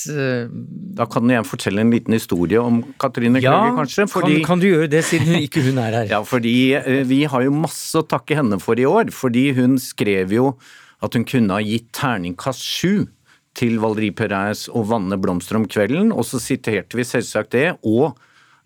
Uh, 0.10 0.50
da 0.98 1.06
kan 1.12 1.30
jeg 1.30 1.46
fortelle 1.46 1.86
en 1.86 1.94
liten 1.94 2.18
historie 2.18 2.58
om 2.58 2.82
Katrine 3.02 3.44
ja, 3.44 3.54
Krøger, 3.54 3.78
kanskje? 3.84 4.08
Fordi, 4.10 4.40
kan, 4.40 4.50
kan, 4.50 4.66
du 4.66 4.72
gjøre 4.72 4.90
det, 4.96 5.06
siden 5.06 5.36
hun, 5.36 5.46
ikke 5.46 5.68
hun 5.68 5.78
er 5.86 6.00
her? 6.00 6.10
ja, 6.16 6.24
fordi 6.26 6.58
uh, 6.82 7.02
vi 7.14 7.22
har 7.30 7.46
jo 7.46 7.54
masse 7.54 8.02
å 8.02 8.08
takke 8.16 8.42
henne 8.42 8.58
for 8.64 8.82
i 8.82 8.90
år. 8.90 9.14
Fordi 9.14 9.52
hun 9.60 9.78
skrev 9.82 10.34
jo 10.34 10.56
at 11.06 11.14
hun 11.14 11.30
kunne 11.30 11.60
ha 11.60 11.62
gitt 11.62 11.92
terningkast 11.94 12.66
sju 12.66 13.06
til 13.56 13.78
Valeri 13.84 14.10
Perez 14.18 14.66
og 14.74 14.90
Vanne 14.90 15.22
blomster 15.22 15.62
om 15.62 15.70
kvelden, 15.70 16.10
og 16.10 16.26
så 16.26 16.42
siterte 16.42 16.98
vi 16.98 17.06
selvsagt 17.06 17.54
det. 17.54 17.76
og 17.86 18.18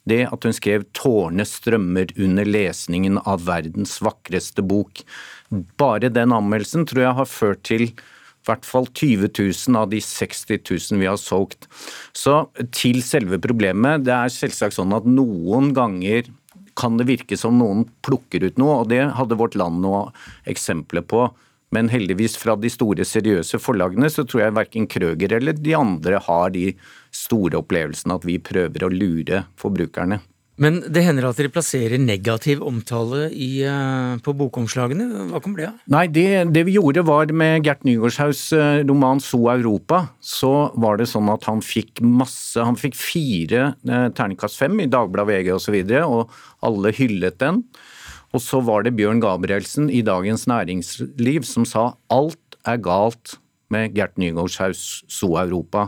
det 0.10 0.24
at 0.28 0.46
hun 0.46 0.56
skrev 0.56 0.86
'Tårene 0.92 1.46
strømmer 1.48 2.14
under 2.18 2.46
lesningen 2.46 3.20
av 3.26 3.46
verdens 3.48 4.00
vakreste 4.04 4.66
bok'. 4.66 5.04
Bare 5.78 6.10
den 6.10 6.34
anmeldelsen 6.36 6.86
tror 6.90 7.06
jeg 7.06 7.20
har 7.20 7.30
ført 7.30 7.64
til 7.64 7.90
i 8.40 8.48
hvert 8.48 8.66
fall 8.66 8.88
20 8.88 9.30
000 9.36 9.78
av 9.78 9.90
de 9.92 10.00
60 10.02 10.62
000 10.64 11.00
vi 11.02 11.10
har 11.10 11.20
solgt. 11.20 11.68
Så 12.14 12.50
til 12.72 13.04
selve 13.06 13.38
problemet. 13.42 14.06
Det 14.08 14.16
er 14.16 14.32
selvsagt 14.34 14.78
sånn 14.78 14.96
at 14.96 15.06
noen 15.06 15.74
ganger 15.76 16.30
kan 16.80 16.96
det 16.98 17.10
virke 17.10 17.38
som 17.38 17.60
noen 17.60 17.84
plukker 18.06 18.46
ut 18.48 18.58
noe, 18.58 18.82
og 18.82 18.90
det 18.90 19.04
hadde 19.18 19.38
Vårt 19.38 19.58
Land 19.60 19.84
noe 19.84 20.08
eksempler 20.50 21.04
på. 21.04 21.28
Men 21.76 21.92
heldigvis 21.92 22.38
fra 22.40 22.56
de 22.58 22.72
store, 22.72 23.06
seriøse 23.06 23.60
forlagene 23.62 24.10
så 24.10 24.26
tror 24.26 24.46
jeg 24.46 24.58
verken 24.58 24.88
Krøger 24.90 25.36
eller 25.38 25.58
de 25.58 25.76
andre 25.78 26.22
har 26.26 26.56
de 26.56 26.72
store 27.20 27.60
opplevelsene 27.60 28.20
at 28.20 28.28
vi 28.28 28.40
prøver 28.42 28.86
å 28.86 28.92
lure 28.94 29.46
forbrukerne. 29.60 30.22
Men 30.60 30.82
det 30.92 31.06
hender 31.06 31.30
at 31.30 31.38
dere 31.40 31.52
plasserer 31.56 32.02
negativ 32.04 32.60
omtale 32.68 33.30
i, 33.32 33.62
uh, 33.64 34.20
på 34.20 34.34
bokomslagene. 34.36 35.06
Hva 35.32 35.40
kommer 35.40 35.62
det 35.62 35.68
av? 35.70 35.78
Nei, 35.94 36.04
det, 36.12 36.26
det, 36.52 36.66
vi 36.68 36.76
gjorde 36.76 37.06
var 37.08 37.32
med 37.32 37.64
Gert 37.64 37.86
Nygaardshaus 37.88 38.42
uh, 38.52 38.82
roman 38.84 39.24
'So 39.24 39.46
Europa', 39.54 40.10
så 40.20 40.52
var 40.76 41.00
det 41.00 41.08
sånn 41.08 41.32
at 41.32 41.48
han 41.48 41.64
fikk 41.64 42.04
masse 42.04 42.60
Han 42.60 42.76
fikk 42.80 43.00
fire 43.00 43.72
uh, 43.88 44.10
terningkast 44.12 44.60
fem 44.60 44.76
i 44.84 44.90
Dagbladet, 44.92 45.32
VG 45.32 45.56
osv., 45.56 45.80
og, 45.80 45.96
så 45.96 46.04
og 46.12 46.68
alle 46.68 46.92
hyllet 46.98 47.40
den. 47.40 47.64
Og 48.36 48.44
så 48.44 48.60
var 48.62 48.84
det 48.84 48.98
Bjørn 49.00 49.24
Gabrielsen 49.24 49.88
i 49.90 50.04
Dagens 50.06 50.44
Næringsliv 50.52 51.48
som 51.48 51.64
sa 51.66 51.94
alt 52.12 52.60
er 52.68 52.84
galt 52.84 53.40
med 53.72 53.96
Gert 53.96 54.20
Nygaardshaus 54.20 55.06
So 55.08 55.38
Europa. 55.40 55.88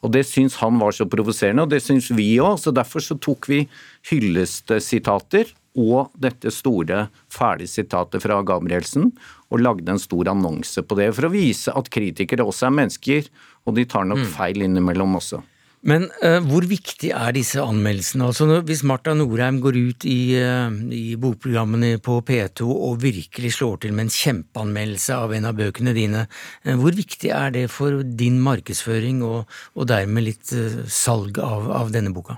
Og 0.00 0.12
Det 0.12 0.24
syns 0.24 0.56
han 0.62 0.78
var 0.80 0.94
så 0.96 1.04
provoserende, 1.04 1.66
og 1.66 1.72
det 1.72 1.82
syns 1.84 2.10
vi 2.10 2.32
òg. 2.40 2.56
Så 2.60 2.72
derfor 2.72 3.04
så 3.04 3.18
tok 3.20 3.48
vi 3.50 3.66
hyllestsitater 4.10 5.52
og 5.78 6.10
dette 6.18 6.50
store, 6.50 7.08
ferdige 7.30 7.70
sitatet 7.70 8.22
fra 8.24 8.40
Gabrielsen 8.42 9.12
og 9.50 9.62
lagde 9.62 9.92
en 9.92 10.02
stor 10.02 10.32
annonse 10.32 10.82
på 10.82 10.98
det, 10.98 11.12
for 11.14 11.28
å 11.28 11.34
vise 11.34 11.74
at 11.76 11.90
kritikere 11.92 12.46
også 12.46 12.68
er 12.68 12.76
mennesker, 12.80 13.30
og 13.66 13.76
de 13.76 13.84
tar 13.86 14.08
nok 14.08 14.24
mm. 14.24 14.30
feil 14.34 14.64
innimellom 14.66 15.18
også. 15.20 15.42
Men 15.80 16.10
uh, 16.20 16.42
hvor 16.44 16.66
viktig 16.68 17.08
er 17.16 17.32
disse 17.32 17.60
anmeldelsene? 17.62 18.26
Altså, 18.28 18.58
hvis 18.68 18.82
Marta 18.84 19.14
Norheim 19.16 19.62
går 19.64 19.78
ut 19.78 20.04
i, 20.04 20.36
uh, 20.36 20.68
i, 20.92 21.16
bokprogrammene 21.20 21.94
på 22.04 22.18
P2 22.28 22.68
og 22.68 23.00
virkelig 23.00 23.54
slår 23.56 23.80
til 23.80 23.96
med 23.96 24.08
en 24.08 24.12
kjempeanmeldelse 24.12 25.16
av 25.16 25.32
en 25.38 25.48
av 25.48 25.56
bøkene 25.56 25.96
dine, 25.96 26.26
uh, 26.68 26.74
hvor 26.76 26.92
viktig 26.96 27.32
er 27.32 27.56
det 27.56 27.64
for 27.72 28.04
din 28.04 28.36
markedsføring 28.44 29.24
og, 29.24 29.48
og 29.72 29.88
dermed 29.88 30.28
litt 30.28 30.52
salg 30.92 31.40
av, 31.40 31.72
av, 31.72 31.96
denne 31.96 32.12
boka? 32.12 32.36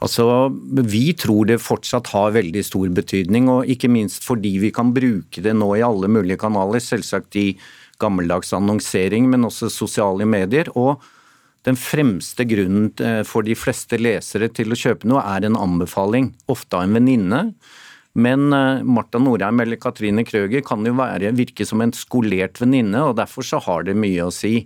Altså, 0.00 0.24
Vi 0.86 1.10
tror 1.18 1.50
det 1.50 1.58
fortsatt 1.60 2.14
har 2.14 2.38
veldig 2.38 2.62
stor 2.64 2.88
betydning, 2.94 3.50
og 3.50 3.66
ikke 3.68 3.90
minst 3.90 4.22
fordi 4.24 4.60
vi 4.62 4.70
kan 4.72 4.94
bruke 4.94 5.42
det 5.42 5.58
nå 5.58 5.74
i 5.74 5.84
alle 5.84 6.08
mulige 6.08 6.38
kanaler. 6.40 6.78
Selvsagt 6.78 7.34
i 7.36 7.48
gammeldags 8.00 8.54
annonsering, 8.56 9.26
men 9.28 9.50
også 9.50 9.68
sosiale 9.74 10.24
medier. 10.24 10.70
og 10.78 11.02
den 11.68 11.76
fremste 11.76 12.46
grunnen 12.48 12.88
eh, 13.04 13.20
for 13.28 13.44
de 13.44 13.56
fleste 13.58 13.98
lesere 14.00 14.48
til 14.54 14.72
å 14.72 14.78
kjøpe 14.78 15.08
noe, 15.10 15.22
er 15.36 15.44
en 15.46 15.58
anbefaling, 15.60 16.32
ofte 16.52 16.78
av 16.78 16.86
en 16.86 16.96
venninne. 16.96 17.40
Men 18.18 18.48
eh, 18.56 18.82
Marta 18.86 19.20
Norheim 19.20 19.60
eller 19.62 19.80
Katrine 19.80 20.24
Krøger 20.26 20.64
kan 20.66 20.86
jo 20.86 20.96
være, 20.98 21.34
virke 21.36 21.66
som 21.68 21.84
en 21.84 21.92
skolert 21.96 22.60
venninne, 22.62 23.04
og 23.04 23.18
derfor 23.20 23.46
så 23.46 23.60
har 23.66 23.84
det 23.86 23.98
mye 23.98 24.26
å 24.26 24.34
si. 24.34 24.64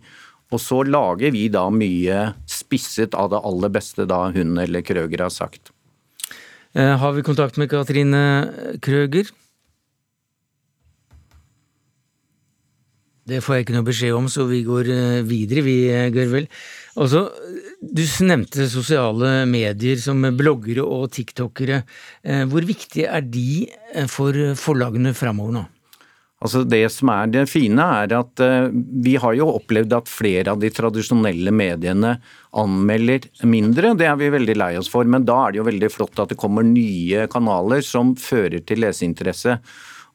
Og 0.55 0.61
så 0.63 0.85
lager 0.87 1.35
vi 1.35 1.49
da 1.51 1.67
mye 1.73 2.29
spisset 2.47 3.17
av 3.19 3.33
det 3.33 3.43
aller 3.43 3.73
beste 3.75 4.07
da 4.07 4.29
hun 4.35 4.55
eller 4.63 4.85
Krøger 4.87 5.27
har 5.27 5.35
sagt. 5.35 5.73
Eh, 6.75 6.95
har 7.01 7.17
vi 7.17 7.27
kontakt 7.27 7.59
med 7.59 7.73
Katrine 7.73 8.79
Krøger? 8.83 9.35
Det 13.25 13.41
får 13.41 13.57
jeg 13.57 13.65
ikke 13.65 13.75
noe 13.79 13.87
beskjed 13.87 14.15
om, 14.15 14.27
så 14.29 14.45
vi 14.47 14.61
går 14.67 14.91
videre, 15.25 15.63
vi, 15.65 15.77
Gørvel. 16.13 16.49
Altså, 16.95 17.25
du 17.83 18.03
nevnte 18.23 18.69
sosiale 18.71 19.43
medier 19.51 19.99
som 19.99 20.23
bloggere 20.39 20.85
og 20.87 21.09
tiktokere. 21.17 21.83
Eh, 22.23 22.45
hvor 22.47 22.67
viktig 22.67 23.09
er 23.09 23.25
de 23.27 23.65
eh, 23.67 24.07
for 24.11 24.37
forlagene 24.59 25.15
framover 25.17 25.57
nå? 25.59 25.65
Altså 26.45 26.61
Det 26.69 26.83
som 26.93 27.09
er 27.09 27.31
det 27.33 27.47
fine, 27.49 27.81
er 28.05 28.13
at 28.19 28.43
uh, 28.45 28.69
vi 29.05 29.15
har 29.21 29.33
jo 29.39 29.47
opplevd 29.55 29.95
at 29.97 30.11
flere 30.13 30.53
av 30.53 30.61
de 30.61 30.69
tradisjonelle 30.69 31.55
mediene 31.55 32.19
anmelder 32.61 33.31
mindre. 33.49 33.95
Det 33.97 34.11
er 34.11 34.19
vi 34.21 34.29
veldig 34.35 34.59
lei 34.61 34.75
oss 34.77 34.91
for, 34.93 35.09
men 35.09 35.25
da 35.25 35.39
er 35.47 35.55
det 35.55 35.63
jo 35.63 35.69
veldig 35.71 35.91
flott 35.95 36.21
at 36.21 36.35
det 36.35 36.41
kommer 36.41 36.67
nye 36.69 37.25
kanaler 37.33 37.81
som 37.87 38.13
fører 38.21 38.61
til 38.61 38.85
leseinteresse. 38.85 39.57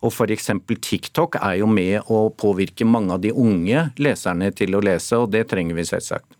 Og 0.05 0.13
f.eks. 0.13 0.51
TikTok 0.69 1.39
er 1.41 1.59
jo 1.63 1.71
med 1.71 2.05
å 2.13 2.27
påvirke 2.29 2.85
mange 2.87 3.17
av 3.17 3.25
de 3.25 3.33
unge 3.33 3.89
leserne 3.97 4.53
til 4.55 4.77
å 4.77 4.83
lese, 4.85 5.17
og 5.17 5.33
det 5.33 5.47
trenger 5.49 5.81
vi 5.81 5.87
selvsagt. 5.89 6.38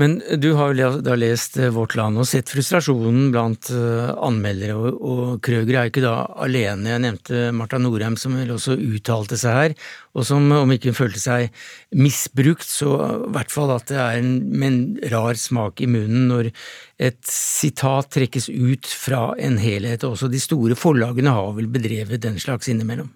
Men 0.00 0.16
du 0.42 0.48
har 0.58 0.72
jo 0.74 0.88
da 1.06 1.14
lest 1.14 1.54
eh, 1.60 1.70
Vårt 1.70 1.94
Land 1.94 2.18
og 2.18 2.26
sett 2.26 2.50
frustrasjonen 2.50 3.28
blant 3.34 3.68
eh, 3.70 4.10
anmeldere, 4.26 4.74
og, 4.74 5.36
Krøger 5.44 5.78
er 5.78 5.90
ikke 5.90 6.02
da 6.02 6.14
alene. 6.42 6.90
Jeg 6.96 7.02
nevnte 7.04 7.42
Marta 7.54 7.78
Norheim 7.78 8.16
som 8.18 8.34
vel 8.34 8.50
også 8.56 8.74
uttalte 8.74 9.38
seg 9.38 9.58
her, 9.58 9.76
og 10.18 10.26
som 10.26 10.50
om 10.56 10.74
ikke 10.74 10.90
hun 10.90 10.98
følte 10.98 11.22
seg 11.22 11.64
misbrukt, 11.94 12.66
så 12.66 12.90
i 12.98 13.32
hvert 13.36 13.54
fall 13.54 13.70
at 13.76 13.86
det 13.92 14.00
er 14.02 14.18
en, 14.18 14.34
med 14.50 14.70
en 14.72 15.12
rar 15.14 15.38
smak 15.38 15.84
i 15.84 15.90
munnen 15.90 16.26
når 16.32 16.50
et 16.98 17.20
sitat 17.30 18.10
trekkes 18.14 18.50
ut 18.50 18.90
fra 18.90 19.28
en 19.38 19.60
helhet. 19.62 20.06
Også 20.06 20.30
de 20.32 20.42
store 20.42 20.78
forlagene 20.78 21.38
har 21.38 21.54
vel 21.54 21.70
bedrevet 21.70 22.22
den 22.26 22.42
slags 22.42 22.70
innimellom? 22.72 23.14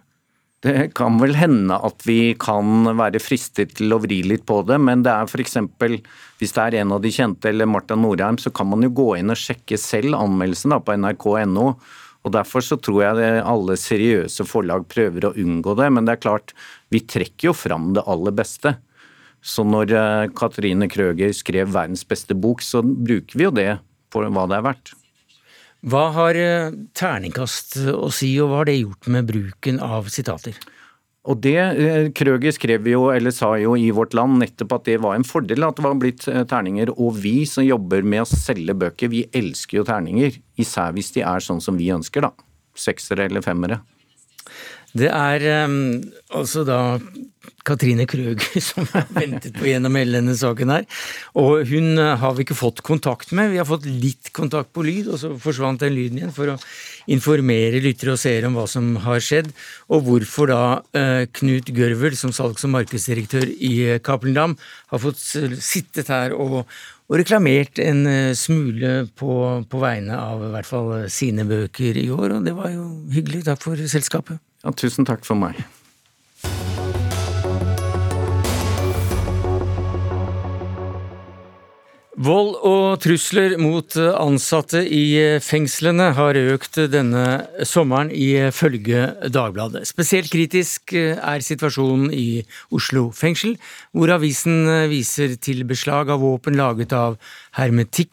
Det 0.64 0.88
kan 0.98 1.20
vel 1.22 1.36
hende 1.38 1.76
at 1.86 2.02
vi 2.02 2.34
kan 2.40 2.88
være 2.98 3.20
fristet 3.22 3.76
til 3.78 3.94
å 3.94 4.00
vri 4.02 4.24
litt 4.26 4.42
på 4.48 4.56
det, 4.66 4.80
men 4.82 5.04
det 5.06 5.12
er 5.12 5.30
f.eks. 5.30 5.54
hvis 6.40 6.54
det 6.56 6.64
er 6.64 6.76
en 6.80 6.96
av 6.96 7.04
de 7.04 7.12
kjente 7.14 7.52
eller 7.52 7.70
Marta 7.70 7.94
Norheim, 7.94 8.40
så 8.42 8.50
kan 8.50 8.66
man 8.66 8.82
jo 8.82 8.90
gå 8.90 9.06
inn 9.20 9.30
og 9.30 9.38
sjekke 9.38 9.78
selv 9.78 10.18
anmeldelsen 10.18 10.74
da, 10.74 10.80
på 10.82 10.98
nrk.no. 10.98 11.68
og 12.26 12.34
Derfor 12.34 12.66
så 12.66 12.80
tror 12.82 13.04
jeg 13.04 13.38
alle 13.46 13.78
seriøse 13.78 14.48
forlag 14.50 14.88
prøver 14.90 15.28
å 15.28 15.34
unngå 15.38 15.78
det, 15.78 15.92
men 15.94 16.08
det 16.08 16.16
er 16.16 16.24
klart, 16.26 16.56
vi 16.90 17.04
trekker 17.06 17.52
jo 17.52 17.54
fram 17.54 17.92
det 17.94 18.06
aller 18.10 18.34
beste. 18.34 18.74
Så 19.38 19.62
når 19.62 19.94
eh, 19.94 20.28
Katrine 20.34 20.90
Krøger 20.90 21.30
skrev 21.38 21.70
'Verdens 21.70 22.02
beste 22.02 22.34
bok', 22.34 22.66
så 22.66 22.82
bruker 22.82 23.38
vi 23.38 23.46
jo 23.46 23.54
det 23.54 23.70
for 24.10 24.26
hva 24.26 24.50
det 24.50 24.58
er 24.58 24.66
verdt. 24.72 24.98
Hva 25.86 26.08
har 26.16 26.34
eh, 26.34 26.74
terningkast 26.98 27.76
å 27.92 28.08
si, 28.10 28.32
og 28.42 28.50
hva 28.50 28.62
har 28.62 28.70
det 28.70 28.80
gjort 28.80 29.06
med 29.14 29.28
bruken 29.28 29.78
av 29.84 30.08
sitater? 30.10 30.58
Og 31.28 31.38
det 31.44 31.58
eh, 31.60 32.08
Krøger 32.16 32.54
skrev 32.56 32.88
jo, 32.90 33.08
eller 33.12 33.34
sa 33.34 33.52
jo 33.60 33.76
i 33.78 33.90
Vårt 33.94 34.16
Land 34.16 34.40
nettopp 34.42 34.74
at 34.78 34.88
det 34.88 34.96
var 35.04 35.14
en 35.14 35.26
fordel 35.28 35.66
at 35.66 35.78
det 35.78 35.84
var 35.84 36.00
blitt 36.00 36.26
eh, 36.30 36.42
terninger. 36.48 36.90
Og 36.96 37.20
vi 37.22 37.42
som 37.46 37.66
jobber 37.66 38.02
med 38.02 38.24
å 38.24 38.30
selge 38.30 38.74
bøker, 38.78 39.12
vi 39.12 39.26
elsker 39.36 39.80
jo 39.80 39.86
terninger. 39.86 40.40
Især 40.58 40.96
hvis 40.96 41.12
de 41.14 41.22
er 41.26 41.44
sånn 41.44 41.62
som 41.62 41.78
vi 41.78 41.92
ønsker, 41.94 42.26
da. 42.26 42.32
Seksere 42.78 43.28
eller 43.28 43.44
femmere. 43.44 43.82
Det 44.96 45.10
er 45.12 45.44
um, 45.66 45.98
altså 46.32 46.64
da 46.64 46.80
Katrine 47.68 48.06
Krøger 48.08 48.60
som 48.70 48.86
har 48.94 49.08
ventet 49.12 49.56
på 49.58 49.66
gjennom 49.68 49.96
hele 49.98 50.18
denne 50.18 50.34
saken 50.38 50.72
her. 50.72 50.86
Og 51.38 51.68
hun 51.68 51.98
eh, 52.00 52.14
har 52.20 52.36
vi 52.36 52.46
ikke 52.46 52.56
fått 52.58 52.82
kontakt 52.86 53.32
med. 53.36 53.52
Vi 53.52 53.60
har 53.60 53.68
fått 53.68 53.88
litt 53.88 54.32
kontakt 54.36 54.72
på 54.76 54.84
lyd, 54.86 55.10
og 55.12 55.20
så 55.20 55.32
forsvant 55.42 55.82
den 55.84 55.96
lyden 55.96 56.22
igjen 56.22 56.34
for 56.34 56.54
å 56.54 56.58
informere 57.10 57.82
lyttere 57.84 58.14
og 58.14 58.20
seere 58.20 58.48
om 58.48 58.58
hva 58.58 58.66
som 58.70 58.94
har 59.04 59.22
skjedd, 59.24 59.50
og 59.92 60.04
hvorfor 60.08 60.52
da 60.52 60.62
uh, 60.96 61.24
Knut 61.38 61.72
Gørvel 61.74 62.16
som 62.18 62.34
salgs- 62.36 62.66
og 62.68 62.74
markedsdirektør 62.76 63.48
i 63.48 63.74
uh, 63.94 63.98
Cappelen 64.04 64.36
Dam 64.36 64.56
har 64.92 65.02
fått 65.02 65.20
sittet 65.20 66.12
her 66.12 66.36
og, 66.36 66.60
og 67.08 67.20
reklamert 67.20 67.80
en 67.82 68.04
smule 68.36 69.06
på, 69.18 69.32
på, 69.68 69.80
vegne 69.82 70.16
av 70.16 70.44
i 70.44 70.52
hvert 70.52 70.68
fall 70.68 70.92
sine 71.12 71.48
bøker 71.48 71.96
i 72.00 72.10
år, 72.12 72.38
og 72.38 72.44
det 72.48 72.56
var 72.56 72.72
jo 72.74 72.90
hyggelig. 73.14 73.46
Takk 73.48 73.64
for 73.64 73.88
selskapet. 73.88 74.40
Ja, 74.64 74.74
tusen 74.74 75.06
takk 75.06 75.26
for 75.26 75.38
meg. 75.38 75.60
Vold 82.18 82.56
og 82.66 82.96
trusler 82.98 83.52
mot 83.62 83.94
ansatte 83.94 84.80
i 84.82 85.38
fengslene 85.38 86.08
har 86.16 86.34
økt 86.40 86.80
denne 86.90 87.22
sommeren 87.62 88.10
ifølge 88.10 89.04
Dagbladet. 89.30 89.84
Spesielt 89.86 90.32
kritisk 90.32 90.96
er 90.98 91.44
situasjonen 91.46 92.10
i 92.10 92.42
Oslo 92.74 93.12
fengsel, 93.14 93.54
hvor 93.94 94.10
avisen 94.16 94.66
viser 94.90 95.38
til 95.38 95.62
beslag 95.70 96.10
av 96.10 96.26
våpen 96.26 96.58
laget 96.58 96.96
av 96.98 97.20
hermetikk 97.54 98.10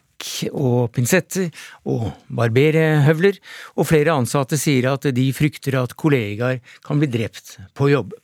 og 0.52 0.92
pinsetter 0.96 1.50
og 1.90 2.12
barberhøvler, 2.28 3.40
og 3.76 3.90
flere 3.90 4.16
ansatte 4.16 4.60
sier 4.60 4.92
at 4.94 5.10
de 5.16 5.32
frykter 5.36 5.80
at 5.82 5.98
kollegaer 6.00 6.62
kan 6.86 7.02
bli 7.02 7.12
drept 7.12 7.58
på 7.78 7.92
jobb. 7.94 8.16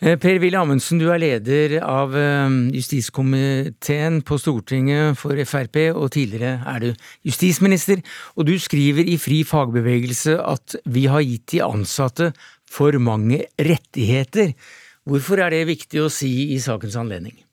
Eh, 0.00 0.18
Per-Willy 0.20 0.58
Amundsen, 0.58 1.00
du 1.00 1.08
er 1.08 1.20
leder 1.22 1.78
av 1.80 2.12
eh, 2.16 2.56
justiskomiteen 2.76 4.20
på 4.26 4.36
Stortinget 4.40 5.16
for 5.20 5.40
Frp, 5.48 5.78
og 5.94 6.10
tidligere 6.16 6.58
er 6.68 6.84
du 6.84 6.90
justisminister. 7.24 8.02
Og 8.36 8.48
du 8.50 8.56
skriver 8.60 9.08
i 9.08 9.16
Fri 9.20 9.40
fagbevegelse 9.48 10.36
at 10.42 10.76
vi 10.84 11.06
har 11.08 11.24
gitt 11.24 11.48
de 11.54 11.64
ansatte 11.64 12.32
for 12.68 12.98
mange 13.00 13.46
rettigheter. 13.56 14.52
Hvorfor 15.06 15.40
er 15.40 15.54
det 15.54 15.68
viktig 15.70 16.02
å 16.02 16.12
si 16.12 16.52
i 16.52 16.60
sakens 16.60 16.98
anledning? 16.98 17.45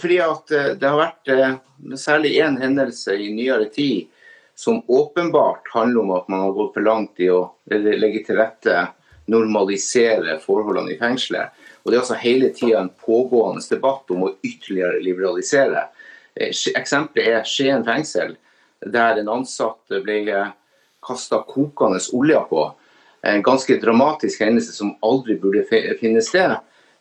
Fordi 0.00 0.18
at 0.24 0.50
eh, 0.50 0.72
det 0.80 0.90
har 0.90 1.00
vært 1.00 2.00
særlig 2.00 2.36
én 2.42 2.58
hendelse 2.60 3.16
i 3.16 3.30
nyere 3.34 3.70
tid 3.72 4.10
som 4.54 4.82
åpenbart 4.86 5.68
handler 5.72 6.00
om 6.00 6.12
at 6.14 6.28
man 6.28 6.40
har 6.40 6.52
gått 6.52 6.76
for 6.76 6.86
langt 6.86 7.20
i 7.20 7.30
å 7.30 7.40
legge 7.70 8.22
til 8.26 8.38
rette 8.38 8.84
normalisere 9.26 10.38
forholdene 10.42 10.94
i 10.94 10.98
fengselet. 11.00 11.50
Og 11.82 11.90
Det 11.90 11.96
er 11.96 12.02
altså 12.02 12.20
hele 12.20 12.50
tida 12.54 12.80
en 12.80 12.92
pågående 13.04 13.64
debatt 13.70 14.10
om 14.10 14.26
å 14.26 14.34
ytterligere 14.44 15.02
liberalisere. 15.04 15.88
Eh, 16.34 16.52
eksempelet 16.76 17.40
er 17.40 17.48
Skien 17.48 17.84
fengsel, 17.84 18.36
der 18.80 19.20
en 19.20 19.32
ansatt 19.32 19.98
ble 20.04 20.20
eh, 20.30 20.52
kasta 21.04 21.42
kokende 21.48 22.00
olje 22.12 22.40
på. 22.50 22.66
En 23.24 23.42
ganske 23.42 23.76
dramatisk 23.80 24.42
hendelse 24.44 24.72
som 24.76 24.96
aldri 25.04 25.36
burde 25.40 25.64
finne 26.00 26.22
sted, 26.24 26.56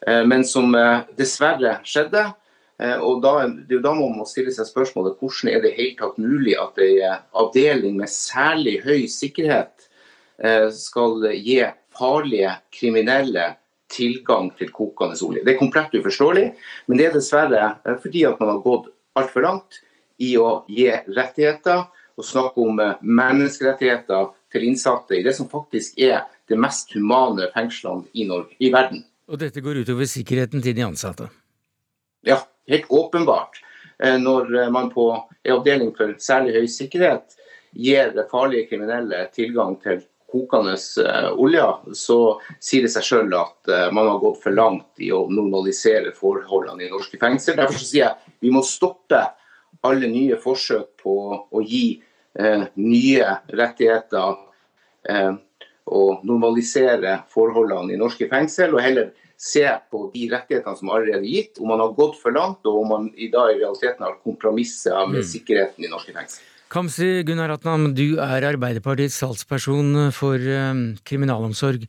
eh, 0.07 0.23
men 0.23 0.43
som 0.47 0.71
dessverre 1.17 1.79
skjedde. 1.87 2.29
Og 2.81 3.19
da, 3.21 3.45
da 3.69 3.91
må 3.95 4.07
man 4.11 4.27
stille 4.27 4.51
seg 4.51 4.65
spørsmålet 4.67 5.19
hvordan 5.21 5.51
er 5.53 5.61
det 5.63 5.75
helt 5.77 5.99
tatt 5.99 6.17
mulig 6.19 6.55
at 6.59 6.79
en 6.81 7.19
avdeling 7.37 7.99
med 7.99 8.09
særlig 8.11 8.79
høy 8.83 9.05
sikkerhet 9.07 9.85
skal 10.73 11.27
gi 11.37 11.59
farlige 11.93 12.55
kriminelle 12.73 13.45
tilgang 13.93 14.51
til 14.57 14.71
kokende 14.73 15.17
olje. 15.21 15.43
Det 15.45 15.53
er 15.53 15.59
komplett 15.59 15.95
uforståelig, 15.95 16.45
men 16.87 16.99
det 16.99 17.07
er 17.07 17.17
dessverre 17.17 17.63
eh, 17.85 17.97
fordi 18.01 18.25
at 18.29 18.39
man 18.41 18.55
har 18.55 18.61
gått 18.63 18.89
altfor 19.19 19.45
langt 19.45 19.81
i 20.21 20.33
å 20.39 20.63
gi 20.69 20.89
rettigheter 20.89 21.85
og 22.17 22.27
snakke 22.27 22.63
om 22.63 22.81
eh, 22.81 22.95
menneskerettigheter 23.01 24.31
til 24.53 24.67
innsatte 24.69 25.17
i 25.17 25.23
det 25.25 25.35
som 25.37 25.49
faktisk 25.51 25.99
er 26.01 26.23
det 26.49 26.59
mest 26.59 26.93
humane 26.95 27.49
fengslene 27.53 28.07
i, 28.13 28.25
Norge, 28.29 28.57
i 28.59 28.71
verden. 28.73 29.05
Og 29.29 29.39
dette 29.41 29.63
går 29.63 29.83
utover 29.83 30.09
sikkerheten 30.09 30.61
til 30.61 30.75
de 30.77 30.85
ansatte? 30.85 31.29
Ja, 32.27 32.41
helt 32.69 32.89
åpenbart. 32.89 33.59
Eh, 33.99 34.17
når 34.19 34.71
man 34.71 34.89
på 34.93 35.09
en 35.15 35.53
avdeling 35.57 35.93
for 35.97 36.15
særlig 36.19 36.55
høy 36.57 36.67
sikkerhet 36.71 37.37
gir 37.73 38.13
farlige 38.31 38.67
kriminelle 38.69 39.27
tilgang 39.33 39.77
til 39.81 40.03
kokende 40.33 40.73
uh, 40.73 41.29
olje, 41.37 41.65
så 41.93 42.17
sier 42.57 42.87
det 42.87 42.89
seg 42.89 43.05
sjøl 43.05 43.35
at 43.37 43.69
man 43.93 44.07
har 44.09 44.17
gått 44.21 44.39
for 44.41 44.55
langt 44.57 45.01
i 45.01 45.11
å 45.13 45.27
normalisere 45.29 46.09
forholdene 46.17 46.87
i 46.87 46.89
norske 46.89 47.19
fengsel. 47.21 47.59
Derfor 47.59 47.77
sier 47.77 48.07
jeg 48.07 48.33
vi 48.41 48.53
må 48.53 48.63
stoppe 48.65 49.19
alle 49.85 50.09
nye 50.09 50.39
forsøk 50.41 51.03
på 51.03 51.15
å 51.53 51.61
gi 51.61 51.99
eh, 52.39 52.65
nye 52.81 53.29
rettigheter 53.53 54.41
og 55.91 56.23
normalisere 56.23 57.17
forholdene 57.31 57.93
i 57.93 57.99
norske 57.99 58.29
fengsel, 58.31 58.75
og 58.75 58.83
heller 58.83 59.11
se 59.43 59.65
på 59.91 60.05
de 60.13 60.29
rettighetene 60.31 60.79
som 60.79 60.91
allerede 60.93 61.19
er 61.19 61.27
gitt, 61.27 61.59
om 61.59 61.73
man 61.73 61.83
har 61.83 61.93
gått 61.97 62.15
for 62.21 62.35
langt, 62.35 62.63
og 62.69 62.79
om 62.83 62.91
man 62.93 63.09
i 63.19 63.29
dag 63.33 63.51
i 63.51 63.59
realiteten 63.59 64.05
har 64.05 64.19
kompromisser 64.23 64.95
med 65.09 65.23
mm. 65.23 65.29
sikkerheten 65.33 65.87
i 65.87 65.91
norske 65.91 66.15
fengsel. 66.15 66.49
Kamzy 66.73 67.21
Gunnar 67.27 67.51
Atnam, 67.53 67.91
du 67.93 68.17
er 68.23 68.47
Arbeiderpartiets 68.47 69.19
salgsperson 69.21 70.09
for 70.15 70.41
eh, 70.41 70.71
kriminalomsorg. 71.05 71.83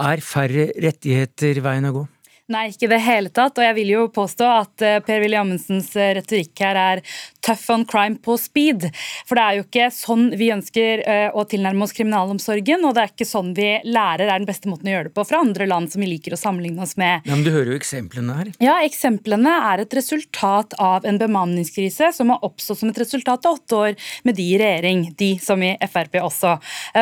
Er 0.00 0.22
færre 0.24 0.70
rettigheter 0.80 1.60
veien 1.66 1.90
å 1.90 1.94
gå? 1.98 2.06
Nei, 2.50 2.66
ikke 2.72 2.88
i 2.88 2.90
det 2.90 2.98
hele 3.04 3.30
tatt. 3.30 3.58
Og 3.58 3.62
jeg 3.62 3.76
vil 3.78 3.92
jo 3.92 4.06
påstå 4.10 4.46
at 4.50 4.82
eh, 4.82 4.98
Per-Willy 5.06 5.38
Amundsens 5.38 5.92
eh, 5.94 6.12
retorikk 6.18 6.58
her 6.64 6.78
er 6.80 7.02
tough 7.46 7.70
on 7.70 7.84
crime 7.88 8.18
på 8.18 8.34
speed. 8.40 8.88
For 9.28 9.38
det 9.38 9.44
er 9.44 9.58
jo 9.58 9.66
ikke 9.68 9.86
sånn 9.94 10.24
vi 10.38 10.50
ønsker 10.50 11.04
eh, 11.06 11.28
å 11.30 11.44
tilnærme 11.46 11.86
oss 11.86 11.94
kriminalomsorgen, 11.94 12.82
og 12.88 12.96
det 12.96 13.04
er 13.04 13.12
ikke 13.12 13.28
sånn 13.28 13.52
vi 13.54 13.68
lærer 13.86 14.26
er 14.26 14.42
den 14.42 14.48
beste 14.48 14.70
måten 14.70 14.90
å 14.90 14.96
gjøre 14.96 15.10
det 15.10 15.14
på 15.14 15.26
fra 15.28 15.42
andre 15.44 15.68
land 15.70 15.92
som 15.92 16.02
vi 16.02 16.10
liker 16.10 16.34
å 16.34 16.40
sammenligne 16.40 16.82
oss 16.82 16.96
med. 17.00 17.22
Ja, 17.28 17.36
men 17.36 17.46
Du 17.46 17.52
hører 17.54 17.70
jo 17.70 17.78
eksemplene 17.78 18.38
her. 18.40 18.50
Ja, 18.62 18.80
eksemplene 18.82 19.54
er 19.70 19.84
et 19.84 19.94
resultat 19.94 20.74
av 20.82 21.06
en 21.06 21.22
bemanningskrise 21.22 22.10
som 22.16 22.34
har 22.34 22.42
oppstått 22.46 22.82
som 22.82 22.90
et 22.90 22.98
resultat 22.98 23.46
av 23.46 23.60
åtte 23.60 23.78
år 23.78 24.10
med 24.26 24.38
de 24.38 24.48
i 24.50 24.58
regjering, 24.58 25.06
de 25.18 25.30
som 25.42 25.62
i 25.62 25.72
Frp 25.90 26.18
også. 26.24 26.56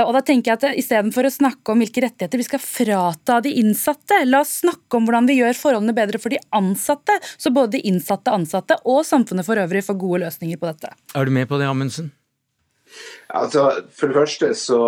Og 0.04 0.12
da 0.16 0.22
tenker 0.24 0.52
jeg 0.52 0.58
at 0.58 0.78
Istedenfor 0.78 1.28
å 1.28 1.32
snakke 1.32 1.72
om 1.72 1.80
hvilke 1.82 2.02
rettigheter 2.04 2.40
vi 2.40 2.46
skal 2.46 2.62
frata 2.62 3.40
de 3.44 3.54
innsatte, 3.60 4.20
la 4.28 4.42
oss 4.44 4.58
snakke 4.62 4.98
om 4.98 5.08
hvordan 5.08 5.28
vi 5.28 5.37
gjør 5.38 5.56
forholdene 5.58 5.96
bedre 5.96 6.20
for 6.22 6.34
de 6.34 6.40
ansatte, 6.54 7.16
så 7.36 7.52
både 7.54 7.76
de 7.76 7.84
innsatte, 7.90 8.34
ansatte 8.34 8.78
og 8.84 9.04
samfunnet 9.06 9.46
for 9.46 9.60
øvrig 9.60 9.84
får 9.86 9.98
gode 10.00 10.22
løsninger 10.26 10.60
på 10.60 10.70
dette. 10.70 10.92
Er 11.14 11.28
du 11.28 11.34
med 11.34 11.48
på 11.50 11.60
det, 11.60 11.70
Amundsen? 11.70 12.12
Altså, 13.28 13.70
for 13.94 14.08
det 14.08 14.16
første 14.16 14.52
så 14.56 14.82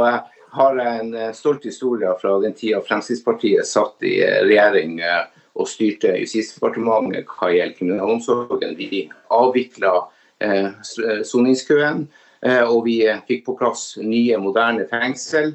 har 0.54 0.78
jeg 0.80 1.02
en 1.02 1.12
eh, 1.14 1.34
stolt 1.36 1.66
historie 1.66 2.10
fra 2.20 2.36
den 2.42 2.54
tida 2.58 2.80
Fremskrittspartiet 2.86 3.68
satt 3.68 4.06
i 4.06 4.16
eh, 4.24 4.40
regjering 4.46 4.98
eh, 5.04 5.26
og 5.60 5.68
styrte 5.68 6.14
Justisdepartementet 6.18 7.28
hva 7.28 7.50
gjelder 7.52 7.76
kriminalomsorgen. 7.76 8.76
Vi 8.78 9.04
avvikla 9.34 10.06
soningskøen, 10.40 12.06
og 12.70 12.78
vi 12.86 12.94
fikk 13.28 13.42
på 13.44 13.56
plass 13.58 13.82
nye, 14.00 14.38
moderne 14.40 14.86
fengsel. 14.88 15.50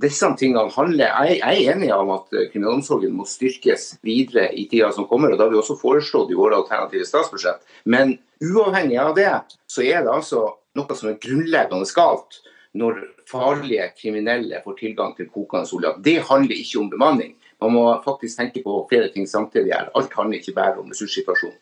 Disse 0.00 0.28
tingene 0.38 0.70
handler, 0.72 1.10
Jeg 1.28 1.40
er 1.44 1.72
enig 1.74 1.90
om 1.92 2.10
at 2.14 2.30
kriminalomsorgen 2.52 3.12
må 3.12 3.26
styrkes 3.28 3.98
videre 4.02 4.48
i 4.54 4.66
tida 4.68 4.92
som 4.92 5.06
kommer. 5.06 5.32
og 5.32 5.38
Det 5.38 5.44
har 5.44 5.50
vi 5.50 5.60
også 5.60 5.76
foreslått 5.80 6.30
i 6.30 6.38
våre 6.38 6.56
alternative 6.56 7.04
statsbudsjett. 7.04 7.60
Men 7.84 8.18
uavhengig 8.40 8.98
av 8.98 9.14
det, 9.14 9.32
så 9.68 9.82
er 9.82 10.04
det 10.04 10.14
altså 10.14 10.46
noe 10.78 10.96
som 10.96 11.10
er 11.10 11.20
grunnleggende 11.20 11.88
galt 11.94 12.40
når 12.72 13.00
farlige 13.26 13.90
kriminelle 13.98 14.62
får 14.64 14.78
tilgang 14.78 15.16
til 15.16 15.28
kokende 15.28 15.68
olje. 15.76 15.94
Det 16.06 16.20
handler 16.28 16.56
ikke 16.56 16.80
om 16.80 16.90
bemanning. 16.90 17.34
Man 17.60 17.74
må 17.74 17.84
faktisk 18.04 18.38
tenke 18.38 18.62
på 18.64 18.86
flere 18.88 19.10
ting 19.12 19.26
samtidig 19.28 19.74
her. 19.74 19.90
Alt 19.94 20.14
handler 20.16 20.38
ikke 20.38 20.56
bare 20.56 20.78
om 20.78 20.88
ressurssituasjonen. 20.88 21.58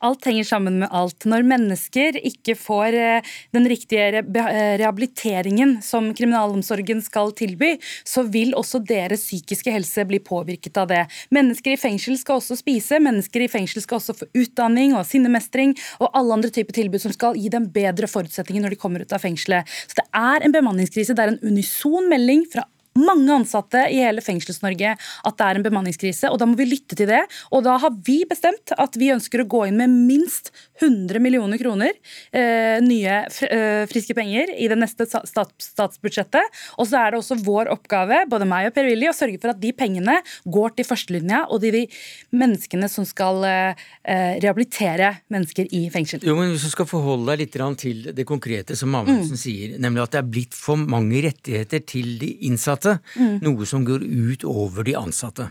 Alt 0.00 0.24
henger 0.24 0.44
sammen 0.48 0.78
med 0.80 0.88
alt. 0.96 1.26
Når 1.28 1.44
mennesker 1.44 2.16
ikke 2.24 2.54
får 2.56 2.96
eh, 2.96 3.32
den 3.52 3.68
riktige 3.68 4.22
eh, 4.22 4.22
rehabiliteringen 4.80 5.76
som 5.84 6.08
kriminalomsorgen 6.16 7.02
skal 7.04 7.34
tilby, 7.36 7.74
så 8.08 8.24
vil 8.24 8.54
også 8.56 8.80
deres 8.88 9.26
psykiske 9.26 9.74
helse 9.74 10.06
bli 10.08 10.22
påvirket 10.24 10.80
av 10.80 10.88
det. 10.88 11.02
Mennesker 11.36 11.76
i 11.76 11.80
fengsel 11.80 12.16
skal 12.16 12.40
også 12.40 12.56
spise, 12.62 13.02
mennesker 13.02 13.44
i 13.44 13.50
fengsel 13.52 13.84
skal 13.84 14.00
også 14.00 14.16
få 14.22 14.30
utdanning 14.40 14.96
og 14.96 15.04
sinnemestring 15.04 15.76
og 16.00 16.08
alle 16.16 16.38
andre 16.38 16.54
typer 16.54 16.80
tilbud 16.80 17.04
som 17.04 17.12
skal 17.12 17.36
gi 17.36 17.52
dem 17.52 17.68
bedre 17.74 18.08
forutsetninger 18.08 18.64
når 18.64 18.76
de 18.76 18.80
kommer 18.80 19.04
ut 19.04 19.12
av 19.12 19.20
fengselet. 19.20 19.68
Så 19.84 20.00
det 20.00 20.08
er 20.16 20.46
en 20.46 20.56
bemanningskrise. 20.56 21.12
Det 21.12 21.26
er 21.26 21.34
en 21.34 21.42
unison 21.52 22.08
melding 22.08 22.48
fra 22.48 22.64
mange 23.00 23.32
ansatte 23.34 23.86
i 23.90 24.00
hele 24.02 24.24
Fengsels-Norge 24.24 24.94
at 24.96 25.38
det 25.40 25.46
er 25.46 25.58
en 25.58 25.66
bemanningskrise, 25.66 26.30
og 26.30 26.40
da 26.40 26.48
må 26.48 26.58
vi 26.58 26.68
lytte 26.70 26.98
til 26.98 27.10
det. 27.10 27.22
Og 27.54 27.64
da 27.66 27.76
har 27.82 27.94
vi 28.06 28.20
bestemt 28.28 28.74
at 28.76 28.98
vi 29.00 29.12
ønsker 29.14 29.42
å 29.42 29.48
gå 29.50 29.66
inn 29.68 29.80
med 29.80 29.94
minst 30.10 30.52
100 30.80 31.20
millioner 31.22 31.60
kroner 31.60 31.92
eh, 32.32 32.78
nye 32.84 33.20
eh, 33.46 33.84
friske 33.90 34.16
penger 34.16 34.52
i 34.56 34.68
det 34.70 34.78
neste 34.80 35.06
statsbudsjettet. 35.08 36.60
Og 36.80 36.88
så 36.88 37.02
er 37.02 37.12
det 37.12 37.20
også 37.20 37.38
vår 37.44 37.72
oppgave, 37.74 38.22
både 38.30 38.48
meg 38.48 38.70
og 38.70 38.76
Per-Willy, 38.76 39.10
å 39.10 39.16
sørge 39.16 39.40
for 39.42 39.52
at 39.52 39.60
de 39.60 39.72
pengene 39.76 40.18
går 40.48 40.76
til 40.78 40.88
førstelinja 40.88 41.44
og 41.50 41.62
de, 41.64 41.72
de 41.74 41.84
menneskene 42.36 42.88
som 42.90 43.06
skal 43.08 43.44
eh, 43.48 43.86
eh, 44.04 44.38
rehabilitere 44.40 45.12
mennesker 45.32 45.70
i 45.76 45.86
fengsel. 45.92 46.24
Jo, 46.26 46.36
men 46.38 46.54
Hvis 46.54 46.68
du 46.68 46.74
skal 46.74 46.88
forholde 46.90 47.30
deg 47.32 47.44
litt 47.44 47.58
til 47.80 48.10
det 48.16 48.26
konkrete 48.28 48.76
som 48.78 48.94
Amundsen 48.96 49.36
mm. 49.36 49.40
sier, 49.40 49.76
nemlig 49.82 50.04
at 50.04 50.14
det 50.14 50.22
er 50.22 50.30
blitt 50.32 50.56
for 50.56 50.80
mange 50.80 51.20
rettigheter 51.24 51.82
til 51.86 52.16
de 52.20 52.32
innsatte 52.48 52.89
ansatte, 52.90 52.98
mm. 53.16 53.38
noe 53.44 53.66
som 53.68 53.84
går 53.86 54.04
ut 54.04 54.44
over 54.48 54.86
de 54.86 54.96
ansatte. 54.98 55.50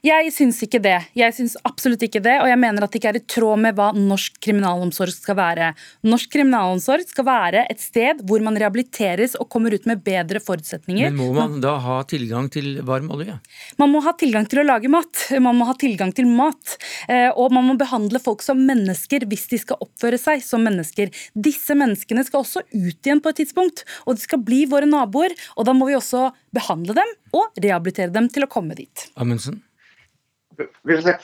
Jeg 0.00 0.30
syns 0.32 0.62
ikke 0.64 0.80
det. 0.80 0.96
Jeg 1.18 1.34
syns 1.36 1.58
absolutt 1.68 2.00
ikke 2.06 2.22
det, 2.24 2.38
og 2.40 2.48
jeg 2.48 2.58
mener 2.60 2.84
at 2.84 2.92
det 2.92 3.00
ikke 3.02 3.10
er 3.12 3.18
i 3.18 3.24
tråd 3.28 3.60
med 3.60 3.76
hva 3.76 3.90
norsk 3.92 4.38
kriminalomsorg 4.40 5.12
skal 5.12 5.36
være. 5.36 5.68
Norsk 6.08 6.30
kriminalomsorg 6.32 7.04
skal 7.10 7.26
være 7.28 7.66
et 7.68 7.82
sted 7.84 8.22
hvor 8.24 8.40
man 8.44 8.56
rehabiliteres 8.56 9.36
og 9.36 9.50
kommer 9.52 9.76
ut 9.76 9.84
med 9.90 10.00
bedre 10.06 10.40
forutsetninger. 10.40 11.12
Men 11.12 11.20
må 11.20 11.28
man 11.36 11.60
da 11.60 11.74
ha 11.84 11.98
tilgang 12.08 12.48
til 12.52 12.80
varm 12.88 13.12
olje? 13.12 13.36
Man 13.80 13.92
må 13.92 14.00
ha 14.06 14.16
tilgang 14.16 14.48
til 14.48 14.62
å 14.62 14.66
lage 14.70 14.88
mat. 14.92 15.26
Man 15.36 15.60
må 15.60 15.68
ha 15.68 15.76
tilgang 15.76 16.16
til 16.16 16.28
mat. 16.32 16.78
Eh, 17.10 17.28
og 17.36 17.52
man 17.52 17.68
må 17.68 17.76
behandle 17.80 18.22
folk 18.24 18.44
som 18.44 18.64
mennesker 18.70 19.28
hvis 19.28 19.48
de 19.52 19.60
skal 19.60 19.84
oppføre 19.84 20.20
seg 20.20 20.40
som 20.44 20.64
mennesker. 20.64 21.12
Disse 21.36 21.76
menneskene 21.76 22.24
skal 22.24 22.46
også 22.46 22.64
ut 22.72 22.96
igjen 23.04 23.20
på 23.20 23.34
et 23.34 23.42
tidspunkt, 23.44 23.84
og 24.08 24.16
de 24.16 24.24
skal 24.24 24.40
bli 24.44 24.64
våre 24.70 24.88
naboer. 24.88 25.36
Og 25.60 25.68
da 25.68 25.76
må 25.76 25.92
vi 25.92 25.98
også 25.98 26.30
behandle 26.56 26.96
dem 26.96 27.18
og 27.36 27.60
rehabilitere 27.60 28.12
dem 28.14 28.32
til 28.32 28.48
å 28.48 28.50
komme 28.50 28.78
dit. 28.78 29.10
Amundsen? 29.20 29.60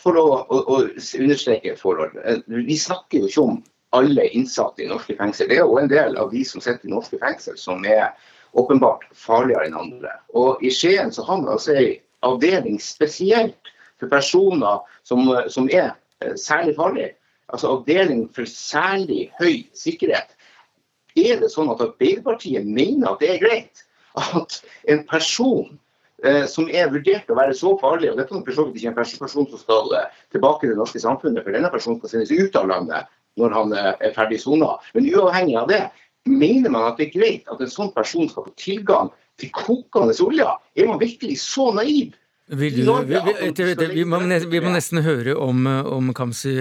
For 0.03 0.19
å, 0.19 0.27
å, 0.49 0.61
å 0.73 0.77
understreke 1.21 1.73
et 1.73 1.81
forhold. 1.81 2.17
Eh, 2.25 2.43
vi 2.47 2.79
snakker 2.81 3.25
jo 3.25 3.31
ikke 3.31 3.45
om 3.45 3.59
alle 3.97 4.27
innsatte 4.37 4.85
i 4.85 4.89
norske 4.91 5.17
fengsel. 5.19 5.49
Det 5.51 5.59
er 5.59 5.65
jo 5.65 5.79
en 5.81 5.91
del 5.91 6.17
av 6.21 6.33
de 6.33 6.43
som 6.45 6.63
sitter 6.63 6.89
i 6.89 6.93
norske 6.93 7.19
fengsel 7.23 7.57
som 7.61 7.85
er 7.89 8.11
åpenbart 8.57 9.05
farligere 9.17 9.69
enn 9.69 9.79
andre. 9.79 10.13
Og 10.37 10.63
I 10.65 10.73
Skien 10.73 11.13
så 11.13 11.25
har 11.27 11.41
man 11.43 11.55
altså 11.55 11.77
en 11.77 11.95
avdeling 12.27 12.81
spesielt 12.83 13.73
for 14.01 14.13
personer 14.13 14.83
som, 15.07 15.29
som 15.53 15.71
er 15.73 15.95
eh, 16.25 16.35
særlig 16.41 16.77
farlige. 16.77 17.15
Altså 17.53 17.77
avdeling 17.77 18.27
for 18.35 18.49
særlig 18.51 19.31
høy 19.39 19.63
sikkerhet. 19.77 20.33
Er 21.17 21.41
det 21.41 21.53
sånn 21.53 21.71
at 21.73 21.81
Arbeiderpartiet 21.81 22.67
mener 22.67 23.13
at 23.13 23.23
det 23.23 23.37
er 23.37 23.45
greit 23.45 23.85
at 24.17 24.61
en 24.91 25.05
person 25.09 25.77
som 26.49 26.69
er 26.73 26.89
vurdert 26.93 27.29
å 27.31 27.37
være 27.37 27.55
så 27.57 27.75
farlig. 27.81 28.11
og 28.13 28.21
Dette 28.21 28.35
er 28.35 28.45
for 28.47 28.57
så 28.57 28.65
vidt 28.67 28.81
ikke 28.81 28.93
en 28.93 28.97
person 28.97 29.49
som 29.51 29.61
skal 29.61 29.93
eh, 29.99 30.09
tilbake 30.33 30.65
til 30.65 30.73
det 30.73 30.81
norske 30.81 31.03
samfunnet, 31.03 31.45
for 31.45 31.57
denne 31.57 31.71
personen 31.73 32.01
skal 32.01 32.15
sendes 32.15 32.33
ut 32.33 32.57
av 32.57 32.71
landet 32.73 33.13
når 33.37 33.57
han 33.57 33.75
eh, 33.77 33.93
er 34.09 34.17
ferdig 34.17 34.41
sona. 34.41 34.77
Men 34.97 35.11
uavhengig 35.13 35.59
av 35.61 35.69
det, 35.73 35.83
mener 36.27 36.73
man 36.73 36.89
at 36.89 37.01
det 37.01 37.11
er 37.11 37.19
greit 37.19 37.53
at 37.53 37.61
en 37.61 37.73
sånn 37.73 37.93
person 37.95 38.31
skal 38.31 38.49
få 38.49 38.55
tilgang 38.59 39.13
til 39.41 39.53
kokende 39.55 40.17
olje? 40.25 40.49
Er 40.77 40.89
man 40.89 41.03
virkelig 41.03 41.37
så 41.45 41.69
naiv? 41.77 42.17
Vil 42.47 42.77
du, 42.79 42.93
vi, 43.03 43.19
vi, 43.27 43.75
vi, 43.91 44.03
må, 44.07 44.21
vi, 44.23 44.61
må, 44.63 44.71
nesten 44.71 45.01
høre 45.03 45.33
om, 45.43 45.65
om 45.67 46.13
Kamzy 46.15 46.53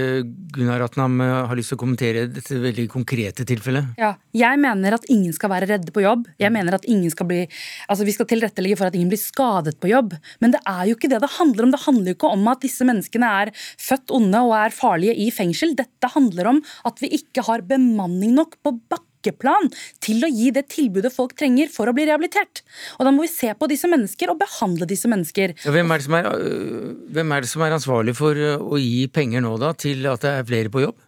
Gunaratnam 0.56 1.20
har 1.22 1.54
lyst 1.54 1.70
til 1.70 1.78
å 1.78 1.82
kommentere 1.84 2.24
dette 2.26 2.58
veldig 2.58 2.88
konkrete 2.90 3.46
tilfellet. 3.46 3.92
Ja, 4.02 4.16
Jeg 4.34 4.58
mener 4.64 4.98
at 4.98 5.06
ingen 5.14 5.36
skal 5.36 5.54
være 5.54 5.70
redde 5.76 5.94
på 5.94 6.02
jobb. 6.02 6.26
Jeg 6.42 6.50
mener 6.56 6.80
at 6.80 6.90
ingen 6.90 7.14
skal 7.14 7.30
bli, 7.30 7.44
altså 7.86 8.08
Vi 8.08 8.16
skal 8.18 8.30
tilrettelegge 8.34 8.80
for 8.82 8.90
at 8.90 8.98
ingen 8.98 9.14
blir 9.14 9.22
skadet 9.22 9.78
på 9.78 9.94
jobb. 9.94 10.18
Men 10.42 10.58
det 10.58 10.64
er 10.66 10.90
jo 10.90 10.98
ikke 10.98 11.12
det 11.14 11.22
det 11.22 11.34
handler 11.38 11.68
om. 11.68 11.76
Det 11.78 11.84
handler 11.86 12.10
jo 12.10 12.18
ikke 12.18 12.34
om 12.34 12.50
at 12.50 12.66
disse 12.66 12.90
menneskene 12.90 13.32
er 13.46 13.54
født 13.62 14.18
onde 14.18 14.42
og 14.42 14.58
er 14.58 14.74
farlige 14.74 15.14
i 15.22 15.30
fengsel. 15.38 15.78
Dette 15.78 16.10
handler 16.18 16.56
om 16.56 16.64
at 16.90 16.98
vi 17.04 17.14
ikke 17.20 17.46
har 17.46 17.62
bemanning 17.70 18.34
nok 18.42 18.58
på 18.66 18.74
bakken 18.90 19.05
pakkeplan 19.26 19.71
til 20.03 20.23
å 20.23 20.30
gi 20.30 20.51
det 20.55 20.67
tilbudet 20.73 21.13
folk 21.13 21.36
trenger 21.38 21.71
for 21.73 21.89
å 21.89 21.95
bli 21.95 22.05
rehabilitert. 22.05 22.63
Og 22.99 23.05
Da 23.05 23.11
må 23.11 23.26
vi 23.26 23.32
se 23.32 23.53
på 23.53 23.67
disse 23.67 23.88
mennesker 23.88 24.30
og 24.30 24.39
behandle 24.39 24.86
disse 24.86 25.07
mennesker. 25.07 25.55
Hvem 25.65 25.91
er 25.91 26.05
er, 26.05 26.26
øh, 26.26 26.95
hvem 27.11 27.32
er, 27.32 27.41
det 27.41 27.49
som 27.49 27.61
er 27.61 27.71
ansvarlig 27.71 28.15
for 28.15 28.36
øh, 28.36 28.57
å 28.57 28.78
gi 28.78 29.07
penger 29.07 29.41
nå 29.41 29.57
da, 29.57 29.73
til 29.73 30.05
at 30.05 30.21
det 30.21 30.30
er 30.30 30.43
flere 30.43 30.69
på 30.69 30.82
jobb? 30.82 31.05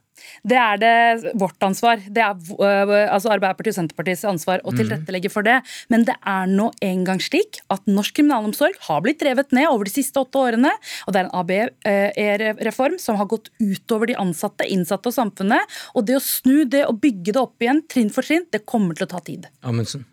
Det 0.47 0.57
er 0.57 0.82
det 0.82 1.34
vårt 1.39 1.63
ansvar. 1.63 2.01
Det 2.03 2.24
er 2.24 2.34
uh, 2.34 3.13
altså 3.13 3.32
Arbeiderpartiet 3.36 3.76
og 3.76 3.80
Senterpartiets 3.82 4.26
ansvar 4.28 4.63
å 4.63 4.74
mhm. 4.74 4.80
tilrettelegge 4.82 5.32
for 5.34 5.47
det. 5.47 5.59
Men 5.93 6.07
det 6.07 6.18
er 6.22 6.49
nå 6.51 6.70
engang 6.86 7.22
slik 7.24 7.61
at 7.74 7.86
norsk 7.89 8.18
kriminalomsorg 8.20 8.78
har 8.88 9.03
blitt 9.05 9.22
drevet 9.24 9.53
ned 9.55 9.70
over 9.70 9.89
de 9.89 9.95
siste 9.95 10.22
åtte 10.22 10.41
årene. 10.41 10.74
Og 11.05 11.13
det 11.13 11.22
er 11.22 11.30
en 11.30 11.38
ABE-reform 11.41 12.99
som 13.01 13.20
har 13.20 13.30
gått 13.32 13.51
utover 13.61 14.11
de 14.11 14.20
ansatte, 14.20 14.68
innsatte 14.68 15.11
og 15.11 15.18
samfunnet. 15.18 15.80
Og 15.95 16.07
det 16.07 16.20
å 16.20 16.24
snu 16.24 16.65
det 16.70 16.86
og 16.88 17.01
bygge 17.03 17.34
det 17.34 17.41
opp 17.41 17.63
igjen 17.63 17.84
trinn 17.89 18.13
for 18.13 18.26
trinn, 18.26 18.47
det 18.53 18.65
kommer 18.68 18.97
til 18.97 19.07
å 19.07 19.13
ta 19.15 19.24
tid. 19.24 19.49
Amundsen. 19.68 20.05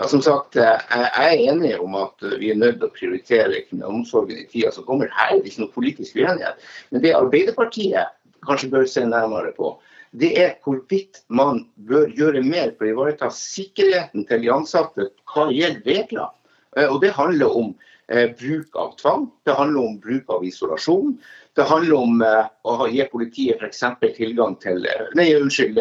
Ja, 0.00 0.06
som 0.08 0.22
sagt, 0.22 0.56
Jeg 0.56 1.08
er 1.18 1.50
enig 1.50 1.74
om 1.80 1.92
at 1.98 2.22
vi 2.40 2.50
er 2.50 2.56
nødt 2.56 2.78
til 2.78 2.86
å 2.86 2.94
prioritere 2.94 3.64
kriminalomsorgen 3.66 4.38
i 4.38 4.46
tida 4.48 4.70
som 4.72 4.86
kommer. 4.86 5.10
Her 5.12 5.34
er 5.34 5.42
det 5.42 5.50
ikke 5.50 5.64
noe 5.66 5.74
politisk 5.74 6.16
uenighet. 6.16 6.62
Men 6.90 7.02
det 7.02 7.12
Arbeiderpartiet 7.18 8.14
kanskje 8.46 8.70
bør 8.72 8.88
se 8.88 9.04
nærmere 9.06 9.52
på, 9.56 9.74
det 10.12 10.30
er 10.42 10.56
hvorvidt 10.64 11.22
man 11.28 11.64
bør 11.88 12.10
gjøre 12.16 12.42
mer 12.42 12.72
for 12.74 12.86
å 12.88 12.94
ivareta 12.94 13.30
sikkerheten 13.34 14.26
til 14.26 14.42
de 14.42 14.50
ansatte 14.52 15.06
hva 15.30 15.46
gjelder 15.54 15.86
regler. 15.86 16.32
Eh, 16.76 16.88
og 16.90 17.00
Det 17.02 17.12
handler 17.14 17.56
om 17.56 17.70
eh, 18.10 18.30
bruk 18.34 18.74
av 18.74 18.96
tvang, 18.98 19.28
det 19.46 19.54
handler 19.54 19.86
om 19.86 20.00
bruk 20.02 20.30
av 20.34 20.44
isolasjon. 20.46 21.14
Det 21.54 21.66
handler 21.66 21.96
om 21.96 22.22
eh, 22.26 22.50
å 22.66 22.88
gi 22.90 23.06
politiet 23.12 23.62
f.eks. 23.62 23.84
tilgang 24.16 24.58
til 24.62 24.86
nei, 25.14 25.30
unnskyld, 25.38 25.78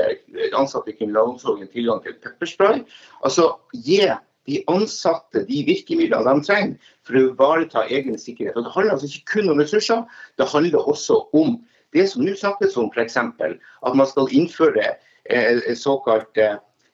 ansatte 0.54 0.94
i 0.94 0.98
kriminalomsorgen 0.98 1.70
tilgang 1.74 2.04
til 2.06 2.18
pepperspray. 2.22 2.84
Altså 3.26 3.56
gi 3.74 4.04
de 4.50 4.62
ansatte 4.72 5.44
de 5.46 5.64
virkemidlene 5.66 6.38
de 6.40 6.46
trenger 6.46 6.94
for 7.06 7.18
å 7.18 7.26
ivareta 7.28 7.86
egen 7.90 8.18
sikkerhet. 8.18 8.58
Og 8.58 8.66
Det 8.66 8.76
handler 8.78 8.96
altså 8.96 9.10
ikke 9.10 9.34
kun 9.34 9.52
om 9.54 9.62
ressurser, 9.62 10.06
det 10.38 10.50
handler 10.54 10.90
også 10.90 11.22
om 11.38 11.60
det 11.96 12.06
som 12.12 12.26
nå 12.26 12.36
snakkes 12.38 12.78
om, 12.78 12.90
f.eks. 12.94 13.18
at 13.18 13.98
man 13.98 14.08
skal 14.10 14.32
innføre 14.36 14.94
eh, 15.30 15.62
såkalte 15.78 16.52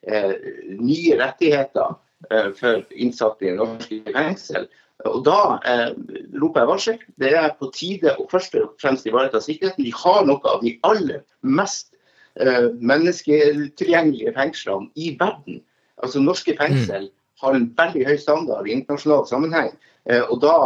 eh, 0.08 0.34
nye 0.80 1.18
rettigheter 1.20 1.96
eh, 2.30 2.50
for 2.56 2.84
innsatte 2.96 3.48
i 3.48 3.56
norske 3.56 4.02
fengsel. 4.14 4.68
Og 5.04 5.20
Da 5.26 5.58
eh, 5.68 5.90
roper 6.40 6.62
jeg 6.62 6.70
varsel. 6.70 7.02
Det 7.20 7.34
er 7.36 7.52
på 7.58 7.68
tide 7.74 8.14
å 8.16 8.28
først 8.30 8.56
og 8.56 8.72
fremst 8.80 9.06
ivareta 9.08 9.42
sikkerheten. 9.42 9.84
Vi 9.84 9.92
har 9.92 10.24
noe 10.24 10.40
av 10.48 10.64
de 10.64 10.76
aller 10.88 11.20
mest 11.42 11.92
eh, 12.40 12.72
mennesketilgjengelige 12.80 14.32
fengslene 14.38 14.88
i 14.96 15.12
verden. 15.20 15.60
Altså 16.02 16.20
Norske 16.20 16.56
fengsel 16.56 17.08
mm. 17.08 17.12
har 17.42 17.56
en 17.56 17.68
veldig 17.76 18.08
høy 18.08 18.16
standard 18.20 18.68
i 18.68 18.74
internasjonal 18.78 19.28
sammenheng. 19.28 19.72
Eh, 20.08 20.24
og 20.24 20.40
Da 20.44 20.56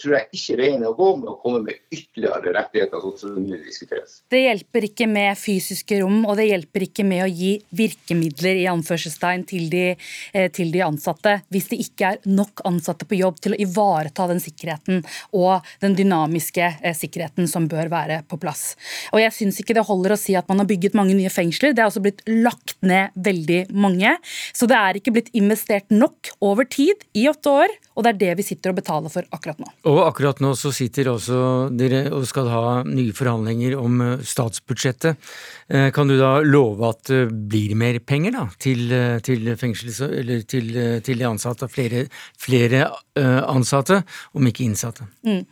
tror 0.00 0.16
jeg 0.16 0.38
ikke 0.38 0.56
veien 0.60 0.84
å 0.86 0.92
gå 0.96 1.08
med 1.20 1.30
å 1.32 1.36
komme 1.40 1.62
med 1.66 1.78
ytterligere 1.92 2.54
rettigheter, 2.56 3.02
sånn 3.02 3.18
som 3.20 3.48
det 3.48 3.60
diskuteres. 3.66 4.20
Det 4.32 4.42
hjelper 4.42 4.86
ikke 4.88 5.08
med 5.10 5.38
fysiske 5.38 6.00
rom, 6.02 6.22
og 6.24 6.38
det 6.40 6.48
hjelper 6.48 6.86
ikke 6.86 7.06
med 7.06 7.24
å 7.26 7.28
gi 7.30 7.52
virkemidler 7.76 8.62
i 8.62 8.68
anførselstegn 8.70 9.46
til 9.50 9.68
de, 9.72 9.84
eh, 10.32 10.48
til 10.50 10.72
de 10.72 10.82
ansatte, 10.86 11.36
hvis 11.52 11.68
det 11.72 11.80
ikke 11.84 12.12
er 12.12 12.30
nok 12.30 12.64
ansatte 12.68 13.08
på 13.08 13.18
jobb 13.20 13.40
til 13.40 13.54
å 13.54 13.60
ivareta 13.60 14.28
den 14.30 14.40
sikkerheten 14.42 15.04
og 15.36 15.66
den 15.82 15.96
dynamiske 15.98 16.66
eh, 16.80 16.96
sikkerheten 16.96 17.48
som 17.50 17.68
bør 17.68 17.90
være 17.92 18.22
på 18.28 18.40
plass. 18.40 18.74
Og 19.12 19.20
jeg 19.20 19.34
syns 19.36 19.60
ikke 19.60 19.76
det 19.76 19.86
holder 19.88 20.14
å 20.14 20.20
si 20.20 20.36
at 20.38 20.48
man 20.50 20.62
har 20.62 20.68
bygget 20.70 20.96
mange 20.98 21.16
nye 21.18 21.32
fengsler. 21.32 21.74
Det 21.74 21.84
er 21.84 21.90
også 21.90 22.04
blitt 22.04 22.24
lagt 22.26 22.78
ned 22.86 23.14
veldig 23.14 23.66
mange. 23.74 24.16
Så 24.56 24.68
det 24.70 24.78
er 24.78 24.98
ikke 24.98 25.14
blitt 25.14 25.32
investert 25.36 25.90
nok 25.92 26.32
over 26.40 26.64
tid 26.64 27.04
i 27.16 27.26
åtte 27.30 27.52
år, 27.64 27.74
og 28.00 28.06
det 28.06 28.14
er 28.14 28.20
det 28.20 28.38
vi 28.38 28.44
sitter 28.46 28.72
og 28.72 28.78
betaler 28.78 29.12
for 29.12 29.26
akkurat 29.36 29.58
nå. 29.60 29.68
Og 29.90 29.98
akkurat 30.06 30.38
nå 30.40 30.54
så 30.56 30.72
sitter 30.72 31.10
også 31.12 31.40
dere 31.76 32.06
og 32.16 32.24
skal 32.28 32.48
ha 32.48 32.62
nye 32.88 33.12
forhandlinger 33.16 33.76
om 33.76 34.00
eh, 34.00 34.22
statsbudsjettet. 34.24 35.28
Eh, 35.68 35.90
kan 35.92 36.08
du 36.08 36.16
da 36.16 36.38
love 36.40 36.88
at 36.88 37.10
det 37.10 37.26
blir 37.52 37.74
mer 37.76 37.98
penger 38.00 38.32
da, 38.38 38.46
til, 38.56 38.86
eh, 38.96 39.18
til 39.24 39.52
fengsels... 39.60 40.00
Eller 40.08 40.46
til, 40.48 40.72
til, 41.04 41.20
de 41.20 41.26
ansatte? 41.28 41.68
Flere, 41.70 42.06
flere 42.40 42.86
ansatte, 43.20 43.98
om 44.32 44.46
ikke 44.48 44.62
innsatte? 44.64 45.04
Mm. 45.26 45.42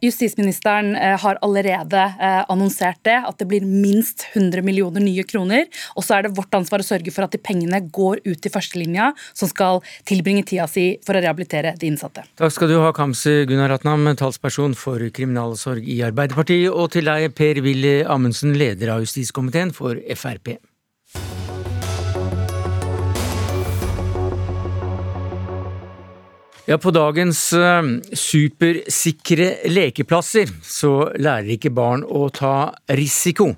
Justisministeren 0.00 0.94
har 0.96 1.40
allerede 1.44 2.04
annonsert 2.48 3.02
det, 3.04 3.18
at 3.28 3.36
det 3.40 3.48
blir 3.50 3.66
minst 3.68 4.24
100 4.32 4.64
millioner 4.64 5.04
nye 5.04 5.24
kroner. 5.28 5.66
Og 5.98 6.06
så 6.06 6.16
er 6.16 6.24
det 6.24 6.36
vårt 6.38 6.54
ansvar 6.56 6.80
å 6.80 6.86
sørge 6.86 7.12
for 7.12 7.26
at 7.26 7.34
de 7.34 7.42
pengene 7.42 7.82
går 7.92 8.22
ut 8.24 8.40
til 8.40 8.54
førstelinja, 8.54 9.10
som 9.36 9.50
skal 9.50 9.82
tilbringe 10.08 10.46
tida 10.48 10.68
si 10.70 10.88
for 11.04 11.18
å 11.18 11.22
rehabilitere 11.24 11.57
de 11.66 11.90
innsatte. 11.90 12.24
Takk 12.38 12.54
skal 12.54 12.72
du 12.72 12.78
ha, 12.82 12.92
Kamzy 12.96 13.44
Gunaratnam, 13.48 14.06
talsperson 14.18 14.76
for 14.78 15.02
kriminalomsorg 15.14 15.86
i 15.86 16.00
Arbeiderpartiet, 16.06 16.70
og 16.70 16.92
til 16.94 17.10
deg, 17.10 17.32
Per-Willy 17.38 18.00
Amundsen, 18.06 18.56
leder 18.58 18.94
av 18.94 19.04
justiskomiteen 19.06 19.74
for 19.76 19.98
Frp. 20.18 20.56
Ja, 26.68 26.76
På 26.76 26.90
dagens 26.92 27.46
uh, 27.56 27.80
supersikre 28.12 29.46
lekeplasser 29.72 30.50
så 30.60 30.90
lærer 31.16 31.54
ikke 31.54 31.72
barn 31.72 32.02
å 32.04 32.26
ta 32.28 32.74
risiko. 32.92 33.54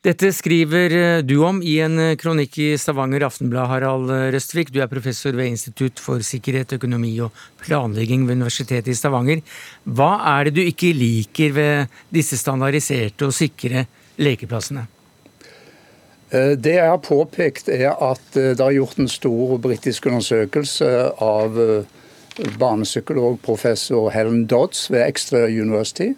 Dette 0.00 0.30
skriver 0.32 0.94
eh, 0.96 1.18
du 1.20 1.34
om 1.44 1.58
i 1.60 1.74
en 1.84 1.98
eh, 2.00 2.14
kronikk 2.16 2.54
i 2.64 2.68
Stavanger 2.80 3.26
Aftenblad, 3.26 3.68
Harald 3.68 4.08
Røstvik. 4.32 4.70
Du 4.72 4.78
er 4.80 4.88
professor 4.88 5.34
ved 5.36 5.50
Institutt 5.52 6.00
for 6.00 6.24
sikkerhet, 6.24 6.72
økonomi 6.72 7.10
og 7.20 7.36
planlegging 7.60 8.24
ved 8.24 8.38
Universitetet 8.38 8.88
i 8.88 8.96
Stavanger. 8.96 9.42
Hva 9.84 10.14
er 10.38 10.48
det 10.48 10.54
du 10.56 10.62
ikke 10.62 10.94
liker 10.96 11.52
ved 11.52 12.00
disse 12.16 12.38
standardiserte 12.40 13.28
og 13.28 13.36
sikre 13.36 13.84
lekeplassene? 14.16 14.86
Eh, 16.32 16.56
det 16.56 16.78
jeg 16.78 16.88
har 16.94 17.04
påpekt, 17.04 17.68
er 17.68 17.92
at 17.92 18.24
det 18.32 18.56
er 18.56 18.78
gjort 18.78 19.04
en 19.04 19.12
stor 19.18 19.60
britisk 19.60 20.08
undersøkelse 20.08 20.90
av 21.28 21.60
barnepsykologprofessor 22.56 24.08
Helen 24.16 24.46
Dodds 24.48 24.86
ved 24.88 25.04
Extra 25.04 25.44
University 25.44 26.14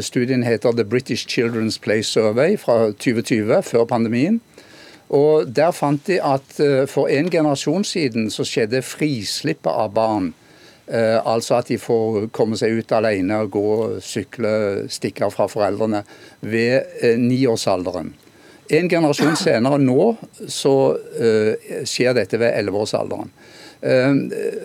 Studien 0.00 0.42
heter 0.42 0.72
The 0.72 0.84
British 0.84 1.26
Children's 1.28 1.78
Play 1.80 2.02
Survey 2.02 2.56
fra 2.58 2.90
2020, 2.92 3.62
før 3.62 3.84
pandemien. 3.84 4.40
Og 5.10 5.56
Der 5.56 5.72
fant 5.74 6.06
de 6.06 6.20
at 6.22 6.60
eh, 6.62 6.86
for 6.88 7.10
en 7.10 7.30
generasjon 7.30 7.84
siden 7.84 8.30
så 8.30 8.46
skjedde 8.46 8.82
frislippet 8.86 9.70
av 9.70 9.90
barn. 9.94 10.30
Eh, 10.86 11.18
altså 11.26 11.58
at 11.58 11.70
de 11.70 11.78
får 11.78 12.28
komme 12.34 12.58
seg 12.58 12.78
ut 12.78 12.94
alene, 12.94 13.42
gå, 13.50 13.66
sykle, 14.02 14.86
stikke 14.90 15.30
fra 15.34 15.48
foreldrene 15.50 16.04
ved 16.40 17.02
eh, 17.02 17.18
niårsalderen. 17.18 18.14
En 18.70 18.86
generasjon 18.86 19.34
senere 19.34 19.80
nå 19.82 20.12
så 20.46 20.94
skjer 21.90 22.12
dette 22.14 22.38
ved 22.38 22.54
elleveårsalderen. 22.54 23.32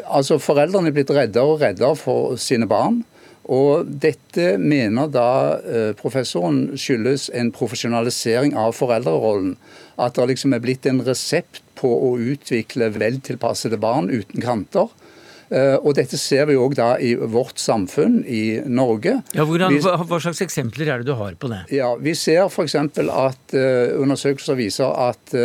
altså 0.05 0.37
Foreldrene 0.37 0.91
er 0.91 0.93
blitt 0.93 1.09
reddere 1.09 1.55
og 1.55 1.63
reddere 1.63 1.97
for 1.97 2.35
sine 2.37 2.67
barn. 2.69 2.99
Og 3.53 3.85
Dette 4.01 4.55
mener 4.57 5.09
da 5.13 5.29
eh, 5.61 5.91
professoren 5.97 6.73
skyldes 6.79 7.27
en 7.37 7.51
profesjonalisering 7.53 8.55
av 8.57 8.73
foreldrerollen. 8.77 9.55
At 10.01 10.17
det 10.17 10.31
liksom 10.33 10.55
er 10.55 10.63
blitt 10.63 10.87
en 10.89 11.03
resept 11.05 11.61
på 11.77 11.91
å 11.91 12.15
utvikle 12.17 12.89
veltilpassede 12.95 13.77
barn 13.81 14.09
uten 14.09 14.41
kanter. 14.43 14.89
Uh, 15.45 15.77
og 15.85 15.91
Dette 15.93 16.17
ser 16.17 16.47
vi 16.49 16.55
òg 16.57 16.73
i 17.05 17.11
vårt 17.13 17.59
samfunn 17.61 18.23
i 18.25 18.57
Norge. 18.65 19.19
Ja, 19.37 19.43
hvordan, 19.45 19.75
hva, 19.83 19.99
hva, 20.01 20.17
slags 20.23 20.41
eksempler 20.41 20.89
er 20.89 21.03
det 21.03 21.11
du 21.11 21.13
har 21.19 21.35
på 21.37 21.51
det? 21.51 21.59
Ja, 21.75 21.91
Vi 22.01 22.15
ser 22.17 22.47
f.eks. 22.47 22.73
at 22.81 23.53
uh, 23.53 23.93
undersøkelser 24.01 24.57
viser 24.57 24.89
at 24.89 25.35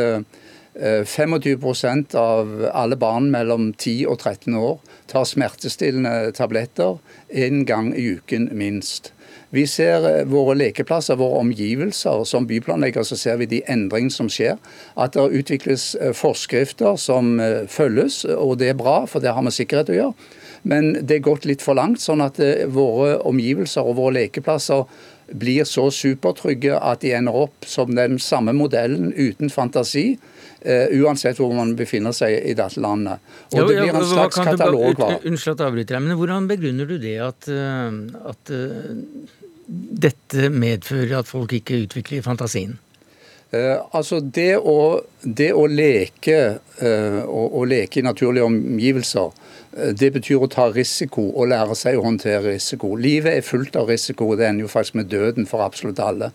25% 0.81 2.14
av 2.16 2.53
alle 2.72 2.97
barn 2.97 3.28
mellom 3.31 3.70
10 3.74 4.09
og 4.09 4.18
13 4.18 4.57
år 4.57 4.78
tar 5.11 5.28
smertestillende 5.28 6.33
tabletter 6.37 6.99
en 7.28 7.64
gang 7.68 7.93
i 7.93 8.07
uken 8.16 8.49
minst. 8.57 9.12
Vi 9.51 9.66
ser 9.66 10.05
eh, 10.07 10.26
våre 10.31 10.55
lekeplasser, 10.55 11.18
våre 11.18 11.41
omgivelser. 11.43 12.24
Som 12.24 12.47
byplanlegger 12.47 13.07
så 13.07 13.18
ser 13.18 13.41
vi 13.41 13.49
de 13.51 13.62
endringene 13.70 14.14
som 14.14 14.31
skjer. 14.31 14.61
At 14.95 15.16
det 15.18 15.26
utvikles 15.41 15.95
eh, 15.99 16.14
forskrifter 16.14 16.99
som 17.01 17.41
eh, 17.43 17.64
følges, 17.70 18.22
og 18.31 18.61
det 18.62 18.70
er 18.70 18.78
bra, 18.78 19.03
for 19.11 19.22
det 19.22 19.35
har 19.35 19.43
med 19.43 19.57
sikkerhet 19.57 19.91
å 19.91 19.99
gjøre. 19.99 20.28
Men 20.70 20.93
det 21.01 21.18
er 21.18 21.24
gått 21.26 21.49
litt 21.49 21.64
for 21.64 21.78
langt, 21.78 22.03
sånn 22.05 22.20
at 22.20 22.37
våre 22.68 23.14
omgivelser 23.26 23.87
og 23.89 23.97
våre 23.97 24.18
lekeplasser 24.18 24.85
blir 25.33 25.64
så 25.64 25.87
supertrygge 25.95 26.76
at 26.76 27.01
de 27.01 27.14
ender 27.16 27.39
opp 27.47 27.64
som 27.66 27.95
den 27.97 28.18
samme 28.20 28.53
modellen 28.53 29.09
uten 29.16 29.49
fantasi 29.51 30.18
uansett 30.61 31.39
hvor 31.41 31.55
man 31.57 31.73
befinner 31.79 32.13
seg 32.17 32.35
i 32.51 32.55
dette 32.57 32.83
landet. 32.83 33.23
Og 33.53 33.59
ja, 33.59 33.65
Det 33.65 33.77
blir 33.79 33.95
en 33.97 34.07
slags 34.11 34.37
katalog. 34.37 35.01
Unnskyld 35.25 35.55
at 35.55 35.63
jeg 35.63 35.71
avbryter 35.71 35.97
deg, 35.97 36.05
men 36.05 36.19
hvordan 36.21 36.49
begrunner 36.51 36.91
du 36.91 36.99
det 37.01 37.17
at, 37.25 37.49
uh, 37.49 38.29
at 38.29 38.53
uh, 38.53 38.93
dette 40.07 40.53
medfører 40.53 41.21
at 41.23 41.31
folk 41.31 41.57
ikke 41.57 41.85
utvikler 41.87 42.25
fantasien? 42.27 42.79
altså 43.51 44.21
det 44.23 44.61
å, 44.63 45.01
det 45.25 45.49
å 45.59 45.65
leke 45.67 46.37
og, 46.79 47.47
og 47.59 47.65
leke 47.67 47.99
i 47.99 48.05
naturlige 48.07 48.47
omgivelser, 48.47 49.33
det 49.99 50.13
betyr 50.15 50.45
å 50.45 50.49
ta 50.51 50.69
risiko 50.71 51.25
og 51.31 51.51
lære 51.51 51.75
seg 51.79 51.99
å 51.99 52.05
håndtere 52.05 52.53
risiko. 52.55 52.93
Livet 52.95 53.41
er 53.41 53.47
fullt 53.47 53.75
av 53.79 53.91
risiko, 53.91 54.33
det 54.39 54.47
ender 54.47 54.69
jo 54.69 54.71
faktisk 54.71 55.01
med 55.01 55.11
døden 55.11 55.51
for 55.51 55.67
absolutt 55.67 55.99
alle. 56.03 56.31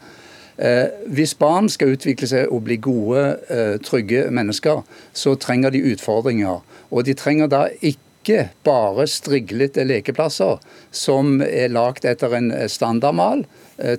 Eh, 0.58 0.88
hvis 1.12 1.36
barn 1.36 1.68
skal 1.70 1.96
utvikle 1.96 2.30
seg 2.32 2.52
og 2.54 2.64
bli 2.68 2.78
gode, 2.80 3.24
eh, 3.50 3.76
trygge 3.84 4.30
mennesker, 4.32 4.84
så 5.14 5.36
trenger 5.36 5.70
de 5.70 5.84
utfordringer. 5.92 6.62
Og 6.92 7.06
de 7.06 7.14
trenger 7.14 7.48
da 7.48 7.68
ikke 7.82 8.50
bare 8.64 9.08
striglete 9.08 9.84
lekeplasser 9.86 10.60
som 10.92 11.42
er 11.42 11.70
lagd 11.70 12.06
etter 12.06 12.34
en 12.34 12.52
standardmal, 12.68 13.46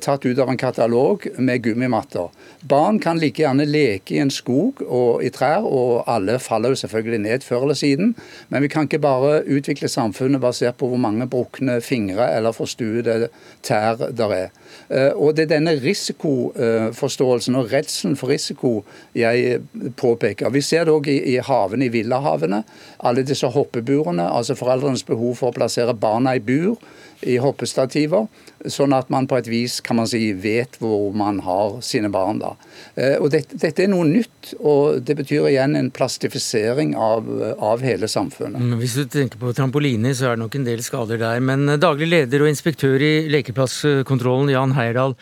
tatt 0.00 0.24
ut 0.24 0.38
av 0.38 0.48
en 0.48 0.56
katalog 0.56 1.26
med 1.38 1.62
gummimatter. 1.62 2.30
Barn 2.66 2.98
kan 2.98 3.18
like 3.20 3.42
gjerne 3.42 3.66
leke 3.68 4.16
i 4.16 4.20
en 4.22 4.30
skog 4.32 4.80
og 4.82 5.22
i 5.24 5.30
trær, 5.30 5.66
og 5.66 6.06
alle 6.10 6.38
faller 6.42 6.72
jo 6.72 6.80
selvfølgelig 6.80 7.20
ned 7.22 7.44
før 7.46 7.66
eller 7.66 7.78
siden. 7.78 8.14
Men 8.48 8.64
vi 8.64 8.70
kan 8.72 8.88
ikke 8.88 9.02
bare 9.04 9.42
utvikle 9.44 9.90
samfunnet 9.92 10.40
basert 10.40 10.78
på 10.80 10.88
hvor 10.90 11.00
mange 11.00 11.28
brukne 11.30 11.80
fingre 11.84 12.30
eller 12.34 12.56
forstuede 12.56 13.28
tær 13.66 14.00
der 14.10 14.34
er. 14.34 14.48
Eh, 14.90 15.12
og 15.14 15.36
Det 15.36 15.46
er 15.46 15.54
denne 15.56 15.76
risikoforståelsen 15.82 17.54
og 17.54 17.72
redselen 17.72 18.16
for 18.16 18.32
risiko 18.32 18.84
jeg 19.14 19.60
påpeker. 19.96 20.50
Vi 20.50 20.60
ser 20.60 20.84
det 20.84 20.94
òg 20.94 21.08
i 21.12 21.38
havene, 21.42 21.86
i 21.86 21.92
villahavene. 21.92 22.62
Alle 23.00 23.22
disse 23.22 23.46
hoppeburene, 23.46 24.30
altså 24.30 24.54
foreldrenes 24.54 25.04
behov 25.04 25.36
for 25.36 25.50
å 25.50 25.56
plassere 25.56 25.94
barna 25.94 26.36
i 26.36 26.40
bur 26.42 26.78
i 27.24 27.38
hoppestativer, 27.40 28.26
sånn 28.68 28.94
at 28.96 29.08
man 29.12 29.28
på 29.30 29.38
et 29.38 29.48
vis 29.48 29.78
kan 29.84 29.98
man 30.00 30.08
si, 30.10 30.32
vet 30.36 30.76
hvor 30.80 31.14
man 31.16 31.40
har 31.46 31.78
sine 31.86 32.10
barn. 32.12 32.40
da. 32.42 32.54
Eh, 32.94 33.16
og 33.20 33.30
dette, 33.32 33.58
dette 33.62 33.84
er 33.84 33.90
noe 33.92 34.06
nytt, 34.08 34.52
og 34.60 35.00
det 35.06 35.16
betyr 35.18 35.48
igjen 35.50 35.76
en 35.78 35.90
plastifisering 35.94 36.94
av, 36.98 37.28
av 37.56 37.84
hele 37.86 38.10
samfunnet. 38.10 38.76
Hvis 38.82 38.98
du 39.00 39.04
tenker 39.10 39.40
på 39.40 39.54
trampoliner, 39.56 40.14
så 40.16 40.30
er 40.30 40.36
det 40.36 40.44
nok 40.44 40.58
en 40.58 40.68
del 40.68 40.84
skader 40.84 41.20
der. 41.22 41.42
Men 41.44 41.68
eh, 41.68 41.80
daglig 41.80 42.10
leder 42.12 42.44
og 42.44 42.52
inspektør 42.52 43.02
i 43.02 43.14
lekeplasskontrollen, 43.32 44.52
Jan 44.54 44.76
Heyerdahl. 44.76 45.16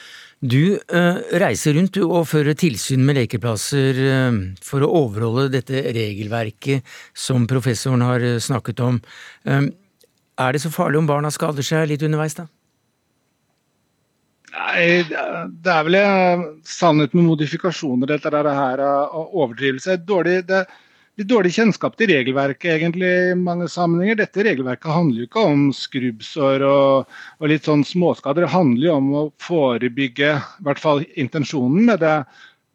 Du 0.45 0.77
uh, 0.77 1.21
reiser 1.41 1.73
rundt 1.79 1.97
og 2.05 2.27
fører 2.29 2.57
tilsyn 2.59 3.01
med 3.07 3.17
lekeplasser 3.17 3.97
uh, 3.97 4.41
for 4.61 4.85
å 4.85 4.91
overholde 4.99 5.47
dette 5.55 5.81
regelverket 5.95 6.85
som 7.17 7.47
professoren 7.49 8.05
har 8.05 8.27
snakket 8.45 8.83
om. 8.85 8.99
Uh, 9.49 9.71
er 10.41 10.53
det 10.53 10.63
så 10.65 10.71
farlig 10.73 11.01
om 11.01 11.09
barna 11.09 11.31
skader 11.31 11.67
seg 11.67 11.89
litt 11.91 12.03
underveis, 12.07 12.37
da? 12.39 12.47
Nei, 14.55 15.03
Det 15.05 15.71
er 15.71 15.87
vel 15.87 15.99
sannhet 16.67 17.15
med 17.15 17.27
modifikasjoner, 17.27 18.11
dette 18.11 18.31
der, 18.31 18.47
det 18.47 18.55
her 18.55 18.83
overdrivelse. 19.15 19.99
Dårlig, 20.07 20.45
det, 20.47 20.65
litt 21.19 21.31
dårlig 21.31 21.53
kjennskap 21.55 21.97
til 21.99 22.11
regelverket 22.11 22.77
egentlig 22.77 23.11
i 23.11 23.37
mange 23.39 23.69
sammenhenger. 23.71 24.19
Dette 24.23 24.47
regelverket 24.47 24.91
handler 24.95 25.23
jo 25.23 25.29
ikke 25.29 25.47
om 25.51 25.69
skrubbsår 25.75 26.65
og, 26.67 27.13
og, 27.39 27.47
litt 27.51 27.69
sånn 27.69 27.85
småskader. 27.87 28.47
Det 28.47 28.55
handler 28.55 28.89
jo 28.89 28.97
om 28.99 29.13
å 29.15 29.25
forebygge, 29.43 30.35
i 30.39 30.67
hvert 30.67 30.83
fall 30.83 31.05
intensjonen 31.21 31.91
med 31.91 32.03
det, 32.03 32.17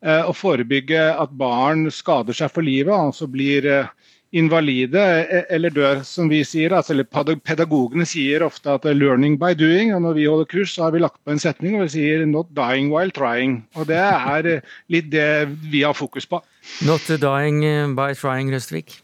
eh, 0.05 0.23
å 0.23 0.35
forebygge 0.35 1.09
at 1.19 1.35
barn 1.39 1.87
skader 1.91 2.35
seg 2.35 2.51
for 2.55 2.67
livet, 2.67 2.95
altså 2.95 3.27
blir 3.31 3.67
eh, 3.67 3.91
invalide 4.35 5.01
e, 5.01 5.41
eller 5.49 5.73
dør, 5.73 6.03
som 6.05 6.29
vi 6.29 6.41
sier. 6.45 6.73
Altså, 6.75 6.95
pedagogene 7.45 8.05
sier 8.07 8.45
ofte 8.45 8.71
at 8.71 8.85
'learning 8.85 9.39
by 9.39 9.53
doing'. 9.57 9.93
og 9.95 10.01
Når 10.01 10.13
vi 10.13 10.25
holder 10.25 10.45
kurs, 10.45 10.75
så 10.75 10.83
har 10.83 10.91
vi 10.91 10.99
lagt 10.99 11.17
på 11.25 11.31
en 11.31 11.39
setning 11.39 11.75
og 11.75 11.87
vi 11.87 11.89
sier 11.97 12.25
'not 12.25 12.47
dying 12.55 12.91
while 12.93 13.11
trying'. 13.11 13.61
Og 13.75 13.87
Det 13.87 13.97
er 13.97 14.45
eh, 14.45 14.61
litt 14.89 15.09
det 15.09 15.49
vi 15.71 15.81
har 15.81 15.93
fokus 15.93 16.25
på. 16.25 16.41
Not 16.81 17.01
dying 17.07 17.65
eh, 17.65 17.87
by 17.87 18.13
trying, 18.13 18.53
Røstvik? 18.53 19.01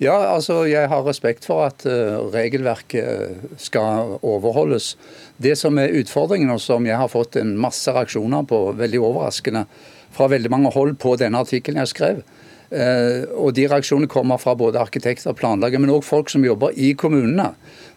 Ja, 0.00 0.34
altså 0.34 0.64
jeg 0.66 0.88
har 0.88 1.06
respekt 1.06 1.44
for 1.44 1.62
at 1.66 1.86
uh, 1.86 2.26
regelverket 2.32 3.38
skal 3.56 4.18
overholdes. 4.22 4.96
Det 5.38 5.56
som 5.58 5.78
er 5.78 5.94
utfordringen, 5.94 6.50
og 6.50 6.60
som 6.60 6.86
jeg 6.86 6.96
har 6.96 7.08
fått 7.08 7.36
en 7.36 7.56
masse 7.56 7.86
reaksjoner 7.86 8.42
på, 8.42 8.72
veldig 8.74 8.98
overraskende, 8.98 9.66
fra 10.10 10.26
veldig 10.26 10.50
mange 10.50 10.72
hold 10.74 10.96
på 10.98 11.14
denne 11.16 11.38
artikkelen 11.38 11.78
jeg 11.78 11.88
skrev, 11.88 12.22
Eh, 12.22 12.41
og 12.72 13.52
De 13.52 13.66
reaksjonene 13.68 14.08
kommer 14.08 14.38
fra 14.40 14.54
både 14.56 14.80
arkitekter 14.80 15.34
og 15.34 15.36
planleggere, 15.40 15.82
men 15.82 15.92
òg 15.92 16.06
folk 16.06 16.32
som 16.32 16.44
jobber 16.46 16.72
i 16.72 16.94
kommunene. 16.96 17.50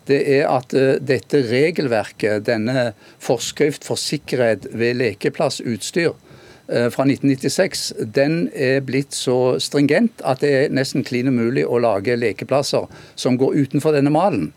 Det 0.05 0.21
er 0.37 0.49
at 0.49 0.73
eh, 0.77 0.97
dette 1.01 1.41
regelverket, 1.49 2.45
denne 2.45 2.91
forskrift 3.23 3.85
for 3.87 3.99
sikkerhet 3.99 4.67
ved 4.77 4.99
lekeplassutstyr 4.99 6.11
eh, 6.11 6.89
fra 6.93 7.07
1996, 7.07 7.87
den 8.17 8.45
er 8.53 8.83
blitt 8.85 9.15
så 9.17 9.57
stringent 9.63 10.21
at 10.25 10.43
det 10.45 10.53
er 10.59 10.75
nesten 10.75 11.05
klin 11.07 11.31
umulig 11.31 11.65
å 11.65 11.81
lage 11.81 12.17
lekeplasser 12.19 12.85
som 13.17 13.39
går 13.41 13.57
utenfor 13.65 13.97
denne 13.97 14.13
malen. 14.13 14.51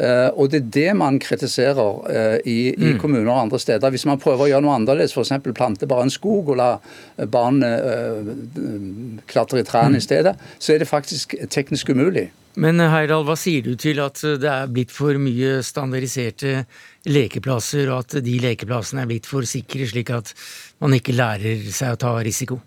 Uh, 0.00 0.30
og 0.34 0.50
Det 0.50 0.60
er 0.60 0.68
det 0.74 0.96
man 0.98 1.18
kritiserer 1.22 1.78
uh, 1.78 2.38
i, 2.44 2.72
i 2.72 2.92
mm. 2.92 2.98
kommuner 3.00 3.30
og 3.30 3.40
andre 3.46 3.60
steder. 3.62 3.90
Hvis 3.90 4.06
man 4.08 4.20
prøver 4.20 4.46
å 4.46 4.50
gjøre 4.52 4.64
noe 4.64 4.76
annerledes, 4.78 5.14
f.eks. 5.14 5.34
plante 5.52 5.88
bare 5.88 6.06
en 6.08 6.12
skog 6.12 6.52
og 6.54 6.60
la 6.60 6.70
barn 7.30 7.62
uh, 7.62 8.32
klatre 9.28 9.62
i 9.62 9.66
trærne 9.68 9.96
mm. 9.96 10.00
i 10.00 10.06
stedet, 10.06 10.36
så 10.58 10.74
er 10.74 10.82
det 10.82 10.90
faktisk 10.90 11.36
teknisk 11.52 11.92
umulig. 11.92 12.30
Men 12.60 12.82
Heidal, 12.84 13.24
hva 13.24 13.36
sier 13.40 13.64
du 13.64 13.78
til 13.80 14.02
at 14.04 14.18
det 14.20 14.48
er 14.50 14.68
blitt 14.68 14.92
for 14.92 15.16
mye 15.16 15.62
standardiserte 15.64 16.66
lekeplasser, 17.08 17.88
og 17.88 18.02
at 18.02 18.18
de 18.24 18.34
lekeplassene 18.42 19.06
er 19.06 19.08
blitt 19.08 19.28
for 19.30 19.48
sikre, 19.48 19.88
slik 19.88 20.12
at 20.12 20.34
man 20.84 20.92
ikke 20.98 21.16
lærer 21.16 21.64
seg 21.72 21.96
å 21.96 22.02
ta 22.04 22.18
risiko? 22.20 22.60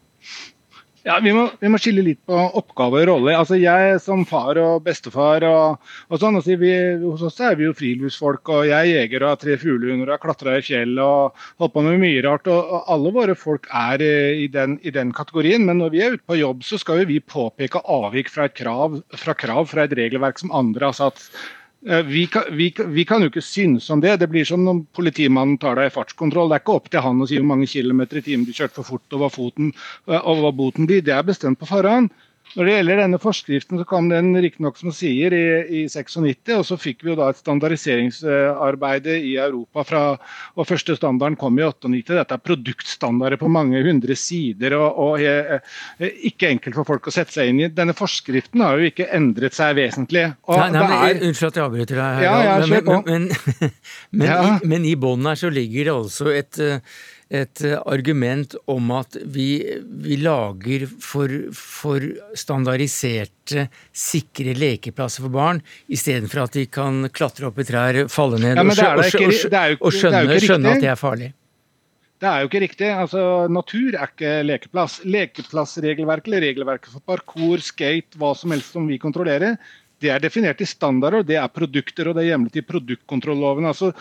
Ja, 1.06 1.20
vi 1.22 1.30
må, 1.38 1.44
vi 1.62 1.70
må, 1.70 1.78
skille 1.78 2.02
litt 2.02 2.18
på 2.26 2.34
oppgave 2.58 3.04
og 3.04 3.10
rolle. 3.12 3.36
Altså 3.38 3.60
Jeg 3.62 4.00
som 4.02 4.24
far 4.26 4.58
og 4.58 4.88
bestefar 4.88 5.44
og, 5.46 5.92
og 6.10 6.18
sånn, 6.18 6.40
altså 6.40 6.56
vi, 6.58 6.72
hos 7.04 7.22
oss 7.28 7.38
er 7.46 7.60
vi 7.60 7.68
jo 7.68 7.76
friluftsfolk. 7.78 8.50
og 8.50 8.64
Jeg 8.66 8.80
er 8.80 8.90
jeger 8.90 9.26
og 9.28 9.36
har 9.36 9.42
tre 9.44 9.58
fuglehunder 9.62 10.10
og 10.10 10.16
har 10.16 10.24
klatra 10.24 10.56
i 10.58 10.64
fjell 10.66 10.98
og 10.98 11.44
holdt 11.62 11.76
på 11.76 11.84
med 11.86 12.02
mye 12.02 12.24
rart. 12.26 12.50
og, 12.50 12.74
og 12.74 12.90
Alle 12.96 13.12
våre 13.20 13.36
folk 13.38 13.70
er 13.70 14.02
eh, 14.02 14.42
i 14.48 14.50
den, 14.50 14.80
i 14.82 14.96
den, 14.96 15.14
kategorien. 15.14 15.68
Men 15.70 15.78
når 15.84 15.94
vi 15.94 16.02
er 16.02 16.18
ute 16.18 16.26
på 16.26 16.40
jobb, 16.40 16.66
så 16.66 16.82
skal 16.82 17.04
jo 17.04 17.12
vi 17.14 17.20
påpeke 17.22 17.84
avvik 17.86 18.34
fra 18.34 18.50
et 18.50 18.58
krav 18.58 18.98
fra, 19.14 19.38
krav 19.38 19.70
fra 19.70 19.86
et 19.86 19.94
regelverk 20.02 20.42
som 20.42 20.58
andre 20.58 20.90
har 20.90 20.98
satt. 21.04 21.22
Eh, 21.88 22.02
vi 22.04 22.28
kan, 22.28 22.44
vi, 22.52 22.74
vi 22.86 23.06
kan, 23.06 23.22
jo 23.22 23.30
ikke 23.30 23.44
synes 23.46 23.90
om 23.94 24.02
det. 24.02 24.16
Det 24.18 24.30
blir 24.32 24.46
som 24.48 24.64
når 24.66 24.82
politimannen 24.98 25.60
tar 25.62 25.78
deg 25.78 25.92
i 25.92 25.94
fartskontroll. 25.94 26.50
Det 26.50 26.58
er 26.58 26.64
ikke 26.64 26.78
opp 26.80 26.88
til 26.90 27.04
han 27.06 27.22
å 27.22 27.28
si 27.30 27.38
hvor 27.38 27.50
mange 27.52 27.70
kilometer 27.70 28.22
i 28.22 28.24
timen 28.26 28.48
du 28.48 28.54
kjørte 28.58 28.80
for 28.80 28.90
fort 28.96 29.18
hva, 29.22 29.30
foten, 29.30 29.70
eh, 30.10 30.18
og 30.18 30.50
boten. 30.58 30.90
Det 30.90 31.04
er 31.14 31.28
bestemt 31.28 31.62
på 31.62 31.70
forhånd. 31.70 32.10
Når 32.56 32.68
det 32.68 32.76
gjelder 32.76 33.00
denne 33.02 33.20
forskriften, 33.20 33.80
så 33.82 33.86
kom 33.88 34.08
den 34.08 34.30
riktignok 34.40 34.78
som 34.80 34.94
sier 34.96 35.34
i, 35.36 35.44
i 35.82 35.82
96, 35.92 36.54
og 36.56 36.64
så 36.70 36.78
fikk 36.80 37.04
vi 37.04 37.12
jo 37.12 37.18
da 37.20 37.28
et 37.32 37.40
standardiseringsarbeid 37.42 39.10
i 39.12 39.36
Europa 39.36 39.84
fra 39.88 40.04
og 40.56 40.68
Første 40.70 40.96
standarden 40.98 41.36
kom 41.40 41.60
i 41.60 41.66
98. 41.66 42.16
Dette 42.16 42.38
er 42.38 42.44
produktstandarder 42.44 43.40
på 43.42 43.50
mange 43.52 43.82
hundre 43.86 44.16
sider 44.18 44.78
og, 44.80 45.02
og 45.04 45.24
er, 45.24 45.60
er 46.00 46.16
ikke 46.30 46.50
enkelt 46.56 46.80
for 46.80 46.88
folk 46.88 47.10
å 47.10 47.14
sette 47.14 47.36
seg 47.36 47.52
inn 47.52 47.62
i. 47.66 47.70
Denne 47.76 47.96
forskriften 47.98 48.64
har 48.64 48.80
jo 48.80 48.90
ikke 48.90 49.10
endret 49.16 49.58
seg 49.58 49.76
vesentlig. 49.78 50.24
nei, 50.48 50.70
nei, 50.74 50.86
men, 50.86 50.96
er... 50.96 51.20
Unnskyld 51.30 51.52
at 51.52 51.60
jeg 51.60 51.66
avbryter 51.68 52.00
deg, 52.00 52.22
her, 52.22 52.26
ja, 52.26 52.56
men, 52.64 52.88
men, 52.88 53.04
men, 53.10 53.76
men, 54.16 54.30
ja. 54.30 54.40
i, 54.46 54.72
men 54.72 54.88
i 54.88 54.96
bånn 55.00 55.28
her 55.30 55.44
så 55.44 55.52
ligger 55.54 55.90
det 55.92 55.96
altså 55.96 56.32
et 56.34 56.64
et 57.30 57.62
eh, 57.66 57.78
argument 57.90 58.56
om 58.70 58.92
at 58.94 59.18
vi, 59.34 59.48
vi 59.86 60.18
lager 60.22 60.86
for, 61.02 61.32
for, 61.58 62.04
standardiserte, 62.38 63.68
sikre 63.92 64.54
lekeplasser 64.58 65.26
for 65.26 65.34
barn, 65.34 65.62
istedenfor 65.90 66.46
at 66.46 66.60
de 66.60 66.68
kan 66.70 67.08
klatre 67.14 67.50
opp 67.50 67.58
i 67.62 67.66
trær, 67.68 68.04
falle 68.14 68.42
ned 68.42 68.62
ja, 68.62 68.66
og, 68.66 68.76
skjønne, 69.10 69.40
skjønne, 69.90 70.38
skjønne 70.44 70.76
at 70.76 70.86
det 70.86 70.92
er 70.94 71.00
farlig. 71.00 71.32
Det 72.22 72.30
er 72.32 72.42
jo 72.42 72.48
ikke 72.48 72.62
riktig. 72.64 72.90
Altså, 72.96 73.22
natur 73.52 73.98
er 73.98 74.08
ikke 74.08 74.36
lekeplass. 74.46 75.02
Lekeplassregelverket 75.04 76.30
eller 76.32 76.46
regelverket 76.48 76.94
for 76.94 77.04
parkour, 77.04 77.62
skate, 77.62 78.16
hva 78.22 78.32
som 78.38 78.54
helst 78.56 78.72
som 78.74 78.88
vi 78.88 79.02
kontrollerer, 79.02 79.58
det 80.04 80.12
er 80.12 80.22
definert 80.24 80.62
i 80.62 80.68
standarder, 80.68 81.22
og 81.22 81.28
det 81.28 81.38
er 81.40 81.52
produkter 81.52 82.10
og 82.10 82.18
det 82.18 82.26
er 82.26 82.34
hjemlet 82.34 82.60
i 82.60 82.64
produktkontrolloven. 82.68 83.68
Altså, 83.70 83.92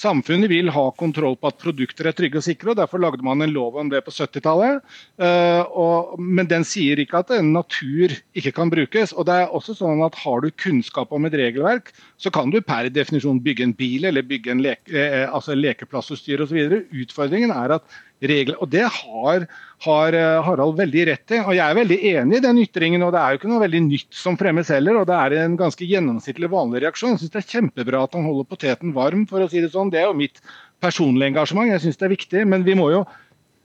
Samfunnet 0.00 0.48
vil 0.48 0.70
ha 0.72 0.84
kontroll 0.96 1.34
på 1.36 1.50
at 1.50 1.58
produkter 1.60 2.08
er 2.08 2.16
trygge 2.16 2.40
og 2.40 2.44
sikre, 2.46 2.72
og 2.72 2.78
derfor 2.78 3.02
lagde 3.02 3.24
man 3.26 3.44
en 3.44 3.52
lov 3.52 3.76
om 3.80 3.90
det 3.92 4.00
på 4.06 4.14
70-tallet. 4.14 4.80
Uh, 5.20 6.16
men 6.16 6.48
den 6.48 6.64
sier 6.64 7.02
ikke 7.02 7.20
at 7.20 7.34
natur 7.44 8.14
ikke 8.32 8.54
kan 8.56 8.72
brukes. 8.72 9.12
og 9.12 9.28
det 9.28 9.36
er 9.36 9.56
også 9.56 9.76
sånn 9.76 10.00
at 10.06 10.16
Har 10.20 10.40
du 10.40 10.50
kunnskap 10.50 11.12
om 11.12 11.28
et 11.28 11.36
regelverk, 11.36 11.92
så 12.16 12.32
kan 12.32 12.50
du 12.50 12.60
per 12.64 12.88
definisjon 12.88 13.42
bygge 13.44 13.66
en 13.68 13.76
bil 13.76 14.08
eller 14.08 14.24
bygge 14.24 14.54
en 14.54 14.64
leke, 14.64 14.88
uh, 14.94 15.28
altså 15.34 15.58
lekeplassutstyr 15.58 16.46
osv. 16.46 16.80
Utfordringen 16.90 17.52
er 17.52 17.76
at 17.76 18.00
regler. 18.20 18.56
Og 18.60 18.70
det 18.72 18.84
har, 18.84 19.46
har, 19.86 20.16
eh, 20.16 20.40
Harald 20.44 20.76
veldig 20.78 21.06
rett 21.08 21.34
i. 21.34 21.40
Og 21.40 21.54
jeg 21.56 21.64
er 21.64 21.78
veldig 21.78 21.98
enig 22.12 22.38
i 22.38 22.44
den 22.44 22.60
ytringen. 22.62 23.04
Og 23.06 23.12
det 23.14 23.20
er 23.20 23.32
jo 23.32 23.40
ikke 23.40 23.52
noe 23.52 23.62
veldig 23.64 23.82
nytt 23.86 24.20
som 24.22 24.38
fremmes 24.40 24.72
heller. 24.72 25.00
Og 25.00 25.08
det 25.10 25.16
er 25.16 25.36
en 25.44 25.56
ganske 25.60 25.86
gjennomsnittlig 25.86 26.50
vanlig 26.52 26.84
reaksjon. 26.84 27.16
Jeg 27.16 27.24
syns 27.24 27.34
det 27.36 27.42
er 27.42 27.50
kjempebra 27.54 28.04
at 28.04 28.18
han 28.18 28.28
holder 28.28 28.50
poteten 28.50 28.94
varm, 28.96 29.26
for 29.30 29.44
å 29.44 29.50
si 29.50 29.62
det 29.64 29.72
sånn. 29.74 29.92
Det 29.92 30.02
er 30.02 30.10
jo 30.10 30.18
mitt 30.20 30.42
personlige 30.82 31.32
engasjement. 31.32 31.72
Jeg 31.72 31.84
syns 31.86 32.00
det 32.00 32.08
er 32.08 32.16
viktig. 32.16 32.46
Men 32.50 32.66
vi 32.66 32.76
må 32.78 32.90
jo 32.94 33.04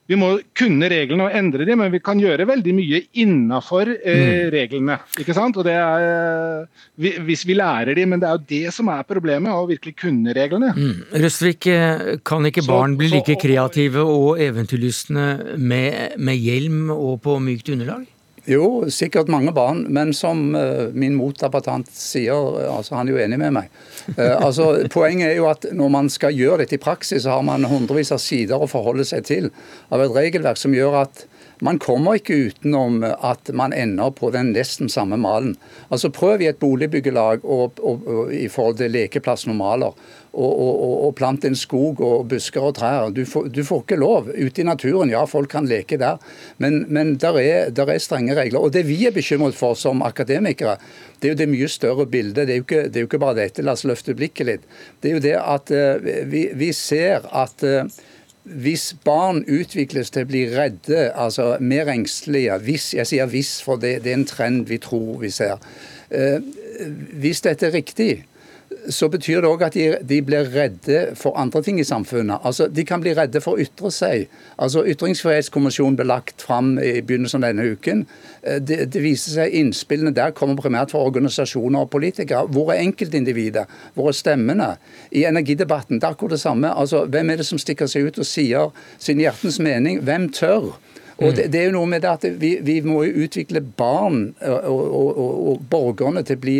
vi 0.06 0.18
må 0.20 0.30
kunne 0.58 0.90
reglene 0.92 1.26
og 1.26 1.36
endre 1.38 1.66
dem, 1.66 1.80
men 1.82 1.92
vi 1.94 2.02
kan 2.04 2.20
gjøre 2.22 2.46
veldig 2.48 2.74
mye 2.78 3.02
innafor 3.24 3.90
eh, 3.96 4.22
mm. 4.22 4.52
reglene. 4.54 4.98
ikke 5.22 5.36
sant? 5.38 5.58
Og 5.58 5.66
det 5.66 5.74
er, 5.74 6.66
vi, 7.02 7.16
Hvis 7.26 7.46
vi 7.50 7.58
lærer 7.58 7.98
dem, 7.98 8.14
men 8.14 8.22
det 8.22 8.30
er 8.30 8.38
jo 8.38 8.46
det 8.54 8.76
som 8.76 8.92
er 8.94 9.06
problemet, 9.08 9.50
å 9.50 9.66
virkelig 9.70 9.96
kunne 10.04 10.36
reglene. 10.38 10.74
Mm. 10.78 11.06
Røstvik, 11.26 11.70
eh, 11.74 12.08
kan 12.26 12.46
ikke 12.46 12.68
barn 12.68 12.94
så, 12.94 13.02
bli 13.02 13.14
like 13.16 13.40
kreative 13.42 14.06
og 14.06 14.42
eventyrlystne 14.46 15.58
med, 15.58 16.20
med 16.22 16.38
hjelm 16.38 16.92
og 16.94 17.24
på 17.26 17.40
mykt 17.42 17.74
underlag? 17.74 18.06
Jo, 18.46 18.86
sikkert 18.94 19.30
mange 19.32 19.50
barn, 19.56 19.86
men 19.94 20.12
som 20.14 20.52
uh, 20.54 20.92
min 20.94 21.16
motdebattant 21.18 21.90
sier, 21.90 22.60
altså 22.70 23.00
han 23.00 23.10
er 23.10 23.16
jo 23.16 23.22
enig 23.24 23.40
med 23.42 23.56
meg. 23.58 23.72
Uh, 24.14 24.36
altså, 24.38 24.68
Poenget 24.94 25.32
er 25.32 25.40
jo 25.40 25.48
at 25.50 25.66
når 25.74 25.94
man 25.96 26.12
skal 26.14 26.36
gjøre 26.36 26.62
dette 26.62 26.78
i 26.78 26.82
praksis, 26.82 27.24
så 27.26 27.38
har 27.38 27.46
man 27.48 27.66
hundrevis 27.70 28.14
av 28.14 28.22
sider 28.22 28.62
å 28.62 28.70
forholde 28.70 29.08
seg 29.08 29.26
til 29.26 29.50
av 29.90 30.04
et 30.06 30.14
regelverk 30.14 30.62
som 30.62 30.76
gjør 30.78 31.02
at 31.02 31.26
man 31.64 31.80
kommer 31.80 32.20
ikke 32.20 32.38
utenom 32.50 33.04
at 33.06 33.52
man 33.56 33.74
ender 33.74 34.12
på 34.16 34.32
den 34.36 34.52
nesten 34.56 34.90
samme 34.92 35.18
malen. 35.22 35.56
Altså 35.90 36.12
Prøv 36.14 36.44
i 36.44 36.50
et 36.52 36.60
boligbyggelag 36.60 37.46
og, 37.46 37.80
og, 37.80 38.08
og, 38.08 38.34
i 38.34 38.48
forhold 38.52 38.80
til 38.82 38.92
lekeplassnormaler 38.92 39.96
og, 40.36 41.06
og, 41.08 41.12
plante 41.16 41.48
en 41.48 41.56
skog 41.56 42.02
og 42.04 42.26
busker 42.32 42.64
og 42.68 42.76
trær. 42.76 43.10
Du 43.16 43.24
får, 43.30 43.48
du 43.56 43.62
får, 43.64 43.86
ikke 43.86 44.00
lov. 44.02 44.30
Ute 44.36 44.62
i 44.62 44.68
naturen, 44.68 45.14
ja, 45.14 45.24
folk 45.30 45.50
kan 45.54 45.68
leke 45.70 46.00
der, 46.02 46.20
men, 46.60 46.84
men 46.92 47.16
der, 47.22 47.40
er, 47.40 47.70
der 47.72 47.92
er 47.94 48.02
strenge 48.04 48.36
regler. 48.36 48.60
Og 48.60 48.74
Det 48.76 48.84
vi 48.88 49.06
er 49.08 49.16
bekymret 49.16 49.56
for 49.56 49.78
som 49.80 50.04
akademikere, 50.04 50.76
det 51.22 51.30
er 51.30 51.36
jo 51.36 51.40
det 51.40 51.50
mye 51.54 51.70
større 51.72 52.08
bildet. 52.12 52.48
Det 52.48 52.56
er 52.56 52.60
jo 52.60 52.66
ikke, 52.68 52.84
det 52.90 53.00
er 53.00 53.06
jo 53.06 53.12
ikke 53.12 53.22
bare 53.24 53.40
dette. 53.40 53.64
La 53.64 53.78
oss 53.78 53.86
løfte 53.88 54.16
blikket 54.18 54.50
litt. 54.50 54.68
Det 55.00 55.12
er 55.12 55.16
jo 55.16 55.24
det 55.24 55.38
at 55.40 55.72
uh, 55.72 56.28
vi, 56.32 56.50
vi, 56.54 56.72
ser 56.76 57.24
at 57.32 57.64
uh, 57.64 58.04
hvis 58.46 58.96
barn 59.06 59.42
utvikles 59.50 60.12
til 60.14 60.26
å 60.26 60.30
bli 60.30 60.44
redde, 60.54 61.10
altså 61.18 61.56
mer 61.60 61.90
engstelige 61.90 62.58
hvis, 62.62 62.94
Jeg 62.94 63.08
sier 63.10 63.26
hvis, 63.32 63.58
for 63.66 63.82
det, 63.82 64.04
det 64.04 64.14
er 64.14 64.20
en 64.20 64.30
trend 64.30 64.66
vi 64.70 64.78
tror 64.78 65.20
vi 65.22 65.32
ser. 65.34 65.58
Uh, 66.14 66.40
hvis 67.22 67.42
dette 67.42 67.66
er 67.66 67.74
riktig, 67.74 68.26
så 68.90 69.08
betyr 69.10 69.42
det 69.42 69.50
òg 69.50 69.64
at 69.66 69.76
de, 69.78 69.86
de, 70.02 70.20
blir 70.26 70.48
redde 70.54 71.00
for 71.20 71.38
andre 71.40 71.62
ting 71.66 71.80
i 71.80 71.86
samfunnet. 71.88 72.40
Altså, 72.44 72.68
De 72.68 72.86
kan 72.86 73.02
bli 73.04 73.14
redde 73.18 73.42
for 73.42 73.56
å 73.56 73.64
ytre 73.64 73.92
seg. 73.94 74.28
Altså, 74.62 74.84
Ytringsfrihetskommisjonen 74.92 75.98
ble 76.00 76.08
lagt 76.10 76.46
fram 76.46 76.76
i 76.80 77.02
begynnelsen 77.02 77.44
av 77.44 77.54
denne 77.54 77.76
uken. 77.76 78.06
Eh, 78.44 78.60
det, 78.62 78.80
det 78.94 79.04
viser 79.04 79.38
seg 79.40 79.58
Innspillene 79.60 80.14
der 80.16 80.36
kommer 80.38 80.60
primært 80.62 80.94
fra 80.94 81.04
organisasjoner 81.08 81.86
og 81.86 81.92
politikere. 81.94 82.46
Hvor 82.52 82.74
er 82.74 82.84
enkeltindividet? 82.86 83.66
Hvor 83.96 84.12
er 84.12 84.18
stemmene? 84.18 84.72
I 85.12 85.26
energidebatten 85.30 86.00
det 86.00 86.08
er 86.08 86.18
akkurat 86.18 86.38
det 86.38 86.44
samme. 86.44 86.74
Altså, 86.74 87.06
Hvem 87.06 87.30
er 87.30 87.42
det 87.42 87.50
som 87.50 87.62
stikker 87.62 87.90
seg 87.92 88.10
ut 88.10 88.20
og 88.22 88.28
sier 88.30 88.74
sin 88.98 89.22
hjertens 89.24 89.60
mening? 89.64 90.02
Hvem 90.06 90.30
tør? 90.36 90.76
Og 91.18 91.30
Mm. 91.30 91.36
det, 91.36 91.52
det 91.52 91.60
er 91.60 91.66
jo 91.70 91.76
noe 91.78 91.88
med 91.88 92.02
det 92.04 92.10
at 92.12 92.26
vi, 92.42 92.58
vi 92.62 92.82
må 92.84 93.06
jo 93.06 93.24
utvikle 93.24 93.62
barn 93.62 94.34
og, 94.42 94.58
og, 94.68 94.96
og, 95.16 95.48
og 95.48 95.62
borgerne 95.72 96.24
til 96.28 96.36
å 96.36 96.42
bli 96.44 96.56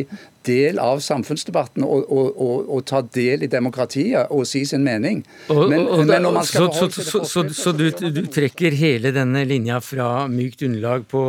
del 0.46 0.80
av 0.82 1.02
samfunnsdebatten 1.04 1.86
og, 1.86 2.06
og, 2.12 2.42
og, 2.42 2.70
og 2.78 2.86
ta 2.90 3.02
del 3.16 3.46
i 3.46 3.52
demokratiet 3.52 4.32
og 4.34 4.46
si 4.50 4.66
sin 4.68 4.86
mening. 4.86 5.24
Men, 5.50 5.88
men 6.08 6.30
så 6.46 6.66
så, 6.74 6.90
så, 6.90 7.24
så, 7.26 7.46
så 7.50 7.72
du, 7.76 7.90
du 7.92 8.22
trekker 8.32 8.76
hele 8.76 9.12
denne 9.16 9.46
linja 9.48 9.80
fra 9.84 10.28
mykt 10.32 10.64
underlag 10.66 11.06
på, 11.12 11.24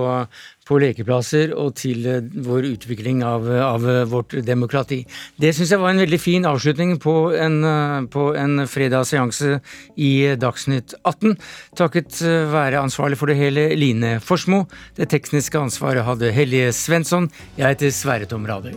på 0.66 0.78
lekeplasser 0.82 1.54
og 1.56 1.74
til 1.78 2.06
eh, 2.10 2.24
vår 2.46 2.68
utvikling 2.72 3.22
av, 3.26 3.46
av 3.48 3.86
vårt 4.10 4.36
demokrati. 4.46 5.02
Det 5.40 5.52
syns 5.56 5.74
jeg 5.74 5.82
var 5.82 5.94
en 5.94 6.02
veldig 6.04 6.20
fin 6.20 6.48
avslutning 6.48 6.96
på 7.02 7.16
en, 7.36 7.60
eh, 7.70 8.00
på 8.12 8.28
en 8.38 8.66
fredagsseanse 8.70 9.60
i 9.96 10.12
Dagsnytt 10.40 10.96
18. 11.02 11.38
Takket 11.78 12.20
eh, 12.26 12.42
være 12.52 12.82
ansvarlig 12.82 13.20
for 13.20 13.32
det 13.32 13.38
hele 13.40 13.70
Line 13.78 14.16
Forsmo. 14.24 14.64
Det 14.98 15.10
tekniske 15.14 15.60
ansvaret 15.60 16.06
hadde 16.06 16.34
Hellige 16.34 16.74
Svensson. 16.76 17.30
Jeg 17.56 17.76
heter 17.76 17.94
Sverre 17.94 18.30
Tom 18.30 18.46
Radøy. 18.48 18.76